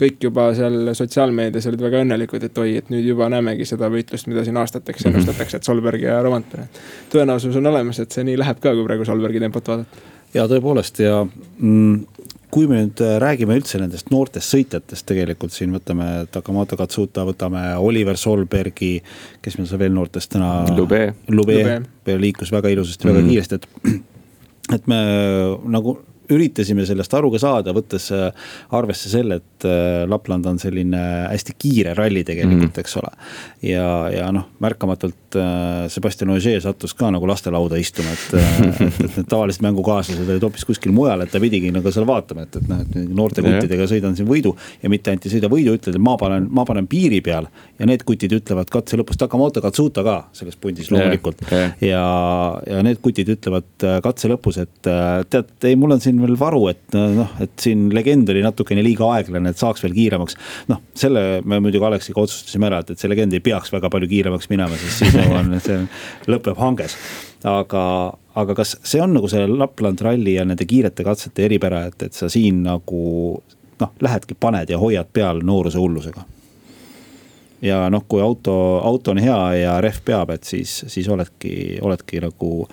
kõik 0.00 0.28
juba 0.28 0.54
seal 0.54 0.94
sotsiaalmeedias 0.94 1.66
olid 1.66 1.82
väga 1.82 2.04
õnnelikud, 2.06 2.44
et 2.46 2.58
oi, 2.58 2.76
et 2.76 2.90
nüüd 2.90 3.04
juba 3.04 3.28
näemegi 3.32 3.64
seda 3.64 3.90
võitu 3.90 4.05
võitlust, 4.06 4.28
mida 4.30 4.44
siin 4.46 4.56
aastateks 4.56 5.04
mhm. 5.04 5.14
ennustatakse, 5.14 5.58
et 5.58 5.64
Solberg 5.64 6.02
ja 6.02 6.20
Rovanpera. 6.22 6.66
tõenäosus 7.12 7.56
on 7.58 7.66
olemas, 7.66 7.98
et 8.00 8.12
see 8.12 8.24
nii 8.24 8.38
läheb 8.38 8.60
ka, 8.62 8.74
kui 8.74 8.86
praegu 8.86 9.04
Solbergi 9.04 9.42
tempot 9.42 9.68
vaadata. 9.68 10.04
ja 10.34 10.46
tõepoolest 10.50 11.00
ja 11.02 11.24
mm, 11.24 12.06
kui 12.50 12.66
me 12.70 12.80
nüüd 12.80 13.02
äh, 13.02 13.16
räägime 13.22 13.56
üldse 13.58 13.80
nendest 13.82 14.10
noortest 14.10 14.54
sõitjatest, 14.54 15.06
tegelikult 15.08 15.52
siin 15.52 15.74
võtame 15.74 16.26
Takamoto 16.30 16.76
Katsuta, 16.78 17.26
võtame 17.26 17.76
Oliver 17.78 18.16
Solbergi. 18.16 19.02
kes 19.42 19.58
meil 19.58 19.68
seal 19.68 19.82
veel 19.82 19.94
noortest 19.94 20.32
täna? 20.32 20.64
Lube. 20.76 21.14
Lube, 21.28 21.62
Lube 21.62 22.18
liikus 22.22 22.52
väga 22.54 22.70
ilusasti 22.72 23.08
mm, 23.08 23.14
väga 23.14 23.28
kiiresti, 23.28 23.54
et, 23.54 23.96
et 24.78 24.86
me 24.86 25.00
nagu 25.66 25.98
üritasime 26.32 26.86
sellest 26.86 27.14
aru 27.14 27.30
ka 27.34 27.40
saada, 27.42 27.74
võttes 27.76 28.08
äh, 28.14 28.30
arvesse 28.74 29.10
selle, 29.10 29.40
et 29.40 29.55
äh, 29.66 30.04
Lapland 30.08 30.46
on 30.46 30.58
selline 30.62 31.00
hästi 31.30 31.54
kiire 31.58 31.94
ralli 31.98 32.22
tegelikult 32.26 32.70
mm, 32.70 32.82
eks 32.82 32.96
ole. 33.00 33.12
ja, 33.66 33.86
ja 34.12 34.28
noh, 34.34 34.48
märkamatult 34.62 35.38
äh, 35.38 35.86
Sebastian 35.92 36.32
Ogier 36.34 36.62
sattus 36.64 36.94
ka 36.96 37.10
nagu 37.14 37.28
lastelauda 37.28 37.78
istuma, 37.80 38.14
et, 38.14 38.36
et, 38.86 39.00
et 39.04 39.18
need 39.20 39.28
tavalised 39.30 39.64
mängukaaslased 39.66 40.28
olid 40.28 40.46
hoopis 40.46 40.66
kuskil 40.68 40.94
mujal, 40.96 41.24
et 41.24 41.32
ta 41.32 41.42
pidigi 41.42 41.72
nagu 41.74 41.92
seal 41.94 42.08
vaatama, 42.08 42.46
et, 42.46 42.60
et 42.60 42.70
noh, 42.70 42.82
et 42.84 42.98
noorte 43.06 43.44
kuttidega 43.44 43.88
sõidan 43.90 44.16
siin 44.18 44.28
võidu. 44.28 44.54
ja 44.82 44.92
mitte 44.92 45.12
ainult 45.12 45.28
ei 45.28 45.36
sõida 45.36 45.50
võidu, 45.52 45.76
ütled, 45.78 45.98
et 45.98 46.02
ma 46.02 46.16
panen, 46.20 46.48
ma 46.52 46.66
panen 46.68 46.88
piiri 46.90 47.20
peal 47.24 47.48
ja 47.78 47.88
need 47.88 48.06
kutid 48.08 48.32
ütlevad 48.36 48.70
katse 48.72 48.98
lõpus 49.00 49.18
Takamoto 49.20 49.62
Katsuta 49.64 50.04
ka 50.06 50.16
selles 50.36 50.56
pundis 50.60 50.90
loomulikult. 50.92 51.42
ja, 51.84 52.04
ja 52.66 52.82
need 52.86 53.00
kutid 53.04 53.30
ütlevad 53.36 53.86
katse 54.04 54.30
lõpus, 54.30 54.60
et 54.62 54.90
tead, 55.30 55.52
ei, 55.66 55.76
mul 55.78 55.96
on 55.96 56.02
siin 56.02 56.20
veel 56.22 56.36
varu, 56.38 56.66
et 56.72 56.96
noh, 56.96 57.32
et 57.42 57.52
siin 57.60 57.88
legend 57.94 58.30
oli 58.32 58.42
natukene 58.44 58.84
liiga 58.84 59.08
aeglane, 59.16 59.52
et 59.56 59.64
saaks 59.64 59.84
veel 59.84 59.96
kiiremaks. 59.96 60.36
noh, 60.72 60.82
selle 60.94 61.24
me 61.44 61.60
muidugi 61.64 61.88
Aleksiga 61.88 62.22
otsustasime 62.22 62.68
ära, 62.68 62.82
et, 62.84 62.92
et 62.92 63.02
see 63.02 63.10
legend 63.10 63.36
ei 63.36 63.42
peaks 63.44 63.72
väga 63.72 63.90
palju 63.92 64.10
kiiremaks 64.12 64.52
minema, 64.52 64.76
sest 64.80 65.02
siis 65.02 65.16
nagu 65.16 65.40
on, 65.40 65.56
see 65.64 65.80
lõpeb 66.32 66.60
hanges. 66.60 66.96
aga, 67.46 67.82
aga 68.36 68.56
kas 68.58 68.76
see 68.84 69.02
on 69.02 69.16
nagu 69.16 69.30
selle 69.32 69.56
Lapland 69.56 70.02
ralli 70.04 70.36
ja 70.36 70.46
nende 70.48 70.68
kiirete 70.68 71.06
katsete 71.06 71.48
eripära, 71.48 71.86
et, 71.90 72.08
et 72.08 72.16
sa 72.16 72.30
siin 72.32 72.62
nagu 72.66 73.02
noh, 73.80 73.92
lähedki, 74.00 74.38
paned 74.40 74.72
ja 74.72 74.80
hoiad 74.82 75.12
peal 75.12 75.42
nooruse 75.46 75.80
hullusega? 75.80 76.26
Ja 77.66 77.86
noh, 77.92 78.04
kui 78.08 78.22
auto, 78.22 78.54
auto 78.84 79.14
on 79.14 79.22
hea 79.22 79.40
ja 79.62 79.80
rehv 79.84 80.04
peab, 80.04 80.30
et 80.36 80.44
siis, 80.44 80.84
siis 80.92 81.08
oledki, 81.12 81.80
oledki 81.82 82.22
nagu 82.24 82.66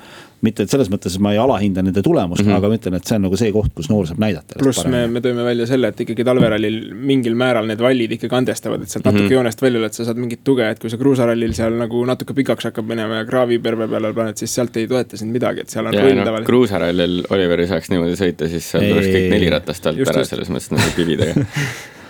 mitte, 0.43 0.65
et 0.65 0.71
selles 0.71 0.89
mõttes 0.91 1.15
ma 1.23 1.31
ei 1.33 1.39
alahinda 1.39 1.83
nende 1.85 2.03
tulemust 2.03 2.43
mm, 2.43 2.49
-hmm. 2.49 2.57
aga 2.59 2.69
ma 2.69 2.77
ütlen, 2.77 2.97
et 2.97 3.07
see 3.07 3.15
on 3.15 3.23
nagu 3.27 3.37
see 3.39 3.51
koht, 3.55 3.71
kus 3.77 3.87
noor 3.91 4.07
saab 4.09 4.19
näidata. 4.23 4.57
pluss 4.59 4.83
me, 4.91 5.05
me 5.07 5.21
tõime 5.23 5.45
välja 5.45 5.67
selle, 5.69 5.93
et 5.93 6.03
ikkagi 6.03 6.25
talverallil 6.27 6.79
mingil 7.11 7.37
määral 7.39 7.69
need 7.69 7.79
vallid 7.83 8.17
ikkagi 8.17 8.37
andestavad, 8.41 8.83
et 8.83 8.91
sealt 8.91 9.05
natuke 9.05 9.21
mm 9.21 9.29
-hmm. 9.29 9.37
joonest 9.37 9.63
välja 9.63 9.79
oled, 9.79 9.95
sa 9.95 10.07
saad 10.09 10.19
mingit 10.19 10.43
tuge, 10.43 10.69
et 10.69 10.83
kui 10.83 10.91
sa 10.91 10.99
kruusarallil 10.99 11.55
seal 11.55 11.79
nagu 11.79 12.03
natuke 12.05 12.35
pikaks 12.35 12.69
hakkab 12.69 12.91
minema 12.91 13.21
ja 13.21 13.25
kraavi 13.29 13.59
perve 13.59 13.87
peale 13.87 14.13
paned, 14.13 14.37
siis 14.37 14.55
sealt 14.55 14.77
ei 14.77 14.87
toeta 14.87 15.17
sind 15.17 15.31
midagi, 15.31 15.63
et 15.63 15.69
seal 15.69 15.87
on 15.87 15.95
ründaval 15.95 16.43
no,. 16.43 16.45
kruusarallil 16.51 17.23
Oliveri 17.29 17.67
saaks 17.67 17.89
niimoodi 17.89 18.19
sõita, 18.19 18.51
siis 18.51 18.71
seal 18.71 18.83
tuleks 18.89 19.07
kõik 19.15 19.29
neli 19.37 19.49
ratast 19.49 19.87
alt 19.87 20.07
ära, 20.07 20.27
selles 20.27 20.51
mõttes 20.51 20.71
nagu 20.75 20.95
kividega 20.95 21.45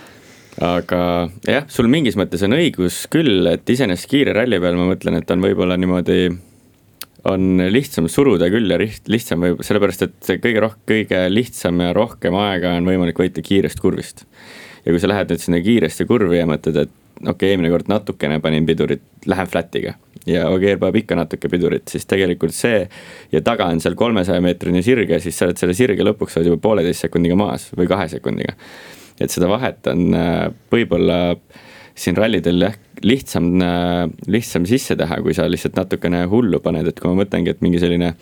aga 0.62 1.28
jah, 1.46 1.68
sul 1.72 1.88
mingis 1.90 2.18
mõttes 2.20 2.44
on 2.46 2.56
õigus 2.56 3.04
küll, 3.10 3.46
et 3.50 3.68
iseenesest 3.70 4.10
kiire 4.10 4.34
ralli 4.36 4.60
peal 4.62 4.78
ma 4.78 4.88
mõtlen, 4.92 5.18
et 5.18 5.30
on 5.34 5.42
võib-olla 5.42 5.78
niimoodi 5.80 6.28
on 7.30 7.62
lihtsam 7.72 8.08
suruda 8.12 8.50
küll 8.52 8.70
ja 8.70 8.78
lihtsam 8.78 9.44
võib, 9.44 9.62
sellepärast 9.64 10.04
et 10.06 10.32
kõige 10.44 10.60
rohkem, 10.60 10.84
kõige 10.90 11.22
lihtsam 11.32 11.80
ja 11.80 11.94
rohkem 11.96 12.36
aega 12.36 12.74
on 12.78 12.88
võimalik 12.88 13.18
võita 13.20 13.44
kiirest 13.44 13.80
kurvist. 13.80 14.26
ja 14.84 14.92
kui 14.92 15.00
sa 15.00 15.08
lähed 15.08 15.32
nüüd 15.32 15.40
sinna 15.40 15.60
kiiresti 15.64 16.04
kurvi 16.04 16.42
ja 16.42 16.48
mõtled, 16.48 16.76
et 16.84 16.92
okei 17.22 17.30
okay,, 17.30 17.52
eelmine 17.54 17.70
kord 17.72 17.88
natukene 17.88 18.40
panin 18.44 18.66
pidurit, 18.66 19.02
lähen 19.26 19.48
flat'iga. 19.48 19.94
ja 20.26 20.48
Ogier 20.48 20.78
paneb 20.80 20.96
ikka 21.00 21.16
natuke 21.16 21.48
pidurit, 21.52 21.88
siis 21.88 22.06
tegelikult 22.08 22.54
see 22.56 22.84
ja 23.32 23.40
taga 23.44 23.70
on 23.72 23.80
seal 23.80 23.96
kolmesaja 23.96 24.40
meetrine 24.44 24.82
sirge, 24.82 25.20
siis 25.20 25.38
sa 25.38 25.48
oled 25.48 25.60
selle 25.60 25.76
sirge 25.76 26.04
lõpuks 26.04 26.38
oled 26.38 26.52
juba 26.52 26.60
pooleteist 26.68 27.06
sekundiga 27.06 27.36
maas 27.36 27.70
või 27.76 27.88
kahe 27.88 28.08
sekundiga. 28.12 28.56
Et 29.20 29.30
seda 29.30 29.48
vahet 29.50 29.86
on 29.92 30.16
äh, 30.18 30.48
võib-olla 30.72 31.20
siin 31.94 32.16
rallidel 32.18 32.58
jah, 32.58 32.74
lihtsam, 33.06 33.52
lihtsam 34.26 34.64
sisse 34.66 34.96
teha, 34.98 35.20
kui 35.22 35.34
sa 35.36 35.44
lihtsalt 35.46 35.76
natukene 35.78 36.24
hullu 36.30 36.58
paned, 36.64 36.88
et 36.90 36.98
kui 36.98 37.06
ma 37.12 37.20
mõtlengi, 37.20 37.52
et 37.54 37.62
mingi 37.62 37.78
selline 37.78 38.16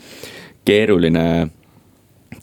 keeruline 0.67 1.23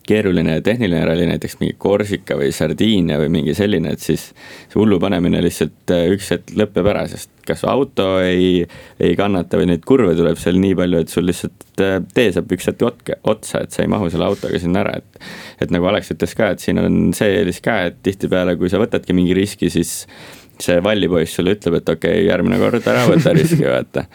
keeruline 0.06 0.56
tehniline 0.64 1.02
ralli, 1.06 1.26
näiteks 1.28 1.58
mingi 1.60 1.76
Korsika 1.80 2.36
või 2.38 2.50
Sardiinia 2.54 3.18
või 3.20 3.30
mingi 3.36 3.54
selline, 3.56 3.94
et 3.94 4.04
siis 4.04 4.30
see 4.32 4.78
hullu 4.78 5.00
panemine 5.02 5.42
lihtsalt 5.44 5.94
äh, 5.94 6.06
üks 6.14 6.30
hetk 6.34 6.54
lõpeb 6.58 6.88
ära, 6.92 7.06
sest 7.10 7.32
kas 7.46 7.64
auto 7.68 8.06
ei, 8.22 8.64
ei 9.02 9.14
kannata 9.18 9.60
või 9.60 9.70
neid 9.72 9.84
kurve 9.88 10.14
tuleb 10.18 10.38
seal 10.40 10.60
nii 10.62 10.76
palju, 10.78 11.04
et 11.04 11.14
sul 11.14 11.26
lihtsalt 11.28 11.84
äh, 11.84 11.96
tee 12.14 12.34
saab 12.34 12.52
üks 12.56 12.70
hetk 12.70 13.14
otsa, 13.20 13.64
et 13.64 13.74
sa 13.74 13.84
ei 13.84 13.92
mahu 13.92 14.10
selle 14.12 14.28
autoga 14.28 14.60
sinna 14.62 14.84
ära, 14.84 14.98
et. 15.00 15.22
et 15.64 15.72
nagu 15.74 15.88
Alex 15.90 16.14
ütles 16.14 16.36
ka, 16.36 16.52
et 16.54 16.64
siin 16.64 16.80
on 16.82 17.00
see 17.16 17.40
eelis 17.40 17.60
ka, 17.64 17.80
et 17.90 18.00
tihtipeale, 18.06 18.56
kui 18.60 18.70
sa 18.72 18.80
võtadki 18.82 19.16
mingi 19.16 19.36
riski, 19.36 19.70
siis 19.72 20.04
see 20.60 20.80
vallipoiss 20.84 21.38
sulle 21.38 21.56
ütleb, 21.56 21.80
et 21.80 21.88
okei 21.88 22.20
okay,, 22.20 22.28
järgmine 22.28 22.60
kord 22.60 22.86
ära 22.92 23.06
võta 23.08 23.34
riski, 23.36 23.64
vaata. 23.64 24.06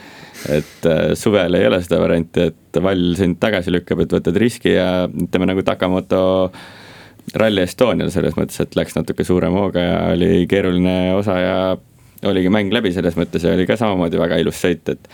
Et 0.51 0.87
äh, 0.89 1.13
suvel 1.17 1.57
ei 1.57 1.67
ole 1.67 1.81
seda 1.83 1.99
varianti, 2.01 2.49
et 2.51 2.81
vall 2.83 3.15
sind 3.17 3.39
tagasi 3.41 3.73
lükkab, 3.73 4.03
et 4.03 4.17
võtad 4.17 4.37
riski 4.41 4.75
ja 4.75 4.89
ütleme 5.07 5.49
nagu 5.49 5.63
Takamoto 5.65 6.23
Rally 7.33 7.63
Estonial 7.65 8.11
selles 8.13 8.37
mõttes, 8.37 8.59
et 8.61 8.77
läks 8.77 8.97
natuke 8.97 9.25
suurema 9.25 9.65
hooga 9.65 9.81
ja 9.81 9.97
oli 10.13 10.45
keeruline 10.49 11.15
osa 11.15 11.39
ja 11.41 11.57
oligi 12.29 12.51
mäng 12.53 12.73
läbi 12.73 12.93
selles 12.95 13.17
mõttes 13.17 13.43
ja 13.45 13.55
oli 13.55 13.65
ka 13.69 13.77
samamoodi 13.79 14.21
väga 14.21 14.39
ilus 14.43 14.61
sõit, 14.61 14.93
et 14.93 15.09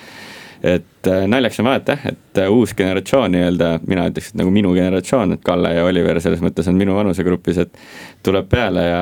et 0.61 1.07
äh, 1.09 1.23
naljaks 1.25 1.57
on 1.59 1.65
vahet 1.65 1.87
jah, 1.89 2.03
et 2.11 2.37
äh, 2.37 2.49
uus 2.53 2.75
generatsioon 2.77 3.33
nii-öelda, 3.33 3.69
mina 3.89 4.03
ütleks, 4.11 4.29
et 4.29 4.37
nagu 4.37 4.51
minu 4.53 4.75
generatsioon, 4.75 5.33
et 5.33 5.41
Kalle 5.45 5.71
ja 5.73 5.87
Oliver 5.87 6.19
selles 6.21 6.43
mõttes 6.45 6.69
on 6.69 6.77
minu 6.77 6.93
vanusegrupis, 6.93 7.63
et 7.63 7.79
tuleb 8.21 8.45
peale 8.51 8.83
ja 8.85 9.01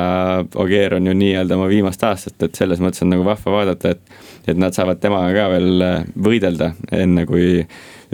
Ogier 0.64 0.96
on 0.96 1.10
ju 1.12 1.18
nii-öelda 1.20 1.58
oma 1.58 1.68
viimast 1.68 2.04
aastat, 2.08 2.38
et 2.48 2.56
selles 2.56 2.80
mõttes 2.80 3.04
on 3.04 3.12
nagu 3.12 3.28
vahva 3.28 3.58
vaadata, 3.58 3.92
et 3.92 4.29
et 4.52 4.60
nad 4.60 4.76
saavad 4.76 5.02
temaga 5.02 5.32
ka 5.36 5.48
veel 5.54 5.86
äh, 5.86 6.12
võidelda, 6.28 6.74
enne 6.96 7.26
kui 7.30 7.64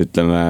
ütleme, 0.01 0.41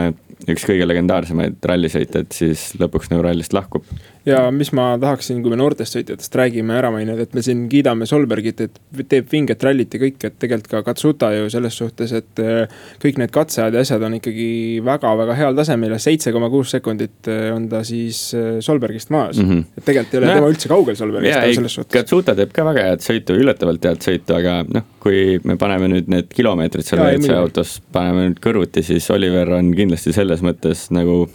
üks 0.51 0.65
kõige 0.67 0.87
legendaarsemaid 0.89 1.63
rallisõitjaid 1.65 2.33
siis 2.35 2.71
lõpuks 2.81 3.11
nagu 3.13 3.25
rallist 3.25 3.55
lahkub 3.55 3.85
ja 4.25 4.39
mis 4.51 4.71
ma 4.75 4.87
tahaksin, 5.01 5.41
kui 5.43 5.53
me 5.53 5.57
noortest 5.59 5.95
sõitjatest 5.95 6.35
räägime, 6.39 6.73
ära 6.79 6.89
mainida, 6.93 7.25
et 7.25 7.35
me 7.37 7.43
siin 7.45 7.65
kiidame 7.69 8.07
Solbergit, 8.09 8.63
et 8.65 8.79
teeb 9.11 9.29
vinget 9.31 9.63
rallit 9.65 9.93
ja 9.93 10.01
kõik, 10.01 10.17
et 10.25 10.37
tegelikult 10.41 10.71
ka 10.71 10.81
Katsuta 10.87 11.29
ju 11.35 11.49
selles 11.53 11.77
suhtes, 11.77 12.13
et 12.17 12.41
äh, 12.41 12.73
kõik 13.01 13.19
need 13.21 13.33
katseajad 13.35 13.77
ja 13.77 13.83
asjad 13.85 14.05
on 14.07 14.17
ikkagi 14.17 14.47
väga-väga 14.85 15.37
heal 15.37 15.57
tasemel 15.57 15.95
ja 15.95 16.01
seitse 16.01 16.33
koma 16.35 16.49
kuus 16.53 16.73
sekundit 16.73 17.29
äh, 17.31 17.47
on 17.53 17.69
ta 17.71 17.83
siis 17.87 18.27
äh, 18.37 18.57
Solbergist 18.65 19.13
maas 19.13 19.37
mm. 19.37 19.49
-hmm. 19.49 19.63
et 19.77 19.85
tegelikult 19.85 20.13
ei 20.13 20.21
ole 20.23 20.31
no, 20.31 20.39
tema 20.39 20.51
üldse 20.55 20.73
kaugel 20.73 20.99
Solbergist 20.99 21.35
ja, 21.35 21.53
selles 21.53 21.79
suhtes. 21.79 21.93
Katsuta 21.93 22.35
teeb 22.35 22.53
ka 22.55 22.65
väga 22.65 22.89
head 22.89 23.05
sõitu, 23.05 23.37
üllatavalt 23.37 23.89
head 23.91 24.09
sõitu, 24.09 24.37
aga 24.39 24.57
noh, 24.65 24.89
kui 24.99 25.39
me 25.43 25.57
paneme 25.61 25.91
nüüd 25.91 26.09
need 26.09 26.33
kilomeetrid 26.33 26.85
seal 26.87 27.03
WRC 27.05 27.37
autos, 27.37 27.79
paneme 27.93 28.29
nüüd 28.29 28.41
kõrvuti, 28.41 28.81
siis 28.85 29.09
Oliver 29.13 29.53
on 29.59 29.73
kindlasti 29.77 30.13
selles 30.15 30.41
mõttes 30.45 30.87
nagu 30.95 31.25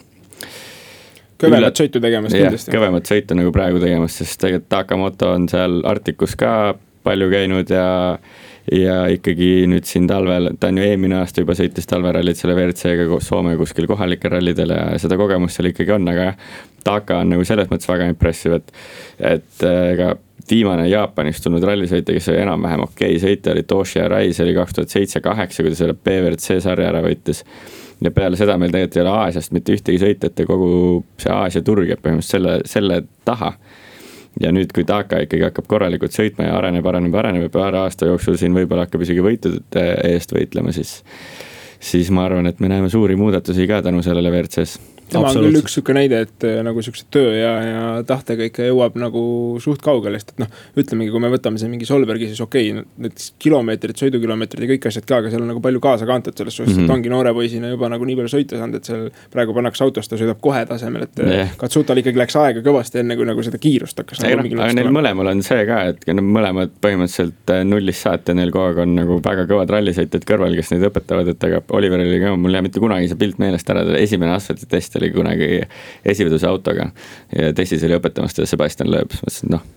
kõvemat 1.40 1.83
sõitu 1.83 2.03
tegemas 2.03 2.37
kindlasti. 2.37 2.74
kõvemat 2.74 3.11
sõitu 3.11 3.38
nagu 3.38 3.53
praegu 3.55 3.83
tegemas, 3.83 4.20
sest 4.20 4.40
tegelikult 4.42 4.70
Takamoto 4.70 5.35
on 5.35 5.48
seal 5.50 5.81
Arcticus 5.88 6.37
ka 6.38 6.55
palju 7.07 7.31
käinud 7.33 7.70
ja 7.72 7.88
ja 8.70 8.96
ikkagi 9.11 9.66
nüüd 9.70 9.87
siin 9.88 10.07
talvel, 10.07 10.53
ta 10.61 10.68
on 10.70 10.79
ju 10.79 10.85
eelmine 10.87 11.16
aasta 11.18 11.42
juba 11.42 11.57
sõitis 11.59 11.88
talverallit 11.90 12.38
selle 12.38 12.55
WRC-ga 12.55 13.07
koos 13.09 13.26
Soome 13.31 13.57
kuskil 13.59 13.88
kohalikel 13.90 14.35
rallidel 14.37 14.74
ja 14.76 14.85
seda 15.00 15.18
kogemust 15.18 15.59
seal 15.59 15.70
ikkagi 15.72 15.96
on, 15.96 16.07
aga 16.12 16.35
Taka 16.85 17.18
on 17.20 17.33
nagu 17.35 17.44
selles 17.44 17.68
mõttes 17.68 17.88
väga 17.90 18.07
impressive, 18.09 18.61
et, 18.61 18.70
et 19.33 19.64
äh, 19.68 19.81
ega 19.94 20.14
viimane 20.50 20.87
Jaapanist 20.88 21.44
tulnud 21.44 21.64
rallisõitja, 21.66 22.14
kes 22.16 22.31
oli 22.33 22.40
enam-vähem 22.40 22.87
okei 22.87 23.16
okay, 23.16 23.20
sõitja, 23.20 23.53
oli 23.53 23.66
Toshi 23.68 24.00
Arai, 24.00 24.31
see 24.33 24.46
oli 24.46 24.55
kaks 24.57 24.79
tuhat 24.79 24.94
seitse, 24.94 25.20
kaheksa, 25.24 25.64
kui 25.64 25.74
ta 25.74 25.81
selle 25.83 25.96
BWRC 25.98 26.61
sarja 26.64 26.88
ära 26.92 27.03
võitis 27.05 27.44
ja 28.04 28.10
peale 28.14 28.38
seda 28.40 28.56
meil 28.58 28.72
tegelikult 28.72 28.96
ei 28.96 29.04
ole 29.04 29.12
Aasiast 29.24 29.52
mitte 29.56 29.76
ühtegi 29.76 30.00
sõitjat 30.02 30.42
ja 30.42 30.48
kogu 30.48 30.70
see 31.20 31.32
Aasia 31.34 31.62
turg 31.66 31.88
jääb 31.90 32.02
põhimõtteliselt 32.04 32.36
selle, 32.36 32.56
selle 32.68 33.02
taha. 33.28 33.52
ja 34.40 34.52
nüüd, 34.54 34.70
kui 34.74 34.84
Taka 34.86 35.24
ikkagi 35.24 35.48
hakkab 35.48 35.66
korralikult 35.68 36.14
sõitma 36.14 36.46
ja 36.46 36.56
areneb, 36.58 36.86
areneb, 36.86 37.14
areneb 37.14 37.48
ja 37.48 37.52
paari 37.52 37.80
aasta 37.82 38.06
jooksul 38.06 38.38
siin 38.40 38.54
võib-olla 38.54 38.86
hakkab 38.86 39.02
isegi 39.02 39.24
võitude 39.24 39.86
eest 40.12 40.32
võitlema, 40.36 40.72
siis 40.72 41.00
siis 41.80 42.10
ma 42.12 42.26
arvan, 42.28 42.46
et 42.46 42.60
me 42.60 42.68
näeme 42.68 42.90
suuri 42.92 43.16
muudatusi 43.16 43.66
ka 43.66 43.80
tänu 43.82 44.02
sellele 44.04 44.30
WRC-s 44.30 44.99
tema 45.12 45.31
on 45.31 45.40
küll 45.44 45.61
üks 45.61 45.77
sihuke 45.77 45.94
näide, 45.96 46.23
et 46.27 46.46
äh, 46.46 46.61
nagu 46.66 46.83
sihukese 46.85 47.07
töö 47.12 47.33
ja, 47.35 47.53
ja 47.64 47.83
tahtega 48.07 48.49
ikka 48.49 48.66
jõuab 48.68 48.96
nagu 49.01 49.23
suht 49.62 49.83
kaugele, 49.85 50.20
sest 50.20 50.35
et 50.35 50.42
noh. 50.44 50.51
ütlemegi, 50.81 51.12
kui 51.14 51.23
me 51.23 51.31
võtame 51.33 51.61
siin 51.61 51.73
mingi 51.73 51.88
Solbergi, 51.88 52.31
siis 52.31 52.42
okei 52.44 52.73
okay,, 52.73 52.87
need 53.05 53.27
kilomeetrid, 53.42 53.99
sõidukilomeetrid 54.01 54.66
ja 54.66 54.70
kõik 54.75 54.88
asjad 54.90 55.09
ka, 55.09 55.20
aga 55.23 55.33
seal 55.33 55.44
on 55.44 55.51
nagu 55.53 55.62
palju 55.64 55.83
kaasa 55.83 56.09
kantud 56.09 56.37
selles 56.38 56.57
suhtes 56.57 56.75
mm, 56.75 56.83
-hmm. 56.83 56.90
et 56.90 56.96
ongi 56.96 57.12
noore 57.12 57.35
poisina 57.37 57.73
juba 57.73 57.90
nagu 57.92 58.09
nii 58.09 58.18
palju 58.20 58.33
sõita 58.35 58.61
saanud, 58.61 58.81
et 58.81 58.90
seal 58.90 59.07
praegu 59.33 59.57
pannakse 59.57 59.85
autosse, 59.87 60.11
ta 60.12 60.20
sõidab 60.20 60.40
kohe 60.44 60.62
tasemel, 60.68 61.07
et 61.09 61.23
yeah.. 61.25 61.55
Katsutal 61.61 62.01
ikkagi 62.01 62.20
läks 62.20 62.37
aega 62.40 62.64
kõvasti 62.64 63.03
enne, 63.03 63.16
kui 63.18 63.29
nagu 63.29 63.42
seda 63.46 63.61
kiirust 63.61 63.99
hakkas. 64.01 64.23
nagu 64.25 64.46
noh, 64.46 64.64
aga 64.64 64.77
neil 64.79 64.92
mõlemal 64.94 65.33
on 65.35 65.42
see 65.46 65.64
ka, 65.68 65.83
et 65.92 66.07
nad 66.11 66.25
mõlemad 66.27 66.75
põhimõtteliselt 66.83 67.55
äh, 67.55 67.64
nullist 67.66 68.07
saati, 68.07 68.35
neil 68.38 68.53
kogu 68.55 68.70
aeg 68.70 68.83
on 68.85 68.94
nagu 68.99 69.18
väga 69.25 69.46
kõvad 69.51 69.73
rallisõitjad 69.77 70.27
kõrval, 70.29 70.57
kes 70.59 70.73
neid 70.75 70.87
õpetavad, 70.90 71.33
et 71.35 71.49
aga 71.49 71.62
Oliveril 71.77 72.11
oli 72.11 72.20
ka, 72.23 72.35
mul 72.37 72.55
ei 72.55 72.61
jää 72.61 72.66
mitte 72.68 72.83
kunagi 72.83 73.11
see 73.11 73.20
pilt 73.20 73.40
meelest 73.42 73.70
ära, 73.73 73.85
esimene 74.01 74.35
asfaltitest 74.37 74.99
oli 75.00 75.10
kunagi 75.14 75.50
esiveduse 76.04 76.46
autoga. 76.48 76.90
ja 77.36 77.52
testis 77.56 77.84
oli 77.84 77.98
õpetamas 77.98 78.36
teda 78.36 78.48
Sebastian 78.50 78.90
Loeb, 78.92 79.12
siis 79.12 79.22
mõtlesin, 79.22 79.50
et 79.50 79.56
noh, 79.56 79.68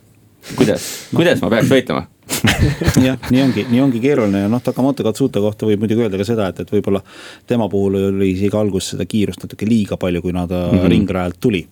kuidas, 0.58 0.90
kuidas 1.14 1.42
ma 1.44 1.54
peaks 1.54 1.72
võitlema 1.72 2.08
jah, 3.06 3.18
nii 3.32 3.42
ongi, 3.44 3.64
nii 3.70 3.82
ongi 3.84 4.00
keeruline 4.04 4.44
ja 4.46 4.50
noh, 4.52 4.62
Takamoto 4.64 5.04
Katsuta 5.06 5.42
kohta 5.44 5.68
võib 5.68 5.84
muidugi 5.84 6.06
öelda 6.06 6.20
ka 6.20 6.26
seda, 6.28 6.48
et, 6.52 6.62
et 6.64 6.72
võib-olla 6.72 7.02
tema 7.50 7.68
puhul 7.72 7.98
oli 8.00 8.30
isegi 8.32 8.58
alguses 8.58 8.94
seda 8.94 9.06
kiirust 9.10 9.44
natuke 9.44 9.68
liiga 9.68 9.98
palju, 10.00 10.22
kuna 10.24 10.46
ta 10.48 10.62
mm 10.66 10.78
-hmm. 10.78 10.90
ringrajalt 10.94 11.40
tuli. 11.40 11.66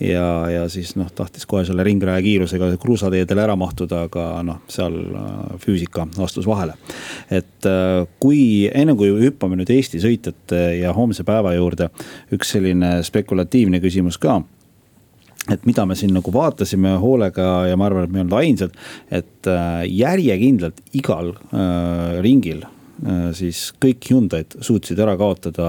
ja, 0.00 0.50
ja 0.50 0.68
siis 0.68 0.94
noh, 0.96 1.10
tahtis 1.14 1.46
kohe 1.46 1.64
selle 1.64 1.84
ringraja 1.84 2.22
kiirusega 2.22 2.76
kruusateedele 2.76 3.42
ära 3.42 3.56
mahtuda, 3.56 4.02
aga 4.08 4.42
noh, 4.42 4.60
seal 4.68 4.94
äh, 4.94 5.58
füüsika 5.58 6.06
astus 6.18 6.46
vahele. 6.46 6.74
et 7.30 7.66
äh, 7.66 8.06
kui, 8.20 8.70
enne 8.74 8.94
kui 8.94 9.10
hüppame 9.10 9.56
nüüd 9.56 9.70
Eesti 9.70 10.00
sõitjate 10.00 10.80
ja 10.80 10.92
homse 10.92 11.24
päeva 11.24 11.54
juurde, 11.54 11.90
üks 12.32 12.50
selline 12.50 13.02
spekulatiivne 13.02 13.80
küsimus 13.80 14.18
ka 14.18 14.42
et 15.52 15.66
mida 15.68 15.86
me 15.86 15.96
siin 15.98 16.14
nagu 16.16 16.32
vaatasime 16.34 16.96
hoolega 17.02 17.66
ja 17.70 17.76
ma 17.78 17.88
arvan, 17.88 18.06
et 18.06 18.14
me 18.14 18.20
ei 18.20 18.24
olnud 18.24 18.38
ainsad, 18.40 18.78
et 19.14 19.50
äh, 19.50 19.82
järjekindlalt 19.90 20.80
igal 20.98 21.34
äh, 21.36 22.18
ringil 22.24 22.64
äh, 22.66 23.28
siis 23.36 23.68
kõik 23.82 24.10
Hyundai'd 24.10 24.58
suutsid 24.66 25.00
ära 25.02 25.16
kaotada 25.20 25.68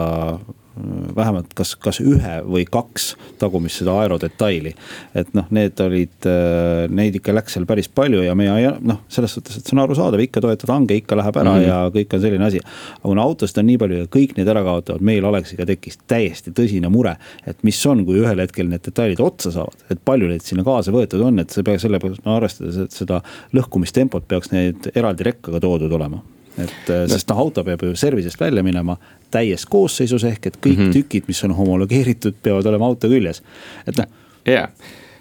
vähemalt 1.15 1.53
kas, 1.57 1.75
kas 1.81 1.99
ühe 2.03 2.37
või 2.45 2.65
kaks 2.69 3.09
tagumist 3.39 3.81
seda 3.81 3.95
aerodetaili. 4.01 4.73
et 5.15 5.33
noh, 5.37 5.47
need 5.53 5.79
olid, 5.83 6.15
äh, 6.29 6.85
neid 6.89 7.17
ikka 7.19 7.35
läks 7.35 7.57
seal 7.57 7.65
päris 7.69 7.89
palju 7.89 8.21
ja 8.25 8.35
meie 8.35 8.73
noh, 8.81 9.01
selles 9.11 9.33
suhtes, 9.37 9.57
et 9.57 9.65
see 9.65 9.75
on 9.77 9.83
arusaadav, 9.83 10.21
ikka 10.23 10.41
toetad 10.43 10.73
hange, 10.73 10.97
ikka 11.01 11.17
läheb 11.17 11.37
ära 11.37 11.55
mm 11.55 11.59
-hmm. 11.59 11.67
ja 11.67 11.91
kõik 11.95 12.13
on 12.13 12.21
selline 12.21 12.45
asi. 12.45 12.61
aga 12.97 13.09
kuna 13.09 13.21
autost 13.21 13.57
on 13.57 13.67
nii 13.67 13.77
palju 13.77 13.97
ja 13.97 14.05
kõik 14.05 14.37
need 14.37 14.47
ära 14.47 14.63
kaotavad, 14.63 15.01
meil 15.01 15.25
Aleksiga 15.25 15.65
tekkis 15.65 15.99
täiesti 16.07 16.51
tõsine 16.51 16.89
mure. 16.89 17.17
et 17.47 17.63
mis 17.63 17.85
on, 17.85 18.05
kui 18.05 18.19
ühel 18.19 18.39
hetkel 18.39 18.69
need 18.69 18.85
detailid 18.85 19.19
otsa 19.19 19.51
saavad, 19.51 19.85
et 19.89 19.99
palju 20.05 20.27
neid 20.27 20.41
sinna 20.41 20.63
kaasa 20.63 20.91
võetud 20.91 21.21
on, 21.21 21.39
et 21.39 21.49
see 21.49 21.63
peaks 21.63 21.81
selle 21.81 21.99
peale 21.99 22.15
no, 22.25 22.35
arvestades, 22.35 22.77
et 22.77 22.91
seda 22.91 23.21
lõhkumistempot 23.53 24.27
peaks 24.27 24.51
need 24.51 24.91
eraldi 24.95 25.23
rekkaga 25.23 25.59
toodud 25.59 25.91
olema 25.91 26.21
et 26.57 26.91
äh, 26.93 27.07
sest 27.11 27.29
noh, 27.29 27.41
auto 27.45 27.63
peab 27.63 27.83
ju 27.83 27.95
service'ist 27.95 28.39
välja 28.39 28.63
minema 28.63 28.97
täies 29.31 29.65
koosseisus 29.65 30.23
ehk 30.23 30.45
et 30.45 30.57
kõik 30.61 30.77
mm 30.77 30.85
-hmm. 30.85 30.93
tükid, 30.93 31.27
mis 31.27 31.43
on 31.43 31.51
homologeeritud, 31.57 32.39
peavad 32.43 32.65
olema 32.65 32.85
auto 32.85 33.07
küljes, 33.07 33.43
et 33.87 33.97
noh. 33.97 34.07
jaa 34.45 34.69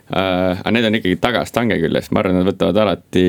Uh, 0.06 0.54
aga 0.60 0.70
need 0.70 0.84
on 0.86 0.94
ikkagi 0.94 1.16
tagastange 1.18 1.80
küljes, 1.82 2.12
ma 2.14 2.20
arvan, 2.20 2.36
nad 2.38 2.46
võtavad 2.46 2.76
alati 2.78 3.22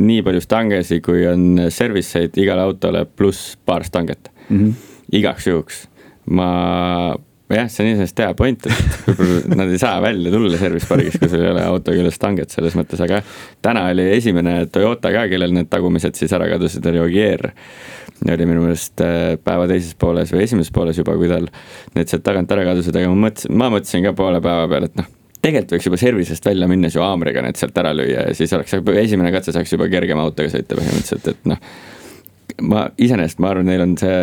nii 0.00 0.22
palju 0.24 0.40
stangesi, 0.40 0.96
kui 1.04 1.26
on 1.28 1.66
service 1.68 2.16
eid 2.22 2.38
igale 2.40 2.62
autole, 2.64 3.02
pluss 3.04 3.58
paar 3.68 3.84
stanget 3.84 4.30
mm. 4.48 4.56
-hmm. 4.56 4.72
igaks 5.12 5.46
juhuks, 5.46 5.82
ma 6.32 6.48
jah, 7.56 7.68
see 7.72 7.84
on 7.84 7.90
iseenesest 7.90 8.22
hea 8.24 8.34
point, 8.38 8.66
et 8.66 8.98
võib-olla 9.06 9.58
nad 9.62 9.72
ei 9.72 9.80
saa 9.80 10.00
välja 10.04 10.32
tulla 10.34 10.60
service 10.60 10.88
pargist, 10.90 11.20
kui 11.20 11.30
sul 11.30 11.44
ei 11.44 11.52
ole 11.52 11.64
auto 11.68 11.94
küljes 11.94 12.20
tanget 12.22 12.54
selles 12.54 12.76
mõttes, 12.78 13.02
aga 13.04 13.22
täna 13.64 13.86
oli 13.92 14.08
esimene 14.16 14.58
Toyota 14.72 15.12
ka, 15.14 15.26
kellel 15.32 15.54
need 15.56 15.70
tagumised 15.72 16.18
siis 16.18 16.34
ära 16.36 16.48
kadusid, 16.52 16.86
oli 16.92 17.02
Ogier. 17.02 17.48
oli 18.22 18.46
minu 18.46 18.66
meelest 18.66 19.02
äh, 19.02 19.34
päeva 19.42 19.66
teises 19.70 19.96
pooles 19.98 20.30
või 20.34 20.44
esimeses 20.46 20.74
pooles 20.74 20.98
juba, 20.98 21.16
kui 21.18 21.30
tal 21.30 21.48
need 21.96 22.12
sealt 22.12 22.24
tagant 22.26 22.52
ära 22.54 22.68
kadusid, 22.70 22.96
aga 22.96 23.10
ma 23.10 23.26
mõtlesin, 23.26 23.58
ma 23.58 23.72
mõtlesin 23.72 24.06
ka 24.06 24.14
poole 24.16 24.42
päeva 24.44 24.68
peal, 24.70 24.90
et 24.90 25.00
noh 25.00 25.10
tegelikult 25.42 25.74
võiks 25.74 25.88
juba 25.88 25.98
service'ist 25.98 26.44
välja 26.46 26.68
minnes 26.70 26.94
ju 26.94 27.02
haamriga 27.02 27.42
need 27.42 27.58
sealt 27.58 27.78
ära 27.82 27.90
lüüa 27.96 28.28
ja 28.28 28.36
siis 28.38 28.52
oleks, 28.54 28.76
esimene 29.02 29.32
katse 29.34 29.54
saaks 29.54 29.74
juba 29.74 29.88
kergema 29.90 30.22
autoga 30.22 30.52
sõita 30.52 30.78
põhimõtteliselt, 30.78 31.32
et 31.34 31.50
noh 31.50 31.58
ma 32.60 32.86
iseenesest, 32.98 33.40
ma 33.42 33.52
arvan, 33.52 33.68
neil 33.70 33.84
on 33.84 33.96
see, 34.00 34.22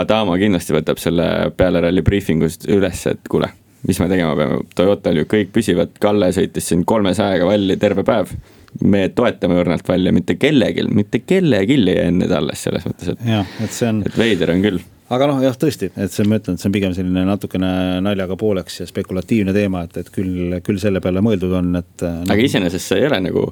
Adamo 0.00 0.36
kindlasti 0.40 0.76
võtab 0.76 1.00
selle 1.02 1.28
peale 1.56 1.82
ralli 1.84 2.04
briifingust 2.06 2.68
üles, 2.72 3.04
et 3.10 3.30
kuule, 3.30 3.50
mis 3.88 4.00
me 4.02 4.10
tegema 4.10 4.36
peame, 4.38 4.60
Toyotal 4.78 5.22
ju 5.22 5.28
kõik 5.30 5.52
püsivad, 5.54 5.96
Kalle 6.02 6.30
sõitis 6.36 6.70
siin 6.70 6.84
kolmesajaga 6.88 7.48
valli 7.48 7.78
terve 7.80 8.04
päev. 8.06 8.36
me 8.84 9.08
toetame 9.08 9.56
õrnalt 9.62 9.88
valli, 9.88 10.12
mitte 10.12 10.36
kellelgi, 10.36 10.84
mitte 10.92 11.22
kellelgi 11.24 11.78
ei 11.78 11.96
jää 11.96 12.08
enne 12.12 12.28
ta 12.28 12.36
alles 12.42 12.62
selles 12.62 12.84
mõttes, 12.84 13.14
et. 13.14 13.26
et 13.64 13.72
see 13.72 13.88
on. 13.88 14.02
et 14.06 14.18
veider 14.18 14.52
on 14.52 14.62
küll 14.62 14.82
aga 15.14 15.28
noh, 15.30 15.38
jah, 15.40 15.56
tõesti, 15.56 15.88
et 15.96 16.12
see, 16.12 16.26
ma 16.28 16.36
ütlen, 16.38 16.58
et 16.58 16.62
see 16.62 16.68
on 16.68 16.74
pigem 16.74 16.94
selline 16.96 17.24
natukene 17.28 17.70
naljaga 18.04 18.36
pooleks 18.38 18.82
ja 18.82 18.86
spekulatiivne 18.88 19.54
teema, 19.56 19.84
et, 19.86 19.96
et 20.02 20.10
küll, 20.12 20.58
küll 20.64 20.80
selle 20.82 21.00
peale 21.04 21.22
mõeldud 21.24 21.54
on, 21.58 21.70
et 21.80 22.04
no.. 22.04 22.26
aga 22.34 22.44
iseenesest 22.44 22.92
see 22.92 23.00
ei 23.00 23.08
ole 23.08 23.20
nagu, 23.24 23.44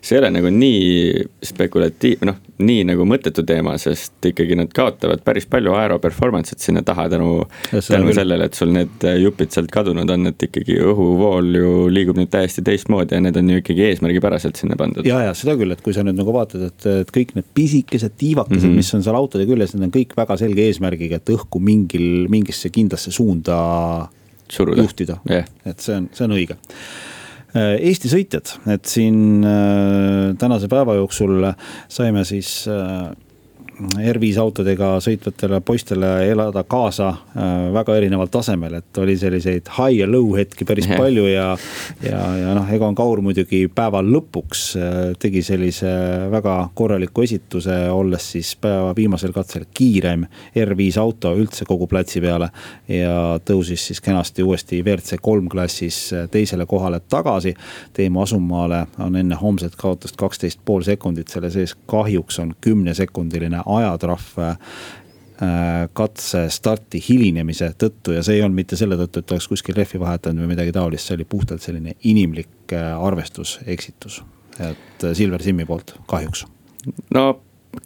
see 0.00 0.16
ei 0.16 0.22
ole 0.22 0.30
nagu 0.38 0.52
nii 0.56 1.26
spekulatiiv, 1.52 2.24
noh, 2.28 2.38
nii 2.62 2.86
nagu 2.88 3.04
mõttetu 3.08 3.44
teema, 3.46 3.74
sest 3.82 4.24
ikkagi 4.32 4.56
nad 4.56 4.72
kaotavad 4.72 5.20
päris 5.26 5.48
palju 5.50 5.74
aero 5.76 5.98
performance'it 6.02 6.64
sinna 6.64 6.84
taha 6.86 7.08
tänu, 7.12 7.34
tänu 7.74 8.16
sellele, 8.16 8.48
et 8.48 8.56
sul 8.56 8.72
need 8.72 9.04
jupid 9.20 9.52
sealt 9.52 9.72
kadunud 9.74 10.08
on, 10.16 10.30
et 10.32 10.48
ikkagi 10.48 10.78
õhuvool 10.80 11.52
ju 11.60 11.74
liigub 11.92 12.20
nüüd 12.20 12.32
täiesti 12.32 12.64
teistmoodi 12.64 13.18
ja 13.18 13.24
need 13.24 13.36
on 13.36 13.52
ju 13.52 13.60
ikkagi 13.60 13.84
eesmärgipäraselt 13.90 14.60
sinna 14.62 14.80
pandud. 14.80 15.04
ja, 15.08 15.20
ja 15.28 15.36
seda 15.36 15.58
küll, 15.60 15.76
et 15.76 15.84
kui 15.84 15.92
sa 15.92 16.06
nüüd 16.06 16.16
nagu 16.16 16.32
vaatad, 16.32 16.64
et, 16.70 16.88
et 17.04 17.12
kõik 17.12 17.36
need 17.36 17.52
pisikesed 17.52 18.16
tiivakesed 18.16 18.62
mm, 18.62 18.68
-hmm. 18.70 18.80
mis 18.80 18.94
on 18.96 19.04
seal 19.04 19.18
autode 19.18 19.44
küljes, 19.48 19.76
need 19.76 19.90
on 19.90 19.94
kõik 20.00 20.16
väga 20.16 20.40
selge 20.40 20.68
eesmärgiga 20.70 21.01
eesmärgiga, 21.02 21.20
et 21.20 21.32
õhku 21.32 21.60
mingil, 21.62 22.28
mingisse 22.30 22.70
kindlasse 22.70 23.12
suunda 23.12 24.08
Suruda. 24.48 24.82
juhtida 24.82 25.20
yeah., 25.28 25.46
et 25.64 25.80
see 25.80 25.96
on, 25.96 26.08
see 26.12 26.26
on 26.26 26.36
õige. 26.36 26.56
Äh, 27.52 27.76
Eesti 27.88 28.08
sõitjad, 28.08 28.54
et 28.72 28.86
siin 28.88 29.44
äh, 29.44 30.32
tänase 30.40 30.68
päeva 30.72 30.96
jooksul 30.96 31.52
saime 31.88 32.24
siis 32.24 32.66
äh, 32.68 33.12
R5 33.82 34.38
autodega 34.40 34.94
sõitvatele 35.02 35.60
poistele 35.64 36.08
elada 36.30 36.62
kaasa 36.68 37.08
äh, 37.08 37.50
väga 37.74 37.96
erineval 37.98 38.30
tasemel, 38.32 38.78
et 38.78 38.98
oli 39.02 39.16
selliseid 39.18 39.70
high 39.76 40.02
ja 40.02 40.08
low 40.10 40.34
hetki 40.36 40.66
päris 40.68 40.88
yeah. 40.88 41.00
palju 41.00 41.26
ja. 41.28 41.46
ja, 42.04 42.20
ja 42.38 42.54
noh, 42.56 42.68
Egon 42.72 42.94
Kaur 42.98 43.22
muidugi 43.24 43.64
päeva 43.74 44.02
lõpuks 44.04 44.64
äh, 44.78 44.98
tegi 45.22 45.42
sellise 45.46 45.90
väga 46.32 46.56
korraliku 46.78 47.24
esituse, 47.26 47.76
olles 47.90 48.28
siis 48.36 48.54
päeva 48.60 48.92
viimasel 48.96 49.34
katsel 49.34 49.66
kiirem 49.74 50.26
R5 50.56 51.00
auto 51.02 51.34
üldse 51.38 51.66
kogu 51.68 51.88
platsi 51.90 52.22
peale. 52.22 52.50
ja 52.88 53.38
tõusis 53.44 53.88
siis 53.90 54.00
kenasti 54.00 54.42
uuesti 54.42 54.82
WRC 54.82 55.18
kolm 55.22 55.48
klassis 55.48 56.12
äh, 56.12 56.28
teisele 56.30 56.66
kohale 56.66 57.00
tagasi. 57.08 57.54
Teemu 57.92 58.22
Asumaale 58.22 58.86
on 59.02 59.16
enne 59.16 59.36
homset 59.40 59.76
kaotust 59.76 60.16
kaksteist 60.16 60.60
pool 60.64 60.82
sekundit 60.86 61.28
selle 61.32 61.50
sees, 61.50 61.74
kahjuks 61.86 62.38
on 62.42 62.54
kümnesekundiline 62.60 63.62
ajatrahv 63.78 64.40
äh, 64.42 64.56
katse 65.92 66.44
starti 66.52 67.00
hilinemise 67.08 67.72
tõttu 67.78 68.16
ja 68.16 68.24
see 68.24 68.38
ei 68.38 68.44
olnud 68.44 68.62
mitte 68.62 68.78
selle 68.78 68.98
tõttu, 69.00 69.22
et 69.22 69.34
oleks 69.34 69.48
kuskil 69.50 69.76
rehvi 69.78 70.00
vahetanud 70.02 70.44
või 70.44 70.54
midagi 70.54 70.74
taolist, 70.74 71.08
see 71.08 71.18
oli 71.18 71.28
puhtalt 71.28 71.64
selline 71.64 71.96
inimlik 72.08 72.74
äh, 72.76 72.92
arvestuseksitus. 72.96 74.22
et 74.58 75.04
äh, 75.04 75.14
Silver 75.14 75.42
Simmi 75.42 75.64
poolt, 75.64 75.96
kahjuks. 76.06 76.46
no 77.14 77.26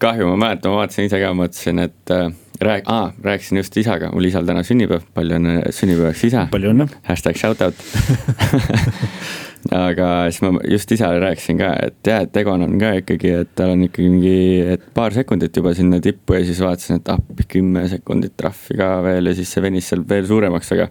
kahju, 0.03 0.27
ma 0.33 0.37
mäletan, 0.49 0.73
ma 0.73 0.83
vaatasin 0.83 1.07
ise 1.09 1.21
ka, 1.23 1.33
mõtlesin, 1.37 1.83
et 1.87 2.15
äh, 2.15 2.29
rääk-, 2.61 2.89
aa, 2.91 3.13
rääkisin 3.23 3.61
just 3.63 3.77
isaga, 3.79 4.11
mul 4.15 4.29
isal 4.29 4.47
täna 4.49 4.65
sünnipäev, 4.67 5.07
palju 5.15 5.39
õnne 5.39 5.59
sünnipäevaks 5.75 6.25
isa. 6.29 6.47
palju 6.53 6.73
õnne. 6.75 6.89
Hashtag 7.07 7.39
shout 7.41 7.63
out 7.63 7.75
aga 9.75 10.09
siis 10.31 10.43
ma 10.45 10.53
just 10.71 10.93
isale 10.95 11.21
rääkisin 11.23 11.61
ka, 11.61 11.71
et 11.89 12.11
jah, 12.11 12.25
et 12.27 12.37
Egon 12.41 12.65
on 12.67 12.77
ka 12.81 12.93
ikkagi, 13.01 13.33
et 13.43 13.53
tal 13.59 13.75
on 13.75 13.87
ikkagi 13.87 14.11
mingi, 14.13 14.35
et 14.77 14.85
paar 14.97 15.15
sekundit 15.17 15.57
juba 15.57 15.75
sinna 15.77 16.01
tippu 16.03 16.39
ja 16.39 16.45
siis 16.47 16.61
vaatasin, 16.65 17.01
et 17.01 17.11
appi 17.15 17.45
ah, 17.45 17.51
kümme 17.57 17.87
sekundit 17.91 18.37
trahvi 18.39 18.79
ka 18.79 18.91
veel 19.07 19.33
ja 19.33 19.37
siis 19.39 19.53
see 19.53 19.65
venis 19.65 19.91
seal 19.93 20.05
veel 20.09 20.29
suuremaks, 20.29 20.73
aga. 20.77 20.91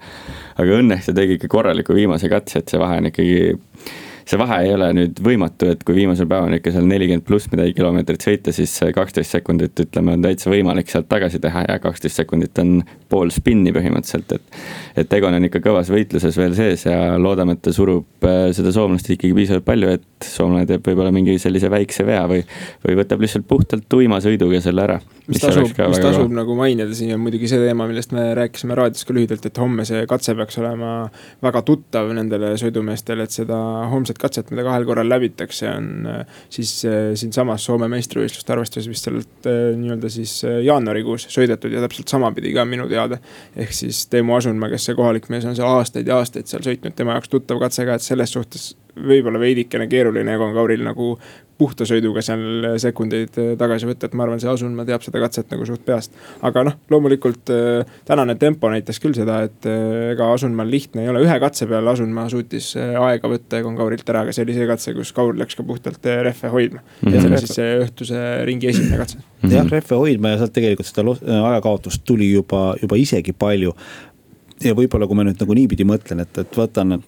aga 0.61 0.82
õnneks 0.82 1.09
ta 1.09 1.15
tegi 1.15 1.39
ikka 1.39 1.51
korraliku 1.51 1.95
viimase 1.97 2.32
katse, 2.32 2.61
et 2.61 2.71
see 2.71 2.82
vahe 2.82 2.99
on 3.01 3.11
ikkagi 3.11 3.39
see 4.26 4.39
vahe 4.41 4.57
ei 4.65 4.73
ole 4.73 4.88
nüüd 4.97 5.19
võimatu, 5.23 5.69
et 5.76 5.84
kui 5.86 5.95
viimasel 5.99 6.28
päeval 6.30 6.49
on 6.49 6.57
ikka 6.57 6.73
seal 6.73 6.88
nelikümmend 6.89 7.26
pluss 7.28 7.49
midagi 7.51 7.76
kilomeetrit 7.78 8.26
sõita, 8.26 8.53
siis 8.55 8.73
kaksteist 8.95 9.38
sekundit, 9.38 9.78
ütleme, 9.86 10.15
on 10.17 10.26
täitsa 10.26 10.49
võimalik 10.49 10.89
sealt 10.89 11.09
tagasi 11.11 11.39
teha 11.43 11.65
ja 11.67 11.78
kaksteist 11.84 12.21
sekundit 12.23 12.57
on 12.63 12.80
pool 13.09 13.30
spinni 13.34 13.73
põhimõtteliselt, 13.76 14.38
et. 14.39 14.61
et 15.03 15.13
Egon 15.15 15.38
on 15.38 15.45
ikka 15.47 15.61
kõvas 15.63 15.91
võitluses 15.93 16.38
veel 16.39 16.55
sees 16.57 16.88
ja 16.88 17.15
loodame, 17.21 17.55
et 17.55 17.61
ta 17.65 17.73
surub 17.76 18.26
äh, 18.26 18.49
seda 18.57 18.73
soomlast 18.76 19.11
ikkagi 19.13 19.36
piisavalt 19.38 19.67
palju, 19.67 19.93
et 19.99 20.26
soomlane 20.26 20.65
teeb 20.69 20.86
võib-olla 20.89 21.11
mingi 21.13 21.38
sellise 21.41 21.69
väikse 21.71 22.05
vea 22.07 22.23
või, 22.30 22.41
või 22.86 22.97
võtab 22.99 23.21
lihtsalt 23.21 23.45
puhtalt 23.47 23.86
tuima 23.89 24.19
sõiduga 24.23 24.61
selle 24.63 24.86
ära. 24.88 24.97
mis 25.28 25.41
tasub, 25.41 25.69
mis 25.69 26.01
tasub 26.01 26.34
nagu 26.34 26.57
mainida 26.57 26.93
siin 26.97 27.15
on 27.15 27.21
muidugi 27.23 27.49
see 27.51 27.61
teema, 27.61 27.88
millest 27.89 28.13
me 28.15 28.28
rääkisime 28.38 28.78
raadios 28.78 29.05
ka 29.05 29.15
lühidalt, 29.15 29.45
et 29.45 29.61
homme 29.61 29.86
see 29.88 30.03
katse 30.09 30.36
peaks 30.38 30.59
olema 30.61 30.91
väga 31.45 31.61
tuttav 31.67 32.11
nendele 32.15 32.55
sõidumeestele, 32.61 33.26
et 33.26 33.38
seda 33.38 33.57
homset 33.91 34.14
esimesed 34.16 34.22
katset, 34.22 34.51
mida 34.51 34.63
kahel 34.66 34.86
korral 34.86 35.09
läbitakse, 35.09 35.68
on 35.70 36.07
äh, 36.07 36.26
siis 36.49 36.86
äh, 36.86 37.13
siinsamas 37.16 37.66
Soome 37.66 37.88
meistrivõistluste 37.88 38.53
arvestuses 38.53 38.88
vist 38.89 39.05
sealt 39.05 39.47
äh, 39.47 39.76
nii-öelda 39.76 40.09
siis 40.09 40.43
jaanuarikuus 40.43 41.28
sõidetud 41.30 41.74
ja 41.74 41.82
täpselt 41.82 42.07
samapidi 42.09 42.53
ka 42.53 42.66
minu 42.66 42.88
teada. 42.89 43.20
ehk 43.55 43.74
siis 43.74 44.07
Teemu 44.07 44.36
Asunmaa, 44.36 44.70
kes 44.70 44.86
see 44.86 44.95
kohalik 44.95 45.30
mees 45.30 45.45
on 45.45 45.55
seal 45.55 45.68
aastaid 45.68 46.07
ja 46.07 46.20
aastaid 46.20 46.47
seal 46.47 46.63
sõitnud, 46.63 46.95
tema 46.95 47.16
jaoks 47.16 47.30
tuttav 47.30 47.59
katse 47.59 47.86
ka, 47.86 47.95
et 47.95 48.01
selles 48.01 48.32
suhtes 48.32 48.76
võib-olla 48.96 49.39
veidikene 49.39 49.88
keeruline 49.91 50.36
Egon 50.36 50.54
Kauril 50.56 50.84
nagu 50.86 51.16
puhta 51.58 51.86
sõiduga 51.88 52.20
seal 52.26 52.66
sekundeid 52.82 53.38
äh, 53.39 53.52
tagasi 53.60 53.88
võtta, 53.88 54.10
et 54.10 54.16
ma 54.18 54.26
arvan, 54.26 54.39
see 54.43 54.50
Asunmaa 54.52 54.86
teab 54.88 55.04
seda 55.06 55.22
katset 55.24 55.52
nagu 55.54 55.68
suht 55.68 55.86
peast. 55.88 56.16
aga 56.46 56.66
noh, 56.68 56.78
loomulikult 56.91 57.52
äh, 57.54 57.98
tänane 58.08 58.36
tempo 58.39 58.70
näitas 58.72 59.00
küll 59.04 59.16
seda, 59.18 59.41
et 59.48 59.68
äh, 59.70 60.12
ega 60.14 60.28
Asunmaal 60.34 60.72
lihtne 60.72 61.06
ei 61.06 61.12
ole, 61.12 61.24
ühe 61.26 61.38
katse 61.43 61.68
peale 61.70 61.93
Asunmaa 61.93 62.28
suutis 62.32 62.74
aega 62.80 63.32
võtta 63.32 63.62
Egon 63.62 63.78
Kaurilt 63.80 64.10
ära, 64.12 64.26
aga 64.26 64.36
see 64.36 64.43
oli 64.48 64.58
see 64.58 64.68
katse, 64.70 64.96
kus 64.98 65.14
Kaur 65.16 65.36
läks 65.39 65.56
ka 65.56 65.68
puhtalt 65.68 66.12
rehve 66.28 66.52
hoidma 66.52 66.82
mm. 66.82 67.08
-hmm. 67.08 67.16
ja 67.16 67.22
see 67.22 67.32
oli 67.32 67.43
siis 67.43 67.56
see 67.60 67.78
õhtuse 67.86 68.24
ringi 68.52 68.72
esimene 68.72 69.00
katse 69.00 69.20
mm 69.20 69.24
-hmm.. 69.41 69.56
jah, 69.56 69.72
rehve 69.72 70.02
hoidma 70.02 70.36
ja 70.36 70.43
sealt 70.43 70.56
tegelikult 70.56 70.91
seda 70.91 71.16
ajakaotust 71.52 72.04
tuli 72.06 72.32
juba, 72.34 72.74
juba 72.82 73.00
isegi 73.00 73.34
palju 73.34 73.76
ja 74.64 74.76
võib-olla, 74.76 75.08
kui 75.08 75.16
ma 75.16 75.24
nüüd 75.28 75.39
nagu 75.39 75.56
niipidi 75.56 75.88
mõtlen, 75.88 76.24
et, 76.24 76.38
et 76.43 76.58
võtan 76.58 77.00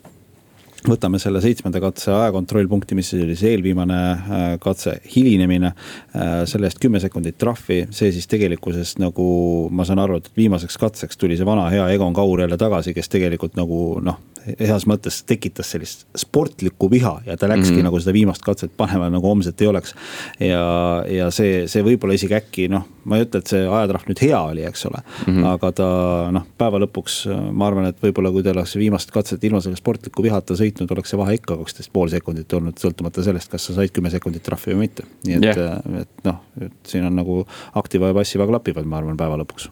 võtame 0.88 1.20
selle 1.22 1.42
seitsmenda 1.44 1.82
katse 1.82 2.12
ajakontrollpunkti, 2.14 2.96
mis 2.98 3.10
oli 3.18 3.36
see 3.38 3.56
eelviimane 3.56 3.98
äh, 3.98 4.46
katse, 4.62 4.98
hilinemine. 5.16 5.74
Äh, 6.14 6.40
selle 6.50 6.70
eest 6.70 6.82
kümme 6.84 7.02
sekundit 7.04 7.40
trahvi, 7.42 7.84
see 7.96 8.12
siis 8.16 8.30
tegelikkuses 8.30 8.98
nagu 9.02 9.28
ma 9.74 9.88
saan 9.88 10.04
aru, 10.04 10.22
et 10.22 10.32
viimaseks 10.38 10.80
katseks 10.82 11.20
tuli 11.20 11.38
see 11.40 11.48
vana 11.48 11.68
hea 11.74 11.88
Egon 11.96 12.16
Kaur 12.18 12.44
jälle 12.44 12.60
tagasi, 12.60 12.96
kes 12.98 13.10
tegelikult 13.14 13.58
nagu 13.60 14.02
noh 14.04 14.22
heas 14.60 14.86
mõttes 14.90 15.22
tekitas 15.28 15.72
sellist 15.74 16.06
sportlikku 16.18 16.90
viha 16.92 17.14
ja 17.26 17.38
ta 17.38 17.50
läkski 17.50 17.74
mm 17.74 17.80
-hmm. 17.80 17.88
nagu 17.90 18.00
seda 18.00 18.14
viimast 18.14 18.42
katset 18.46 18.72
panema 18.78 19.10
nagu 19.10 19.28
homset 19.28 19.62
ei 19.62 19.68
oleks. 19.68 19.96
ja, 20.40 21.04
ja 21.10 21.32
see, 21.32 21.68
see 21.68 21.84
võib-olla 21.84 22.14
isegi 22.14 22.36
äkki 22.38 22.68
noh, 22.72 22.88
ma 23.04 23.18
ei 23.18 23.26
ütle, 23.26 23.40
et 23.40 23.48
see 23.48 23.64
ajatrahv 23.68 24.08
nüüd 24.08 24.22
hea 24.22 24.40
oli, 24.42 24.64
eks 24.68 24.86
ole 24.86 25.02
mm. 25.02 25.34
-hmm. 25.34 25.46
aga 25.54 25.72
ta 25.72 25.88
noh, 26.32 26.48
päeva 26.58 26.80
lõpuks 26.80 27.20
ma 27.52 27.68
arvan, 27.68 27.86
et 27.86 28.02
võib-olla 28.04 28.32
kui 28.32 28.44
ta 28.44 28.52
oleks 28.56 28.76
viimast 28.76 29.12
katset 29.12 29.44
ilma 29.44 29.62
selle 29.62 29.76
sportliku 29.80 30.24
vihata 30.24 30.54
sõitnud, 30.54 30.92
oleks 30.92 31.10
see 31.10 31.20
vahe 31.20 31.38
ikka 31.40 31.58
kaksteist 31.58 31.94
pool 31.94 32.10
sekundit 32.10 32.54
olnud, 32.54 32.80
sõltumata 32.80 33.24
sellest, 33.24 33.52
kas 33.52 33.66
sa 33.70 33.78
said 33.78 33.92
kümme 33.96 34.10
sekundit 34.14 34.44
trahvi 34.44 34.74
või 34.74 34.88
mitte. 34.88 35.04
nii 35.26 35.40
et 35.40 35.44
yeah., 35.44 35.80
et 36.02 36.28
noh, 36.28 36.42
et 36.62 36.74
siin 36.88 37.06
on 37.06 37.16
nagu 37.16 37.40
aktiva 37.76 38.12
ja 38.12 38.14
passiva 38.14 38.48
klapivad, 38.48 38.86
ma 38.86 39.02
arvan, 39.02 39.18
päeva 39.18 39.40
lõpuks. 39.44 39.70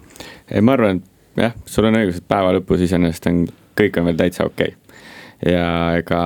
ei, 0.51 0.61
ma 0.61 0.73
arvan, 0.78 1.03
jah, 1.38 1.53
sul 1.65 1.88
on 1.89 1.99
õigus, 2.01 2.19
et 2.21 2.28
päeva 2.28 2.53
lõpus 2.57 2.84
iseenesest 2.88 3.32
on 3.32 3.45
kõik 3.80 3.99
on 3.99 4.09
veel 4.09 4.19
täitsa 4.19 4.47
okei. 4.47 4.73
Okay 4.73 4.86
ja 5.45 5.95
ega 5.99 6.19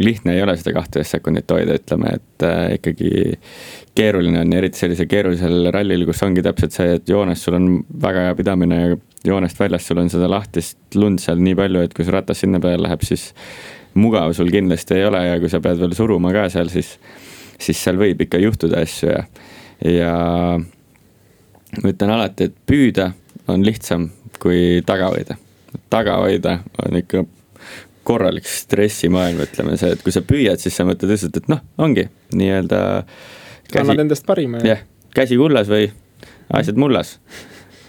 lihtne 0.00 0.34
ei 0.36 0.42
ole 0.42 0.54
seda 0.58 0.74
kahteteist 0.76 1.16
sekundit 1.16 1.50
hoida, 1.50 1.76
ütleme, 1.78 2.14
et 2.18 2.46
äh, 2.46 2.76
ikkagi 2.78 3.10
keeruline 3.98 4.40
on 4.44 4.52
eriti 4.56 4.80
sellisel 4.80 5.08
keerulisel 5.10 5.70
rallil, 5.74 6.06
kus 6.08 6.22
ongi 6.26 6.44
täpselt 6.44 6.76
see, 6.76 6.96
et 6.98 7.10
joones 7.10 7.42
sul 7.44 7.58
on 7.58 7.68
väga 8.02 8.28
hea 8.28 8.38
pidamine 8.38 8.80
ja 8.80 8.98
joonest 9.26 9.60
väljas 9.60 9.88
sul 9.88 10.00
on 10.02 10.10
seda 10.12 10.30
lahtist 10.30 10.98
lund 10.98 11.22
seal 11.22 11.42
nii 11.42 11.58
palju, 11.58 11.84
et 11.84 11.96
kui 11.96 12.06
su 12.06 12.14
ratas 12.14 12.44
sinna 12.44 12.60
peale 12.62 12.86
läheb, 12.86 13.04
siis 13.06 13.30
mugav 13.98 14.34
sul 14.36 14.50
kindlasti 14.54 14.98
ei 14.98 15.08
ole 15.10 15.22
ja 15.26 15.38
kui 15.42 15.52
sa 15.52 15.62
pead 15.64 15.80
veel 15.82 15.96
suruma 15.96 16.32
ka 16.34 16.48
seal, 16.52 16.70
siis, 16.72 16.96
siis 17.58 17.80
seal 17.80 18.00
võib 18.00 18.22
ikka 18.26 18.40
juhtuda 18.42 18.82
asju 18.86 19.12
ja, 19.12 19.24
ja 19.90 20.12
ma 21.82 21.90
ütlen 21.90 22.16
alati, 22.16 22.50
et 22.50 22.60
püüda 22.68 23.12
on 23.50 23.66
lihtsam 23.66 24.08
kui 24.40 24.82
taga 24.86 25.10
hoida 25.12 25.38
taga 25.94 26.18
hoida 26.22 26.58
on 26.82 26.98
ikka 26.98 27.24
korralik 28.04 28.46
stressimaailm, 28.48 29.40
ütleme 29.46 29.78
see, 29.80 29.94
et 29.96 30.02
kui 30.04 30.12
sa 30.14 30.20
püüad, 30.26 30.60
siis 30.60 30.76
sa 30.76 30.84
mõtled 30.88 31.14
lihtsalt, 31.14 31.38
et 31.40 31.48
noh, 31.52 31.62
ongi 31.80 32.08
nii-öelda. 32.36 32.80
annad 33.80 34.04
endast 34.04 34.26
parima. 34.28 34.60
jah, 34.66 34.82
käsi 35.16 35.38
kullas 35.40 35.70
või 35.72 35.88
asjad 36.52 36.80
mullas. 36.80 37.16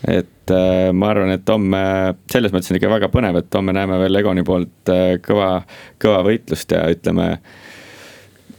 et 0.08 0.54
äh, 0.54 0.94
ma 0.94 1.10
arvan, 1.12 1.34
et 1.36 1.50
homme, 1.50 1.84
selles 2.32 2.54
mõttes 2.54 2.72
on 2.72 2.80
ikka 2.80 2.94
väga 2.94 3.10
põnev, 3.12 3.42
et 3.42 3.58
homme 3.58 3.74
näeme 3.76 4.00
veel 4.04 4.22
Egoni 4.22 4.46
poolt 4.48 4.94
äh, 4.94 5.18
kõva, 5.26 5.50
kõva 6.02 6.22
võitlust 6.28 6.72
ja 6.72 6.86
ütleme. 6.94 7.40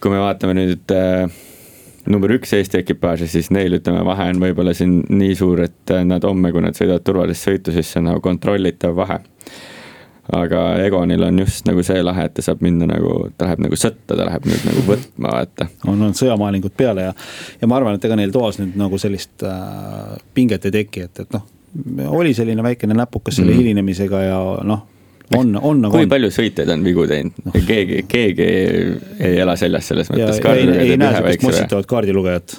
kui 0.00 0.12
me 0.12 0.20
vaatame 0.20 0.58
nüüd 0.58 0.92
äh, 0.92 1.30
number 2.12 2.32
üks 2.36 2.52
Eesti 2.56 2.80
ekipaaži, 2.82 3.28
siis 3.30 3.50
neil 3.54 3.78
ütleme, 3.78 4.02
vahe 4.06 4.28
on 4.32 4.42
võib-olla 4.42 4.74
siin 4.76 4.98
nii 5.08 5.36
suur, 5.38 5.64
et 5.66 5.94
nad 6.06 6.24
homme, 6.26 6.52
kui 6.54 6.64
nad 6.64 6.76
sõidavad 6.78 7.04
turvalist 7.06 7.48
sõitu, 7.48 7.74
siis 7.74 7.90
see 7.90 8.02
on 8.02 8.10
nagu 8.12 8.22
kontrollitav 8.24 8.94
vahe. 8.96 9.18
aga 10.36 10.62
Egonil 10.82 11.22
on 11.22 11.38
just 11.38 11.68
nagu 11.68 11.82
see 11.86 12.02
lahe, 12.02 12.24
et 12.26 12.34
ta 12.34 12.42
saab 12.42 12.62
minna 12.66 12.88
nagu, 12.90 13.28
ta 13.38 13.46
läheb 13.46 13.62
nagu 13.62 13.76
sõtta, 13.78 14.16
ta 14.16 14.24
läheb 14.26 14.48
nüüd 14.50 14.64
nagu 14.66 14.86
võtma, 14.88 15.28
vaata. 15.28 15.68
on, 15.86 16.02
on 16.02 16.16
sõjamaalingud 16.18 16.74
peale 16.76 17.10
ja, 17.10 17.12
ja 17.60 17.68
ma 17.70 17.78
arvan, 17.78 17.98
et 17.98 18.08
ega 18.08 18.18
neil 18.18 18.34
toas 18.34 18.58
nüüd 18.58 18.74
nagu 18.78 18.98
sellist 18.98 19.46
äh, 19.46 20.16
pinget 20.34 20.66
ei 20.66 20.80
teki, 20.82 21.06
et, 21.06 21.22
et 21.26 21.36
noh 21.36 21.52
oli 22.08 22.30
selline 22.34 22.62
väikene 22.62 22.94
näpukas 22.96 23.36
selle 23.36 23.52
mm. 23.52 23.58
hilinemisega 23.58 24.20
ja 24.22 24.38
noh 24.64 24.86
on, 25.34 25.56
on 25.58 25.80
nagu 25.82 25.96
kui 25.96 26.06
on. 26.06 26.10
palju 26.10 26.30
sõitjaid 26.34 26.70
on 26.70 26.84
vigu 26.86 27.06
teinud 27.10 27.48
no., 27.48 27.54
keegi, 27.56 28.04
keegi 28.10 28.46
ei 28.46 29.40
ela 29.42 29.56
seljas 29.58 29.88
selles 29.90 30.10
mõttes. 30.12 30.38
ei, 30.52 30.68
ei, 30.68 30.92
ei 30.92 31.00
näe 31.00 31.18
sellist 31.18 31.46
mossitavat 31.46 31.88
kaardilugejat 31.90 32.56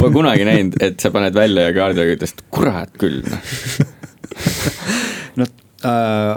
Pole 0.00 0.12
kunagi 0.12 0.44
näinud, 0.48 0.76
et 0.84 1.00
sa 1.00 1.12
paned 1.14 1.36
välja 1.36 1.68
ja 1.68 1.72
kaardilugeja 1.76 2.20
ütleb, 2.20 2.44
kurat 2.52 2.92
küll 3.00 3.22
noh 3.24 3.40
no 5.40 5.44
äh, 5.86 6.34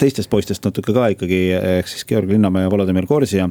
teistest 0.00 0.30
poistest 0.32 0.64
natuke 0.66 0.94
ka 0.96 1.10
ikkagi, 1.14 1.40
ehk 1.56 1.90
siis 1.90 2.06
Georg 2.08 2.30
Linnamäe 2.30 2.66
ja 2.66 2.72
Volodõmõr 2.72 3.06
Korsja. 3.08 3.48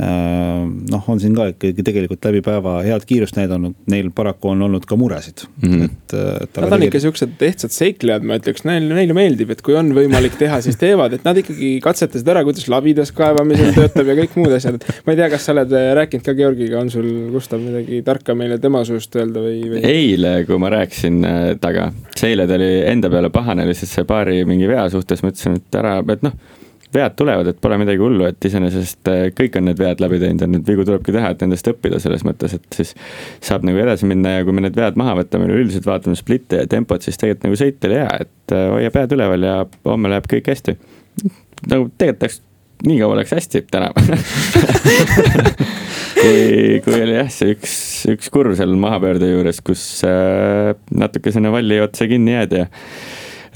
Äh, 0.00 0.64
noh, 0.92 1.08
on 1.12 1.22
siin 1.22 1.36
ka 1.36 1.50
ikkagi 1.52 1.84
tegelikult 1.86 2.26
läbi 2.28 2.42
päeva 2.46 2.78
head 2.86 3.06
kiirust 3.08 3.38
näidanud, 3.38 3.76
neil 3.92 4.10
paraku 4.16 4.52
on 4.54 4.66
olnud 4.66 4.86
ka 4.88 4.98
muresid 4.98 5.46
mm, 5.46 5.70
-hmm. 5.70 5.84
et, 5.84 6.16
et. 6.46 6.60
Nad 6.64 6.76
on 6.78 6.86
ikka 6.88 7.02
siuksed 7.06 7.46
ehtsad 7.48 7.74
seiklejad, 7.74 8.26
ma 8.26 8.40
ütleks, 8.40 8.66
neil, 8.68 8.88
neile 8.90 9.16
meeldib, 9.16 9.52
et 9.54 9.62
kui 9.64 9.76
on 9.78 9.92
võimalik 9.96 10.38
teha, 10.40 10.60
siis 10.64 10.78
teevad, 10.80 11.14
et 11.16 11.24
nad 11.26 11.38
ikkagi 11.38 11.76
katsetasid 11.84 12.28
ära, 12.34 12.44
kuidas 12.46 12.68
labidas 12.72 13.12
kaevamisel 13.16 13.72
töötab 13.76 14.12
ja 14.12 14.18
kõik 14.22 14.36
muud 14.40 14.56
asjad, 14.56 14.82
ma 15.06 15.14
ei 15.14 15.20
tea, 15.20 15.30
kas 15.32 15.46
sa 15.46 15.54
oled 15.54 15.76
äh, 15.76 15.92
rääkinud 16.00 16.26
ka 16.26 16.36
Georgiga, 16.38 16.80
on 16.80 16.90
sul, 16.92 17.08
Gustav, 17.34 17.62
midagi 17.62 18.02
tarka 18.06 18.34
meile 18.38 18.58
tema 18.62 18.82
suust 18.88 19.14
öelda 19.16 19.44
või, 19.44 19.60
või...? 19.70 19.82
eile, 19.86 20.34
kui 20.48 20.60
ma 20.60 20.72
rääkisin 20.74 21.22
äh, 21.26 21.42
temaga, 21.62 21.90
see 22.16 22.32
eile 22.32 22.46
ta 22.48 22.56
oli 22.56 22.70
enda 22.86 23.10
peale 23.12 23.30
pahane 23.34 23.66
lihtsalt 23.68 23.92
see 23.92 24.06
paari 24.08 24.40
mingi 24.48 24.68
vea 24.70 24.86
suhtes, 24.92 25.22
ma 25.24 25.32
ütlesin, 25.32 25.58
et 25.60 25.78
ära, 25.78 25.85
et 26.14 26.24
noh 26.26 26.38
vead 26.94 27.16
tulevad, 27.18 27.48
et 27.50 27.58
pole 27.60 27.78
midagi 27.80 28.00
hullu, 28.00 28.26
et 28.28 28.48
iseenesest 28.48 29.10
äh, 29.10 29.22
kõik 29.36 29.58
on 29.58 29.66
need 29.68 29.80
vead 29.80 30.02
läbi 30.02 30.20
teinud 30.22 30.44
ja 30.44 30.48
neid 30.50 30.66
vigu 30.68 30.84
tulebki 30.86 31.14
teha, 31.14 31.32
et 31.34 31.44
nendest 31.44 31.68
õppida 31.70 32.00
selles 32.02 32.24
mõttes, 32.26 32.54
et 32.56 32.78
siis 32.78 32.94
saab 33.44 33.66
nagu 33.66 33.80
edasi 33.82 34.08
minna 34.08 34.36
ja 34.36 34.46
kui 34.46 34.54
me 34.56 34.64
need 34.64 34.76
vead 34.78 34.98
maha 35.00 35.16
võtame, 35.20 35.48
üleüldiselt 35.50 35.88
vaatame 35.88 36.16
splitte 36.18 36.62
ja 36.62 36.70
tempot, 36.70 37.04
siis 37.04 37.18
tegelikult 37.20 37.48
nagu 37.48 37.60
sõit 37.60 37.88
oli 37.88 38.00
hea, 38.00 38.10
et 38.26 38.56
äh, 38.56 38.66
hoia 38.74 38.92
pead 38.94 39.16
üleval 39.16 39.48
ja 39.48 39.56
homme 39.88 40.12
läheb 40.12 40.28
kõik 40.30 40.52
hästi. 40.52 40.76
nagu 41.72 41.90
tegelikult 41.98 42.28
läks, 42.28 42.40
nii 42.86 42.98
kaua 43.00 43.20
läks 43.20 43.32
hästi 43.34 43.64
täna 43.72 43.88
kui, 46.20 46.80
kui 46.84 46.96
oli 47.00 47.16
jah, 47.16 47.30
see 47.32 47.54
üks, 47.56 47.76
üks 48.12 48.32
kurv 48.32 48.56
seal 48.58 48.74
mahapöörde 48.80 49.30
juures, 49.32 49.62
kus 49.64 49.82
äh, 50.06 50.74
natuke 50.94 51.34
sinna 51.34 51.52
valli 51.54 51.80
otsa 51.82 52.08
kinni 52.10 52.36
jäädi 52.36 52.64
ja 52.64 52.68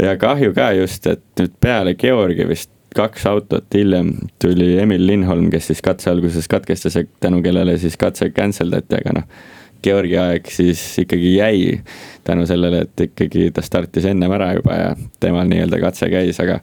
ja 0.03 0.17
kahju 0.21 0.55
ka 0.57 0.73
just, 0.79 1.07
et 1.07 1.25
nüüd 1.41 1.57
peale 1.61 1.95
Georgi 1.99 2.47
vist 2.49 2.71
kaks 2.97 3.27
autot 3.31 3.75
hiljem 3.75 4.15
tuli 4.43 4.75
Emil 4.83 5.07
Lindholm, 5.07 5.51
kes 5.53 5.71
siis 5.71 5.83
katse 5.85 6.11
alguses 6.11 6.49
katkestas 6.51 6.99
ja 6.99 7.05
tänu 7.23 7.43
kellele 7.43 7.77
siis 7.79 7.97
katse 8.01 8.31
cancel 8.35 8.73
dati, 8.73 8.99
aga 8.99 9.21
noh. 9.21 9.33
Georgi 9.81 10.19
aeg 10.21 10.49
siis 10.53 10.81
ikkagi 11.01 11.31
jäi 11.39 11.79
tänu 12.27 12.43
sellele, 12.45 12.83
et 12.85 13.01
ikkagi 13.07 13.47
ta 13.57 13.63
startis 13.65 14.05
ennem 14.11 14.33
ära 14.37 14.51
juba 14.59 14.75
ja 14.77 14.91
temal 15.25 15.49
nii-öelda 15.49 15.79
katse 15.81 16.11
käis, 16.13 16.37
aga. 16.45 16.59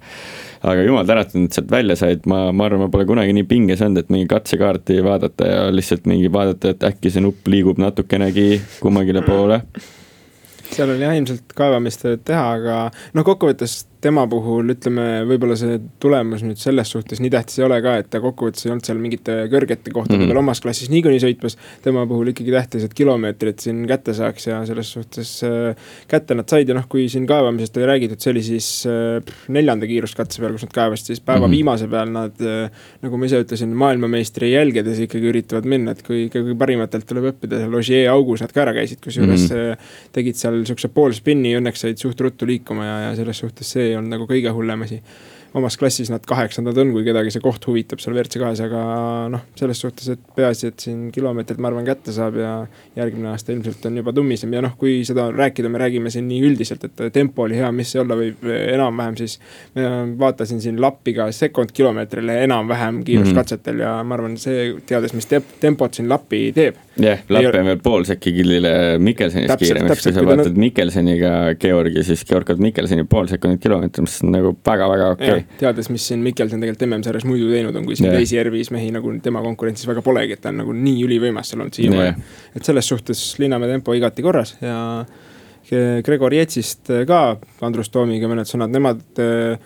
aga 0.61 0.83
jumal 0.85 1.07
tänatud, 1.09 1.47
et 1.47 1.57
sealt 1.57 1.71
välja 1.73 1.95
said, 1.97 2.27
ma, 2.29 2.51
ma 2.53 2.67
arvan, 2.67 2.85
ma 2.85 2.91
pole 2.93 3.07
kunagi 3.09 3.33
nii 3.33 3.47
pinges 3.49 3.81
olnud, 3.81 4.03
et 4.03 4.13
mingi 4.13 4.29
katsekaarti 4.29 4.99
vaadata 5.05 5.49
ja 5.49 5.63
lihtsalt 5.73 6.05
mingi 6.05 6.29
vaadata, 6.33 6.75
et 6.75 6.85
äkki 6.91 7.13
see 7.13 7.25
nupp 7.25 7.49
liigub 7.49 7.81
natukenegi 7.81 8.61
kummagile 8.83 9.25
poole 9.25 9.63
seal 10.71 10.91
oli 10.93 11.05
jah 11.05 11.15
ilmselt 11.17 11.53
kaevamist 11.57 12.05
teha, 12.27 12.45
aga 12.57 12.79
noh, 13.13 13.25
kokkuvõttes 13.27 13.79
tema 14.01 14.27
puhul 14.29 14.75
ütleme, 14.75 15.05
võib-olla 15.25 15.55
see 15.57 15.79
tulemus 16.01 16.43
nüüd 16.45 16.59
selles 16.61 16.91
suhtes 16.93 17.21
nii 17.23 17.31
tähtis 17.33 17.57
ei 17.57 17.65
ole 17.65 17.79
ka, 17.81 17.95
et 18.01 18.09
ta 18.13 18.19
kokkuvõttes 18.21 18.67
ei 18.67 18.71
olnud 18.73 18.85
seal 18.85 18.99
mingite 19.01 19.37
kõrgete 19.49 19.89
kohtade 19.89 20.19
mm 20.19 20.23
-hmm. 20.23 20.33
peal 20.33 20.41
omas 20.43 20.61
klassis 20.61 20.91
niikuinii 20.93 21.21
sõitmas. 21.23 21.57
tema 21.81 22.05
puhul 22.07 22.29
ikkagi 22.29 22.53
tähtis, 22.53 22.83
et 22.85 22.93
kilomeetrid 22.93 23.59
siin 23.59 23.87
kätte 23.89 24.13
saaks 24.13 24.47
ja 24.47 24.59
selles 24.65 24.91
suhtes 24.93 25.31
äh, 25.43 25.75
kätte 26.07 26.35
nad 26.37 26.49
said 26.49 26.69
ja 26.69 26.75
noh, 26.77 26.85
kui 26.89 27.07
siin 27.09 27.25
kaevamisest 27.27 27.77
oli 27.77 27.85
räägitud, 27.85 28.21
see 28.21 28.31
oli 28.31 28.43
siis 28.43 28.69
äh, 28.85 29.33
neljanda 29.47 29.89
kiiruskatse 29.89 30.41
peal, 30.41 30.53
kus 30.53 30.67
nad 30.67 30.75
kaevasid, 30.77 31.05
siis 31.05 31.21
päeva 31.21 31.39
mm 31.39 31.45
-hmm. 31.45 31.55
viimase 31.57 31.87
peal 31.87 32.11
nad 32.11 32.41
äh,. 32.41 32.69
nagu 33.01 33.17
ma 33.17 33.25
ise 33.25 33.41
ütlesin, 33.41 33.73
maailmameistri 33.73 34.51
jälgedes 34.51 34.99
ikkagi 34.99 35.29
üritavad 35.29 35.65
minna, 35.65 35.91
et 35.91 36.03
kui 36.03 36.27
ikkagi 36.27 36.55
parimatelt 36.55 37.05
tuleb 37.05 37.33
õppida, 37.33 37.63
seal 37.63 37.73
Ogier 37.73 38.09
augus 38.11 38.41
nad 38.41 38.53
ka 38.53 38.61
ära 38.61 38.73
käisid, 38.73 39.01
kusjuures 39.01 39.49
mm 39.49 39.57
-hmm. 39.57 39.77
tegid 40.11 40.35
seal 40.35 40.65
siukse 40.65 40.87
poolspinni, 40.87 41.57
õnneks 41.57 41.81
said 41.81 41.97
suht 41.97 42.21
ruttu 42.21 42.45
liikuma 42.45 42.85
ja, 42.85 42.99
ja 43.09 43.15
selles 43.15 43.37
suhtes 43.37 43.71
see 43.71 43.86
ei 43.87 43.97
olnud 43.99 44.13
nagu 44.15 44.27
kõige 44.29 44.53
hullem 44.55 44.85
asi 44.87 45.01
omas 45.57 45.77
klassis 45.79 46.11
nad 46.13 46.23
kaheksandad 46.27 46.77
on, 46.81 46.91
kui 46.95 47.05
kedagi 47.05 47.31
see 47.33 47.43
koht 47.43 47.65
huvitab 47.67 48.01
seal 48.01 48.15
WRC 48.15 48.41
kahes, 48.41 48.61
aga 48.63 48.81
noh, 49.33 49.43
selles 49.57 49.81
suhtes, 49.81 50.09
et 50.13 50.23
peaasi, 50.37 50.71
et 50.71 50.85
siin 50.85 51.07
kilomeetrid, 51.13 51.59
ma 51.63 51.71
arvan, 51.71 51.87
kätte 51.87 52.13
saab 52.15 52.37
ja 52.41 52.51
järgmine 52.97 53.31
aasta 53.31 53.53
ilmselt 53.55 53.85
on 53.89 53.99
juba 54.01 54.13
tummisem 54.15 54.53
ja 54.53 54.63
noh, 54.65 54.75
kui 54.79 54.99
seda 55.07 55.29
rääkida, 55.33 55.71
me 55.73 55.81
räägime 55.81 56.11
siin 56.13 56.27
nii 56.29 56.41
üldiselt, 56.49 56.85
et 56.87 57.03
tempo 57.15 57.47
oli 57.47 57.57
hea, 57.59 57.71
mis 57.75 57.93
see 57.93 58.01
olla 58.03 58.17
võib 58.19 58.45
enam-vähem 58.47 59.17
siis. 59.19 59.37
ma 59.75 60.27
vaatasin 60.27 60.61
siin 60.61 60.81
lappi 60.81 61.13
ka 61.17 61.29
sekund 61.35 61.73
kilomeetrile 61.73 62.41
enam-vähem 62.43 63.03
kiiruskatsetel 63.07 63.73
mm 63.73 63.79
-hmm. 63.79 63.97
ja 63.97 64.03
ma 64.03 64.15
arvan, 64.15 64.37
see, 64.37 64.75
teades, 64.85 65.13
mis 65.13 65.29
tempot 65.59 65.93
siin 65.93 66.09
lappi 66.09 66.51
teeb. 66.55 66.75
jah 66.97 67.05
yeah,, 67.05 67.19
lapp 67.29 67.55
on 67.55 67.71
veel 67.71 67.81
pool 67.83 68.03
sekki 68.03 68.33
killile 68.33 68.71
Mikkelsenist 68.99 69.59
kiiremaks, 69.59 70.03
kui 70.03 70.13
sa 70.13 70.25
vaatad 70.25 70.53
no... 70.53 70.59
Mikkelseniga 70.59 71.33
Georgi, 71.59 72.03
siis 72.03 72.25
Georg 72.25 72.49
on 72.49 72.61
Mikkelseni 72.61 73.03
pool 73.03 73.27
sekundit 73.27 73.61
kilomeetrit, 73.61 74.01
mis 74.01 74.23
on 74.23 74.31
nagu 74.33 74.55
väga-väga 74.65 75.09
okei 75.15 75.29
okay 75.29 75.46
teades, 75.59 75.89
mis 75.93 76.07
siin 76.09 76.23
Mikkelson 76.25 76.61
tegelikult 76.63 76.87
MM-sarjas 76.87 77.27
muidu 77.27 77.49
teinud 77.51 77.75
on, 77.75 77.85
kui 77.87 77.97
siin 77.97 78.09
yeah. 78.09 78.19
teisi 78.19 78.37
Järvis 78.37 78.71
mehi 78.75 78.91
nagu 78.95 79.13
tema 79.23 79.41
konkurentsis 79.45 79.89
väga 79.89 80.03
polegi, 80.05 80.37
et 80.37 80.43
ta 80.43 80.53
on 80.53 80.61
nagu 80.63 80.75
nii 80.75 81.05
ülivõimas 81.07 81.51
seal 81.51 81.63
olnud 81.63 81.77
siiamaani 81.77 82.09
yeah.. 82.11 82.35
et 82.55 82.67
selles 82.67 82.91
suhtes 82.93 83.23
Linnamäe 83.41 83.71
tempo 83.71 83.95
igati 83.97 84.25
korras 84.25 84.55
ja 84.61 84.77
Gregor 85.67 86.33
Jetsist 86.33 86.87
ka, 87.07 87.21
Andrus 87.67 87.89
Toomiga 87.91 88.29
mõned 88.31 88.47
sõnad, 88.47 88.71
nemad 88.71 89.19
äh, 89.19 89.57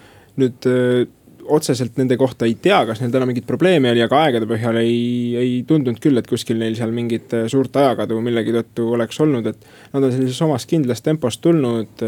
nüüd 0.42 0.70
äh, 0.70 1.04
otseselt 1.52 1.98
nende 2.00 2.16
kohta 2.20 2.48
ei 2.48 2.56
tea, 2.62 2.80
kas 2.88 3.02
neil 3.02 3.12
täna 3.14 3.28
mingit 3.30 3.46
probleemi 3.48 3.92
oli, 3.92 4.02
aga 4.06 4.22
aegade 4.26 4.48
põhjal 4.50 4.80
ei, 4.82 5.02
ei 5.38 5.54
tundunud 5.68 6.00
küll, 6.02 6.18
et 6.22 6.30
kuskil 6.30 6.60
neil 6.62 6.78
seal 6.78 6.94
mingit 6.96 7.34
äh, 7.38 7.46
suurt 7.52 7.76
ajakadu 7.78 8.20
millegi 8.24 8.56
tõttu 8.56 8.92
oleks 8.96 9.22
olnud, 9.24 9.52
et. 9.52 9.70
Nad 9.92 10.08
on 10.08 10.14
sellises 10.14 10.42
omas 10.46 10.66
kindlas 10.70 11.04
tempos 11.04 11.38
tulnud. 11.44 12.02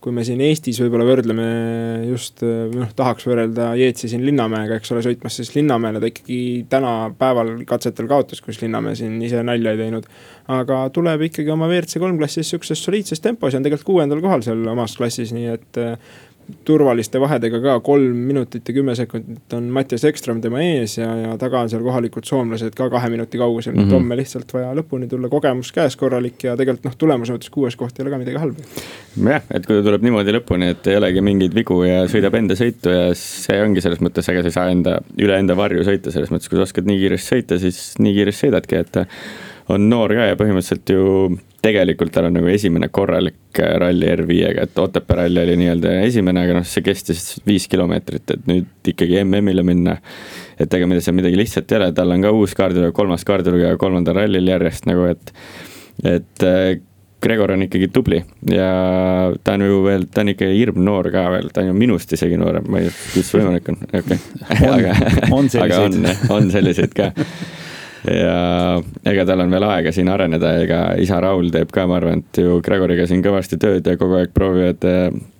Kui 0.00 0.14
me 0.16 0.22
siin 0.24 0.40
Eestis 0.40 0.78
võib-olla 0.80 1.04
võrdleme 1.04 1.46
just, 2.08 2.40
noh 2.40 2.92
tahaks 2.96 3.26
võrrelda 3.28 3.74
Jeetsi 3.76 4.08
siin 4.08 4.24
Linnamäega, 4.24 4.78
eks 4.80 4.94
ole, 4.94 5.02
sõitmas 5.04 5.36
siis 5.36 5.52
Linnamäele, 5.52 6.00
ta 6.00 6.08
ikkagi 6.08 6.38
tänapäeval 6.72 7.52
katsetel 7.68 8.08
kaotas, 8.08 8.40
kus 8.44 8.62
Linnamäe 8.62 8.96
siin 8.96 9.18
ise 9.26 9.42
nalja 9.44 9.74
ei 9.74 9.82
teinud. 9.82 10.08
aga 10.50 10.78
tuleb 10.94 11.26
ikkagi 11.28 11.52
oma 11.52 11.68
WRC 11.68 12.00
kolm 12.02 12.16
klassis 12.18 12.48
sihukeses 12.48 12.80
soliidses 12.82 13.20
tempos 13.20 13.52
ja 13.52 13.60
on 13.60 13.66
tegelikult 13.66 13.86
kuuendal 13.92 14.24
kohal 14.24 14.42
seal 14.42 14.64
omas 14.72 14.96
klassis, 14.96 15.34
nii 15.36 15.52
et 15.52 15.82
turvaliste 16.64 17.20
vahedega 17.20 17.60
ka, 17.62 17.76
kolm 17.84 18.16
minutit 18.28 18.68
ja 18.68 18.74
kümme 18.74 18.94
sekundit 18.98 19.54
on 19.56 19.68
Mattias 19.74 20.04
Ekström 20.08 20.40
tema 20.44 20.62
ees 20.64 20.96
ja, 20.98 21.08
ja 21.22 21.34
taga 21.40 21.62
on 21.64 21.70
seal 21.72 21.82
kohalikud 21.84 22.26
soomlased 22.28 22.76
ka 22.78 22.88
kahe 22.92 23.10
minuti 23.12 23.38
kaugusel 23.40 23.74
mm. 23.74 23.82
-hmm. 23.82 23.96
homme 23.96 24.16
lihtsalt 24.20 24.54
vaja 24.54 24.72
lõpuni 24.76 25.08
tulla, 25.10 25.28
kogemus 25.32 25.72
käes 25.76 25.96
korralik 26.00 26.44
ja 26.44 26.56
tegelikult 26.56 26.88
noh, 26.90 26.96
tulemuse 26.98 27.36
mõttes 27.36 27.52
kuues 27.52 27.76
koht 27.76 27.98
ei 27.98 28.04
ole 28.04 28.14
ka 28.14 28.22
midagi 28.22 28.42
halba. 28.42 28.64
jah, 29.30 29.42
et 29.50 29.66
kui 29.66 29.82
tuleb 29.82 30.06
niimoodi 30.06 30.36
lõpuni, 30.38 30.72
et 30.74 30.86
ei 30.86 30.96
olegi 31.00 31.24
mingeid 31.24 31.54
vigu 31.54 31.82
ja 31.84 32.02
sõidab 32.10 32.38
enda 32.38 32.56
sõitu 32.58 32.94
ja 32.94 33.04
see 33.18 33.60
ongi 33.62 33.84
selles 33.84 34.00
mõttes, 34.00 34.28
ega 34.32 34.42
sa 34.42 34.52
ei 34.52 34.58
saa 34.58 34.72
enda, 34.74 34.98
üle 35.18 35.38
enda 35.38 35.56
varju 35.56 35.84
sõita, 35.86 36.14
selles 36.14 36.32
mõttes, 36.34 36.50
kui 36.50 36.58
sa 36.58 36.66
oskad 36.68 36.88
nii 36.88 36.98
kiiresti 37.04 37.34
sõita, 37.34 37.60
siis 37.62 37.94
nii 37.98 38.16
kiiresti 38.18 38.46
sõidadki, 38.46 38.82
et 38.84 39.04
on 39.70 39.88
noor 39.90 40.14
ka 40.16 40.32
ja 40.32 40.38
põhimõtteliselt 40.38 40.92
ju 40.94 41.06
tegelikult 41.62 42.12
tal 42.14 42.28
on 42.28 42.36
nagu 42.38 42.50
esimene 42.50 42.88
korralik 42.92 43.60
äh, 43.60 43.74
ralli 43.82 44.08
R5-ga, 44.14 44.66
et 44.66 44.78
Otepää 44.80 45.22
ralli 45.22 45.42
oli 45.42 45.56
nii-öelda 45.60 45.94
esimene, 46.06 46.44
aga 46.44 46.58
noh, 46.60 46.66
see 46.68 46.84
kestis 46.84 47.24
viis 47.46 47.68
kilomeetrit, 47.70 48.36
et 48.36 48.46
nüüd 48.50 48.92
ikkagi 48.94 49.20
MM-ile 49.24 49.64
minna. 49.66 49.96
et 50.60 50.74
ega 50.76 50.88
mida 50.88 51.00
seal 51.04 51.16
midagi 51.16 51.38
lihtsat 51.40 51.72
ei 51.72 51.80
ole, 51.80 51.90
tal 51.96 52.12
on 52.12 52.24
ka 52.24 52.32
uus 52.36 52.54
kaardilugeja, 52.56 52.96
kolmas 52.96 53.24
kaardilugeja 53.28 53.80
kolmandal 53.80 54.18
rallil 54.22 54.48
järjest 54.52 54.88
nagu, 54.88 55.08
et, 55.08 55.34
et 56.04 56.46
äh, 56.46 56.80
Gregor 57.20 57.52
on 57.52 57.62
ikkagi 57.66 57.90
tubli 57.92 58.22
ja 58.48 58.68
ta 59.44 59.54
on 59.58 59.64
ju 59.66 59.80
veel, 59.84 60.06
ta 60.08 60.22
on 60.24 60.32
ikka 60.32 60.48
hirmnoor 60.54 61.10
ka 61.12 61.26
veel, 61.34 61.50
ta 61.52 61.60
on 61.60 61.72
ju 61.72 61.76
minust 61.76 62.12
isegi 62.16 62.38
noorem, 62.40 62.64
ma 62.72 62.80
ei 62.80 62.88
tea, 62.88 62.98
kuidas 63.12 63.32
võimalik 63.36 63.72
on, 63.72 63.80
okei 63.90 64.20
okay. 64.40 64.70
aga, 64.70 64.94
aga 65.66 65.80
on, 65.84 66.12
on 66.36 66.52
selliseid 66.54 66.96
ka 66.96 67.10
ja 68.06 68.80
ega 69.10 69.24
tal 69.28 69.44
on 69.44 69.52
veel 69.52 69.66
aega 69.68 69.92
siin 69.92 70.08
areneda, 70.12 70.52
ega 70.62 70.80
isa 71.00 71.20
Raul 71.22 71.50
teeb 71.52 71.72
ka, 71.74 71.86
ma 71.90 71.98
arvan, 71.98 72.22
et 72.22 72.40
ju 72.42 72.60
Gregoriga 72.64 73.06
siin 73.08 73.22
kõvasti 73.24 73.58
tööd 73.60 73.86
ja 73.86 73.96
kogu 74.00 74.18
aeg 74.20 74.32
proovivad, 74.36 74.86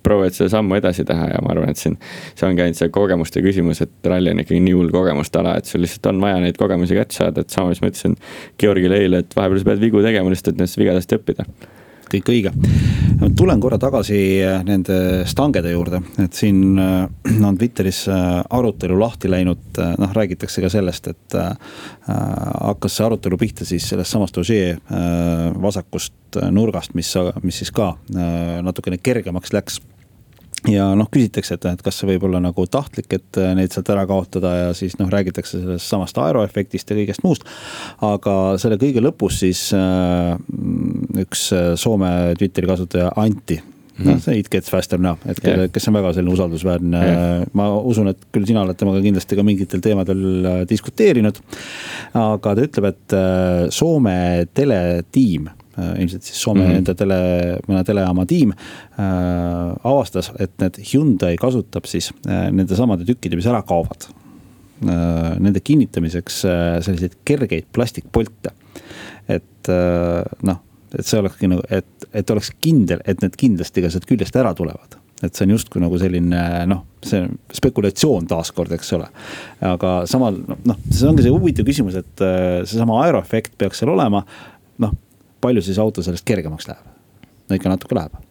proovivad 0.05 0.37
seda 0.37 0.51
sammu 0.55 0.77
edasi 0.77 1.05
teha 1.07 1.31
ja 1.33 1.41
ma 1.45 1.55
arvan, 1.55 1.73
et 1.73 1.81
siin. 1.81 1.97
see 2.35 2.47
ongi 2.47 2.65
ainult 2.65 2.81
see 2.81 2.93
kogemuste 2.93 3.43
küsimus, 3.45 3.81
et 3.85 4.11
ralli 4.13 4.33
on 4.33 4.43
ikkagi 4.43 4.61
nii 4.63 4.77
hull 4.77 4.93
kogemuste 4.93 5.41
ala, 5.41 5.57
et 5.57 5.69
sul 5.69 5.81
lihtsalt 5.85 6.11
on 6.13 6.23
vaja 6.23 6.41
neid 6.43 6.59
kogemusi 6.61 6.97
kätte 6.97 7.17
saada, 7.17 7.45
et 7.45 7.53
sama, 7.53 7.73
mis 7.73 7.81
ma 7.81 7.91
ütlesin 7.91 8.17
Georgile 8.61 9.01
eile, 9.01 9.25
et 9.25 9.37
vahepeal 9.37 9.63
sa 9.63 9.71
pead 9.71 9.85
vigu 9.87 10.03
tegema 10.05 10.33
lihtsalt, 10.33 10.55
et 10.55 10.61
nendest 10.61 10.81
vigadest 10.81 11.17
õppida 11.17 11.47
kõik 12.11 12.31
õige. 12.33 12.51
tulen 13.37 13.59
korra 13.61 13.77
tagasi 13.77 14.17
nende 14.65 14.97
stangede 15.29 15.71
juurde, 15.71 16.01
et 16.23 16.33
siin 16.33 16.79
on 16.79 17.57
Twitteris 17.57 18.03
arutelu 18.49 18.97
lahti 18.99 19.29
läinud, 19.29 19.79
noh 20.01 20.15
räägitakse 20.15 20.63
ka 20.63 20.71
sellest, 20.73 21.11
et 21.13 21.37
hakkas 22.07 22.97
see 22.97 23.05
arutelu 23.05 23.37
pihta 23.37 23.67
siis 23.67 23.87
sellest 23.91 24.11
samast 24.11 24.37
Ožee 24.41 24.75
vasakust 25.61 26.41
nurgast, 26.51 26.95
mis, 26.97 27.13
mis 27.43 27.61
siis 27.61 27.71
ka 27.75 27.93
natukene 28.65 28.97
kergemaks 28.97 29.53
läks 29.53 29.81
ja 30.69 30.91
noh, 30.97 31.09
küsitakse, 31.11 31.55
et, 31.57 31.65
et 31.71 31.81
kas 31.85 31.97
see 31.97 32.09
võib 32.11 32.27
olla 32.27 32.41
nagu 32.43 32.65
tahtlik, 32.69 33.09
et 33.17 33.39
äh, 33.41 33.53
neid 33.57 33.73
sealt 33.73 33.89
ära 33.93 34.05
kaotada 34.09 34.53
ja 34.57 34.69
siis 34.77 34.97
noh, 34.99 35.09
räägitakse 35.11 35.61
sellest 35.61 35.89
samast 35.89 36.19
aeroefektist 36.21 36.91
ja 36.91 36.97
kõigest 36.99 37.25
muust. 37.25 37.47
aga 38.05 38.37
selle 38.61 38.77
kõige 38.81 39.03
lõpus 39.03 39.41
siis 39.41 39.67
äh, 39.77 40.35
üks 41.23 41.49
äh, 41.57 41.73
Soome 41.79 42.11
Twitteri 42.37 42.69
kasutaja 42.69 43.11
Anti 43.21 43.57
noh, 44.01 44.17
see 44.21 44.39
it 44.41 44.49
gets 44.49 44.71
faster 44.71 45.01
now, 45.01 45.17
et 45.29 45.41
yeah. 45.45 45.67
kes 45.73 45.89
on 45.89 45.97
väga 45.97 46.13
selline 46.15 46.33
usaldusväärne 46.33 47.01
yeah., 47.05 47.47
ma 47.57 47.67
usun, 47.77 48.09
et 48.13 48.29
küll 48.33 48.47
sina 48.49 48.63
oled 48.65 48.77
temaga 48.77 49.01
kindlasti 49.03 49.37
ka 49.37 49.45
mingitel 49.45 49.81
teemadel 49.83 50.27
äh, 50.41 50.61
diskuteerinud. 50.69 51.41
aga 52.17 52.53
ta 52.57 52.69
ütleb, 52.69 52.91
et 52.93 53.17
Soome 53.73 54.19
teletiim 54.53 55.49
Äh, 55.49 55.60
ilmselt 56.01 56.27
siis 56.27 56.41
Soome 56.41 56.63
mm 56.63 56.69
-hmm. 56.69 56.81
enda 56.81 56.95
tele, 56.95 57.19
mõne 57.67 57.83
telejaama 57.87 58.25
tiim 58.25 58.53
äh, 58.53 59.75
avastas, 59.83 60.31
et 60.39 60.53
need 60.61 60.79
Hyundai 60.93 61.35
kasutab 61.41 61.85
siis 61.85 62.11
äh, 62.27 62.49
nende 62.51 62.75
samade 62.75 63.05
tükkide, 63.05 63.35
mis 63.35 63.49
ära 63.49 63.61
kaovad 63.61 64.07
äh,. 64.07 65.37
Nende 65.39 65.59
kinnitamiseks 65.59 66.45
äh, 66.45 66.81
selliseid 66.81 67.19
kergeid 67.25 67.65
plastikpolte. 67.73 68.51
et 69.29 69.69
äh, 69.69 70.23
noh, 70.41 70.57
et 70.97 71.05
see 71.05 71.19
olekski 71.19 71.47
nagu, 71.47 71.61
et, 71.69 72.07
et 72.13 72.29
oleks 72.29 72.51
kindel, 72.61 72.99
et 73.05 73.21
need 73.21 73.35
kindlasti 73.37 73.81
ka 73.81 73.89
sealt 73.89 74.09
küljest 74.09 74.35
ära 74.35 74.53
tulevad 74.57 75.01
et 75.25 75.37
see 75.37 75.45
on 75.45 75.53
justkui 75.55 75.81
nagu 75.81 75.97
selline 76.01 76.41
noh, 76.69 76.81
see 77.05 77.25
spekulatsioon 77.57 78.27
taaskord, 78.29 78.73
eks 78.77 78.91
ole. 78.97 79.07
aga 79.65 79.93
samal 80.09 80.39
noh, 80.41 80.81
see 80.89 81.07
ongi 81.09 81.25
see 81.25 81.33
huvitav 81.33 81.67
küsimus, 81.67 81.97
et 82.01 82.25
äh, 82.25 82.61
seesama 82.65 83.01
aeroefekt 83.05 83.57
peaks 83.61 83.81
seal 83.81 83.93
olema. 83.93 84.23
noh, 84.81 84.95
palju 85.41 85.63
siis 85.65 85.79
auto 85.81 86.03
sellest 86.05 86.27
kergemaks 86.27 86.69
läheb? 86.69 86.85
no 87.49 87.57
ikka 87.57 87.73
natuke 87.73 87.97
läheb. 87.97 88.21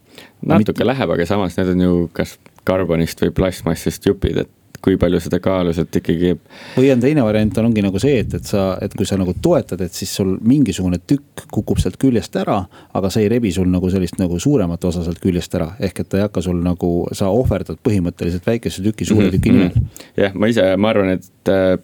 natuke 0.43 0.73
mitte... 0.73 0.87
läheb, 0.87 1.17
aga 1.17 1.27
samas 1.27 1.59
need 1.59 1.75
on 1.75 1.85
ju 1.87 1.99
kas 2.17 2.39
karbonist 2.65 3.21
või 3.25 3.35
plastmassist 3.37 4.07
jupid, 4.07 4.45
et 4.45 4.57
kui 4.81 4.97
palju 5.01 5.19
seda 5.21 5.41
kaalus, 5.45 5.79
et 5.81 5.97
ikkagi. 6.01 6.35
või 6.77 6.89
on 6.95 7.03
teine 7.03 7.25
variant, 7.25 7.59
ongi 7.61 7.83
nagu 7.85 8.01
see, 8.01 8.23
et, 8.23 8.35
et 8.39 8.47
sa, 8.49 8.63
et 8.83 8.95
kui 8.97 9.09
sa 9.09 9.19
nagu 9.21 9.35
toetad, 9.43 9.81
et 9.85 9.97
siis 9.97 10.13
sul 10.17 10.33
mingisugune 10.41 11.01
tükk 11.05 11.45
kukub 11.53 11.81
sealt 11.83 11.99
küljest 12.01 12.37
ära. 12.41 12.63
aga 12.97 13.11
see 13.13 13.27
ei 13.27 13.33
rebi 13.33 13.53
sul 13.53 13.69
nagu 13.69 13.91
sellist 13.93 14.17
nagu 14.21 14.39
suuremat 14.41 14.85
osa 14.89 15.05
sealt 15.05 15.21
küljest 15.21 15.55
ära, 15.59 15.75
ehk 15.81 16.01
et 16.01 16.09
ta 16.09 16.21
ei 16.21 16.25
hakka 16.25 16.45
sul 16.49 16.63
nagu, 16.65 16.93
sa 17.13 17.29
ohverdad 17.29 17.81
põhimõtteliselt 17.85 18.47
väikese 18.47 18.85
tüki 18.87 19.09
suure 19.09 19.29
mhm, 19.29 19.37
tüki 19.37 19.53
nimel 19.53 19.69
mm 19.69 19.77
-hmm.. 19.77 20.09
jah, 20.25 20.35
ma 20.35 20.53
ise, 20.53 20.67
ma 20.77 20.95
arvan, 20.95 21.17
et 21.19 21.53
äh, 21.53 21.77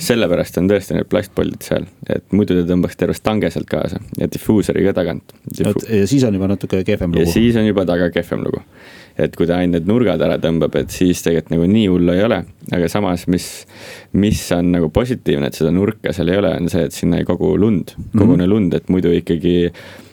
sellepärast 0.00 0.56
on 0.60 0.68
tõesti 0.70 0.96
need 0.96 1.08
plastpoldid 1.10 1.64
seal, 1.64 1.86
et 2.08 2.24
muidu 2.36 2.56
ta 2.56 2.64
tõmbaks 2.70 2.96
terve 2.98 3.16
stange 3.16 3.50
sealt 3.52 3.68
kaasa 3.70 4.00
ja 4.18 4.28
difuusori 4.32 4.84
ka 4.86 4.94
tagant 4.96 5.34
Diffu.... 5.44 5.84
ja 5.88 6.08
siis 6.08 6.24
on 6.28 6.36
juba 6.36 6.48
natuke 6.50 6.82
kehvem 6.88 7.12
lugu. 7.12 7.26
ja 7.26 7.32
siis 7.32 7.58
on 7.60 7.68
juba 7.68 7.84
taga 7.88 8.08
kehvem 8.14 8.44
lugu. 8.46 8.62
et 9.20 9.36
kui 9.36 9.48
ta 9.48 9.58
ainult 9.60 9.80
need 9.80 9.90
nurgad 9.90 10.22
ära 10.24 10.38
tõmbab, 10.40 10.78
et 10.80 10.94
siis 10.94 11.20
tegelikult 11.26 11.52
nagu 11.52 11.68
nii 11.68 11.86
hullu 11.92 12.16
ei 12.16 12.24
ole, 12.24 12.42
aga 12.72 12.88
samas, 12.88 13.26
mis, 13.32 13.48
mis 14.16 14.44
on 14.56 14.72
nagu 14.72 14.88
positiivne, 14.94 15.50
et 15.50 15.58
seda 15.58 15.72
nurka 15.74 16.14
seal 16.16 16.32
ei 16.32 16.40
ole, 16.40 16.54
on 16.56 16.72
see, 16.72 16.86
et 16.88 16.96
sinna 16.96 17.20
ei 17.20 17.28
kogu 17.28 17.52
lund, 17.60 17.92
kogune 18.14 18.24
mm 18.24 18.46
-hmm. 18.46 18.54
lund, 18.54 18.78
et 18.80 18.88
muidu 18.88 19.12
ikkagi 19.12 19.72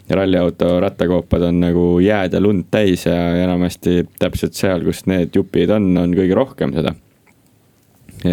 ralliauto 0.09 0.79
rattakoopad 0.79 1.41
on 1.49 1.59
nagu 1.59 1.87
jääd 1.99 2.33
ja 2.33 2.39
lund 2.43 2.67
täis 2.71 3.05
ja 3.05 3.15
enamasti 3.43 4.05
täpselt 4.19 4.55
seal, 4.55 4.83
kus 4.83 5.05
need 5.05 5.35
jupid 5.35 5.69
on, 5.69 5.91
on 5.97 6.15
kõige 6.15 6.35
rohkem 6.35 6.75
seda 6.75 6.95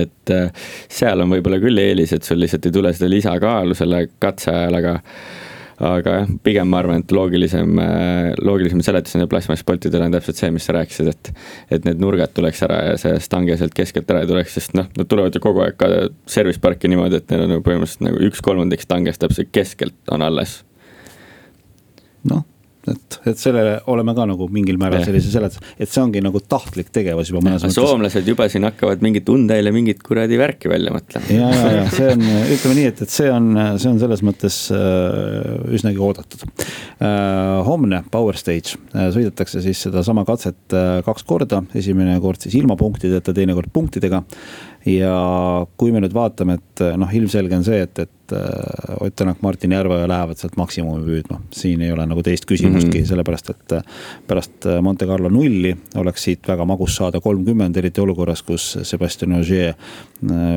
et 0.03 0.35
äh, 0.35 0.69
seal 0.93 1.25
on 1.25 1.33
võib-olla 1.33 1.61
küll 1.63 1.81
eelis, 1.81 2.13
et 2.17 2.27
sul 2.27 2.41
lihtsalt 2.43 2.69
ei 2.69 2.75
tule 2.75 2.93
seda 2.95 3.11
lisakaalu 3.13 3.77
selle 3.79 4.07
katse 4.23 4.53
ajal, 4.53 4.79
aga 4.81 5.01
aga 5.85 6.13
jah, 6.21 6.29
pigem 6.47 6.69
ma 6.71 6.79
arvan, 6.79 7.03
et 7.03 7.13
loogilisem, 7.15 7.73
äh, 7.83 8.29
loogilisem 8.47 8.83
seletus 8.87 9.17
nende 9.17 9.27
plasmaspoltidele 9.33 10.07
on 10.07 10.15
täpselt 10.15 10.39
see, 10.39 10.53
mis 10.55 10.69
sa 10.69 10.77
rääkisid, 10.77 11.11
et. 11.11 11.33
et 11.75 11.89
need 11.89 12.03
nurgad 12.03 12.35
tuleks 12.37 12.63
ära 12.67 12.79
ja 12.91 12.95
see 13.01 13.19
stange 13.25 13.57
sealt 13.59 13.75
keskelt 13.75 14.11
ära 14.15 14.23
ei 14.23 14.31
tuleks, 14.31 14.55
sest 14.55 14.79
noh, 14.79 14.87
nad 14.95 15.11
tulevad 15.11 15.35
ju 15.35 15.43
kogu 15.43 15.65
aeg 15.65 15.79
ka 15.81 15.91
service 16.31 16.63
parki 16.63 16.91
niimoodi, 16.93 17.19
et 17.19 17.35
neil 17.35 17.49
on 17.49 17.67
põhimõtteliselt 17.67 18.07
nagu 18.07 18.23
üks 18.31 18.45
kolmandik 18.45 18.87
stangest 18.87 19.23
täpselt 19.25 19.51
keskelt 19.55 20.15
on 20.15 20.23
alles. 20.23 20.63
noh 22.31 22.47
et, 22.91 23.19
et 23.31 23.41
sellele 23.41 23.77
oleme 23.91 24.15
ka 24.17 24.27
nagu 24.29 24.49
mingil 24.53 24.79
määral 24.81 25.05
sellise 25.07 25.31
seletuse, 25.33 25.63
et 25.79 25.91
see 25.91 26.03
ongi 26.03 26.23
nagu 26.25 26.41
tahtlik 26.41 26.91
tegevus 26.95 27.31
juba 27.31 27.43
mõnes 27.45 27.65
mõttes. 27.65 27.79
soomlased 27.79 28.29
juba 28.29 28.49
siin 28.53 28.67
hakkavad 28.69 29.05
mingit 29.05 29.29
Hyundai'le 29.31 29.73
mingit 29.75 30.03
kuradi 30.05 30.39
värki 30.41 30.71
välja 30.73 30.93
mõtlema. 30.95 31.31
ja, 31.33 31.51
ja, 31.55 31.71
ja 31.79 31.87
see 31.95 32.11
on, 32.13 32.27
ütleme 32.57 32.79
nii, 32.81 32.87
et, 32.93 33.05
et 33.07 33.15
see 33.15 33.31
on, 33.33 33.51
see 33.81 33.91
on 33.93 34.03
selles 34.03 34.25
mõttes 34.27 34.59
äh, 34.75 35.51
üsnagi 35.79 36.03
oodatud 36.05 36.45
äh,. 36.45 37.09
homne 37.69 38.03
Power 38.13 38.39
Stage 38.41 38.79
äh, 38.93 39.09
sõidetakse 39.15 39.65
siis 39.65 39.87
sedasama 39.89 40.27
katset 40.29 40.77
äh, 40.77 41.01
kaks 41.07 41.27
korda, 41.29 41.63
esimene 41.77 42.19
kord 42.25 42.45
siis 42.45 42.59
ilma 42.61 42.79
punktideta, 42.81 43.35
teine 43.37 43.57
kord 43.57 43.73
punktidega 43.75 44.25
ja 44.89 45.15
kui 45.81 45.93
me 45.95 46.03
nüüd 46.03 46.13
vaatame, 46.15 46.59
et 46.61 46.83
noh, 47.01 47.13
ilmselge 47.17 47.57
on 47.57 47.65
see, 47.65 47.81
et, 47.87 48.03
et 48.05 48.35
äh, 48.37 48.97
Ott 49.05 49.17
Tänak, 49.17 49.41
Martin 49.45 49.73
Järveoja 49.73 50.09
lähevad 50.09 50.41
sealt 50.41 50.57
maksimumi 50.61 51.05
püüdma. 51.07 51.41
siin 51.55 51.83
ei 51.85 51.93
ole 51.93 52.07
nagu 52.09 52.23
teist 52.25 52.45
küsimustki 52.49 52.91
mm, 52.91 53.03
-hmm. 53.03 53.09
sellepärast 53.09 53.51
et 53.51 53.73
äh, 53.73 53.83
pärast 54.27 54.67
äh, 54.67 54.81
Monte 54.83 55.07
Carlo 55.07 55.29
nulli 55.29 55.75
oleks 55.97 56.25
siit 56.25 56.49
väga 56.49 56.65
magus 56.65 56.97
saada 56.97 57.21
kolmkümmend, 57.21 57.77
eriti 57.77 58.01
olukorras, 58.01 58.43
kus 58.43 58.79
Sebastian 58.83 59.33
Ogier 59.41 59.75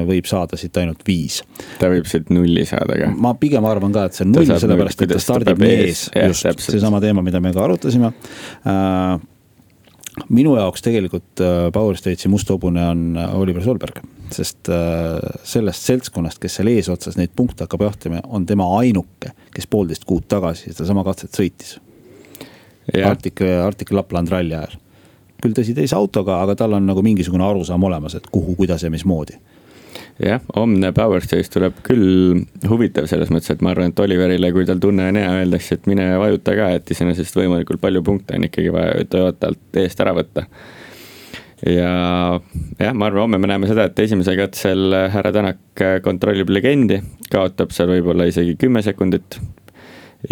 võib 0.08 0.26
saada 0.26 0.58
siit 0.58 0.78
ainult 0.78 1.08
viis. 1.08 1.44
ta 1.80 1.90
võib 1.90 2.06
siit 2.06 2.30
nulli 2.30 2.66
saada 2.66 3.00
ka. 3.00 3.12
ma 3.16 3.34
pigem 3.34 3.66
arvan 3.66 3.92
ka, 3.92 4.06
et 4.06 4.14
see 4.14 4.26
on 4.26 4.32
null, 4.32 4.60
sellepärast 4.60 5.02
et 5.02 5.10
ta 5.10 5.20
stardib 5.20 5.62
ees, 5.62 6.10
just 6.28 6.60
seesama 6.60 7.02
teema, 7.02 7.22
mida 7.22 7.40
me 7.40 7.54
ka 7.54 7.64
arutasime 7.64 8.12
äh, 8.68 9.20
minu 10.30 10.56
jaoks 10.58 10.84
tegelikult 10.86 11.42
äh, 11.44 11.68
Power 11.74 11.98
Stage'i 11.98 12.32
must 12.32 12.50
hobune 12.52 12.84
on 12.90 13.04
äh, 13.18 13.36
Oliver 13.38 13.64
Solberg. 13.64 14.02
sest 14.32 14.70
äh, 14.70 15.20
sellest 15.48 15.86
seltskonnast, 15.88 16.40
kes 16.44 16.58
seal 16.60 16.68
eesotsas 16.72 17.16
neid 17.20 17.32
punkte 17.36 17.64
hakkab 17.64 17.86
jahtima, 17.88 18.22
on 18.28 18.46
tema 18.46 18.68
ainuke, 18.80 19.32
kes 19.56 19.70
poolteist 19.72 20.04
kuud 20.06 20.28
tagasi 20.28 20.74
sedasama 20.74 21.06
katset 21.08 21.38
sõitis. 21.38 21.78
Arctic, 23.04 23.42
Arctic 23.44 23.92
Lapland 23.92 24.32
ralli 24.32 24.56
ajal. 24.56 24.78
küll 25.44 25.54
tõsi, 25.54 25.74
teise 25.76 25.96
autoga, 25.96 26.42
aga 26.42 26.56
tal 26.56 26.74
on 26.78 26.86
nagu 26.88 27.04
mingisugune 27.04 27.44
arusaam 27.44 27.84
olemas, 27.84 28.16
et 28.16 28.30
kuhu, 28.32 28.56
kuidas 28.56 28.84
ja 28.84 28.92
mismoodi 28.92 29.36
jah, 30.24 30.42
homne 30.56 30.92
Power 30.94 31.22
Stage 31.22 31.52
tuleb 31.54 31.78
küll 31.86 32.42
huvitav 32.68 33.08
selles 33.10 33.30
mõttes, 33.34 33.52
et 33.54 33.62
ma 33.66 33.74
arvan, 33.74 33.92
et 33.92 34.02
Oliverile, 34.02 34.50
kui 34.56 34.66
tal 34.66 34.82
tunne 34.82 35.10
on 35.12 35.20
hea, 35.20 35.30
öeldakse, 35.44 35.78
et 35.78 35.90
mine 35.90 36.08
vajuta 36.22 36.56
ka, 36.58 36.72
et 36.78 36.94
iseenesest 36.94 37.38
võimalikult 37.38 37.82
palju 37.84 38.02
punkte 38.06 38.38
on 38.38 38.48
ikkagi 38.48 38.74
vaja 38.74 39.06
Toyotalt 39.12 39.82
eest 39.84 40.02
ära 40.04 40.16
võtta. 40.18 40.48
ja 41.66 41.92
jah, 42.80 42.94
ma 42.94 43.10
arvan, 43.10 43.28
homme 43.28 43.42
me 43.42 43.52
näeme 43.52 43.70
seda, 43.70 43.88
et 43.90 44.00
esimesel 44.08 44.40
katsel 44.40 44.98
härra 45.14 45.34
Tänak 45.36 45.86
kontrollib 46.06 46.50
legendi, 46.50 47.02
kaotab 47.34 47.76
seal 47.76 47.94
võib-olla 47.94 48.30
isegi 48.30 48.58
kümme 48.58 48.82
sekundit. 48.86 49.40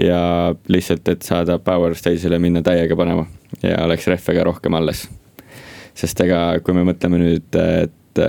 ja 0.01 0.55
lihtsalt, 0.67 1.07
et 1.13 1.21
saada 1.21 1.59
Power 1.59 1.93
Stage'ile 1.93 2.39
minna 2.41 2.65
täiega 2.65 2.97
panema 2.97 3.27
ja 3.61 3.83
oleks 3.86 4.07
rehve 4.09 4.33
ka 4.33 4.49
rohkem 4.49 4.73
alles. 4.73 5.07
sest 5.93 6.19
ega, 6.25 6.59
kui 6.65 6.73
me 6.73 6.83
mõtleme 6.89 7.21
nüüd, 7.21 7.53
et 7.53 8.23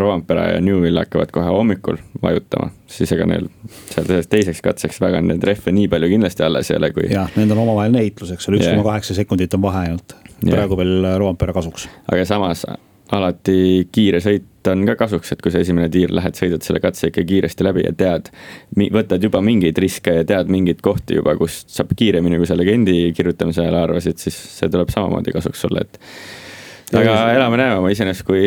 Roampere 0.00 0.46
ja 0.54 0.62
Newvil 0.64 0.98
hakkavad 1.00 1.32
kohe 1.34 1.50
hommikul 1.50 1.98
vajutama, 2.22 2.70
siis 2.90 3.12
ega 3.16 3.26
neil 3.30 3.48
seal 3.90 4.08
teiseks 4.30 4.62
katseks 4.64 5.00
väga 5.02 5.20
neid 5.24 5.44
rehve 5.44 5.74
nii 5.74 5.90
palju 5.92 6.10
kindlasti 6.14 6.46
alles 6.46 6.72
ei 6.72 6.80
ole, 6.80 6.90
kui. 6.96 7.10
jah, 7.12 7.30
nendel 7.38 7.58
on 7.58 7.68
omavaheline 7.68 8.04
heitlus, 8.04 8.34
eks 8.34 8.50
ole, 8.50 8.60
üks 8.60 8.70
koma 8.72 8.88
kaheksa 8.92 9.18
sekundit 9.18 9.54
on 9.58 9.64
vahe 9.66 9.86
ainult, 9.88 10.16
praegu 10.44 10.80
veel 10.80 11.14
Roampere 11.20 11.56
kasuks. 11.56 11.88
aga 12.10 12.26
samas 12.28 12.66
alati 13.12 13.88
kiire 13.92 14.20
sõit 14.24 14.68
on 14.70 14.84
ka 14.88 14.94
kasuks, 14.96 15.34
et 15.34 15.42
kui 15.44 15.52
sa 15.52 15.60
esimene 15.60 15.90
tiir 15.92 16.12
lähed, 16.14 16.36
sõidad 16.38 16.64
selle 16.64 16.80
katse 16.80 17.10
ikka 17.10 17.24
kiiresti 17.28 17.66
läbi 17.66 17.84
ja 17.84 17.92
tead. 17.96 18.30
võtad 18.94 19.22
juba 19.22 19.42
mingeid 19.44 19.78
riske 19.78 20.14
ja 20.20 20.24
tead 20.24 20.48
mingeid 20.52 20.80
kohti 20.84 21.18
juba, 21.18 21.36
kust 21.36 21.68
saab 21.74 21.92
kiiremini, 21.96 22.40
kui 22.40 22.48
sa 22.48 22.56
legendi 22.56 23.12
kirjutamise 23.16 23.64
ajal 23.64 23.76
arvasid, 23.82 24.18
siis 24.22 24.38
see 24.58 24.72
tuleb 24.72 24.92
samamoodi 24.94 25.36
kasuks 25.36 25.66
sulle, 25.66 25.84
et 25.84 26.00
aga 26.92 27.14
elame-näeme, 27.34 27.78
ma 27.82 27.90
iseenesest, 27.92 28.24
kui 28.26 28.40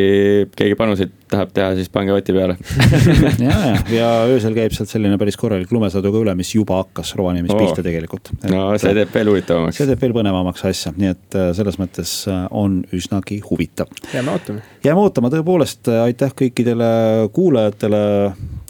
keegi 0.58 0.76
panuseid 0.78 1.14
tahab 1.32 1.52
teha, 1.56 1.72
siis 1.78 1.90
pange 1.94 2.14
vati 2.16 2.36
peale 2.36 2.56
ja, 3.48 3.56
ja, 3.72 3.78
ja 3.92 4.10
öösel 4.30 4.56
käib 4.56 4.76
sealt 4.76 4.92
selline 4.92 5.18
päris 5.20 5.38
korralik 5.40 5.72
lumesadu 5.74 6.12
ka 6.14 6.22
üle, 6.22 6.36
mis 6.38 6.54
juba 6.56 6.82
hakkas 6.84 7.16
Rovaniemis 7.20 7.54
oh. 7.56 7.62
pihta 7.62 7.86
tegelikult. 7.86 8.32
no 8.52 8.68
see 8.80 8.94
teeb 8.98 9.14
veel 9.16 9.32
huvitavamaks. 9.34 9.80
see 9.80 9.90
teeb 9.90 10.06
veel 10.06 10.16
põnevamaks 10.20 10.68
asja, 10.70 10.94
nii 10.98 11.12
et 11.14 11.40
äh, 11.40 11.50
selles 11.58 11.80
mõttes 11.82 12.14
äh, 12.32 12.46
on 12.52 12.80
üsnagi 12.96 13.40
huvitav. 13.48 13.92
jääme 14.14 14.36
ootama. 14.36 14.64
jääme 14.86 15.04
ootama, 15.08 15.34
tõepoolest, 15.34 15.84
äh, 15.92 16.06
aitäh 16.12 16.36
kõikidele 16.44 16.92
kuulajatele. 17.36 18.04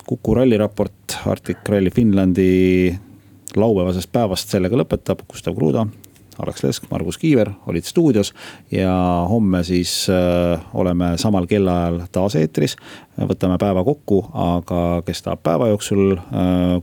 Kuku 0.07 0.37
ralliraport, 0.37 1.17
Arctic 1.27 1.67
Rally 1.67 1.91
Finlandi 1.91 2.93
laupäevasest 3.59 4.07
päevast 4.11 4.53
sellega 4.53 4.79
lõpetab 4.79 5.25
Gustav 5.27 5.57
Kruda 5.57 5.83
Alex 6.39 6.63
Lesk, 6.63 6.83
Margus 6.91 7.17
Kiiver 7.17 7.49
olid 7.65 7.83
stuudios 7.83 8.33
ja 8.71 8.93
homme 9.29 9.63
siis 9.63 10.07
äh, 10.09 10.59
oleme 10.73 11.13
samal 11.17 11.47
kellaajal 11.47 12.01
taas 12.11 12.35
eetris. 12.35 12.75
võtame 13.17 13.57
päeva 13.57 13.81
kokku, 13.83 14.19
aga 14.33 15.01
kes 15.05 15.23
tahab 15.25 15.41
päeva 15.43 15.67
jooksul 15.71 16.13
äh, 16.13 16.21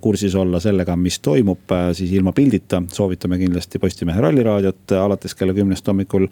kursis 0.00 0.34
olla 0.34 0.61
sellega, 0.61 0.96
mis 0.96 1.20
toimub, 1.22 1.70
äh, 1.70 1.92
siis 1.94 2.12
ilma 2.12 2.32
pildita 2.32 2.82
soovitame 2.92 3.38
kindlasti 3.38 3.78
Postimehe 3.78 4.20
Ralliraadiot 4.20 4.96
alates 4.98 5.34
kella 5.34 5.55
kümnest 5.55 5.86
hommikul. 5.88 6.26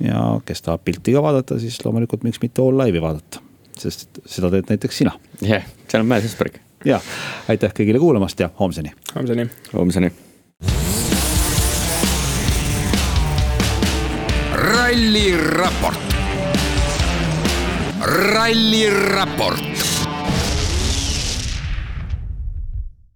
ja 0.00 0.40
kes 0.44 0.62
tahab 0.62 0.84
pilti 0.84 1.12
ka 1.12 1.22
vaadata, 1.22 1.58
siis 1.58 1.78
loomulikult 1.84 2.24
miks 2.26 2.42
mitte 2.42 2.62
all 2.62 2.78
live'i 2.78 3.02
vaadata, 3.02 3.42
sest 3.78 4.20
seda 4.26 4.50
teed 4.50 4.70
näiteks 4.74 4.98
sina. 4.98 5.14
jah 5.40 5.50
yeah,, 5.50 5.72
seal 5.88 6.02
on 6.02 6.10
Mäe 6.10 6.20
Sesberg. 6.26 6.58
ja 6.84 7.00
aitäh 7.48 7.70
kõigile 7.70 8.02
kuulamast 8.02 8.40
ja 8.40 8.50
homseni. 8.58 8.92
homseni. 9.14 9.48
homseni 9.72 10.12
ralliraport. 14.94 15.98
ralliraport 17.98 19.58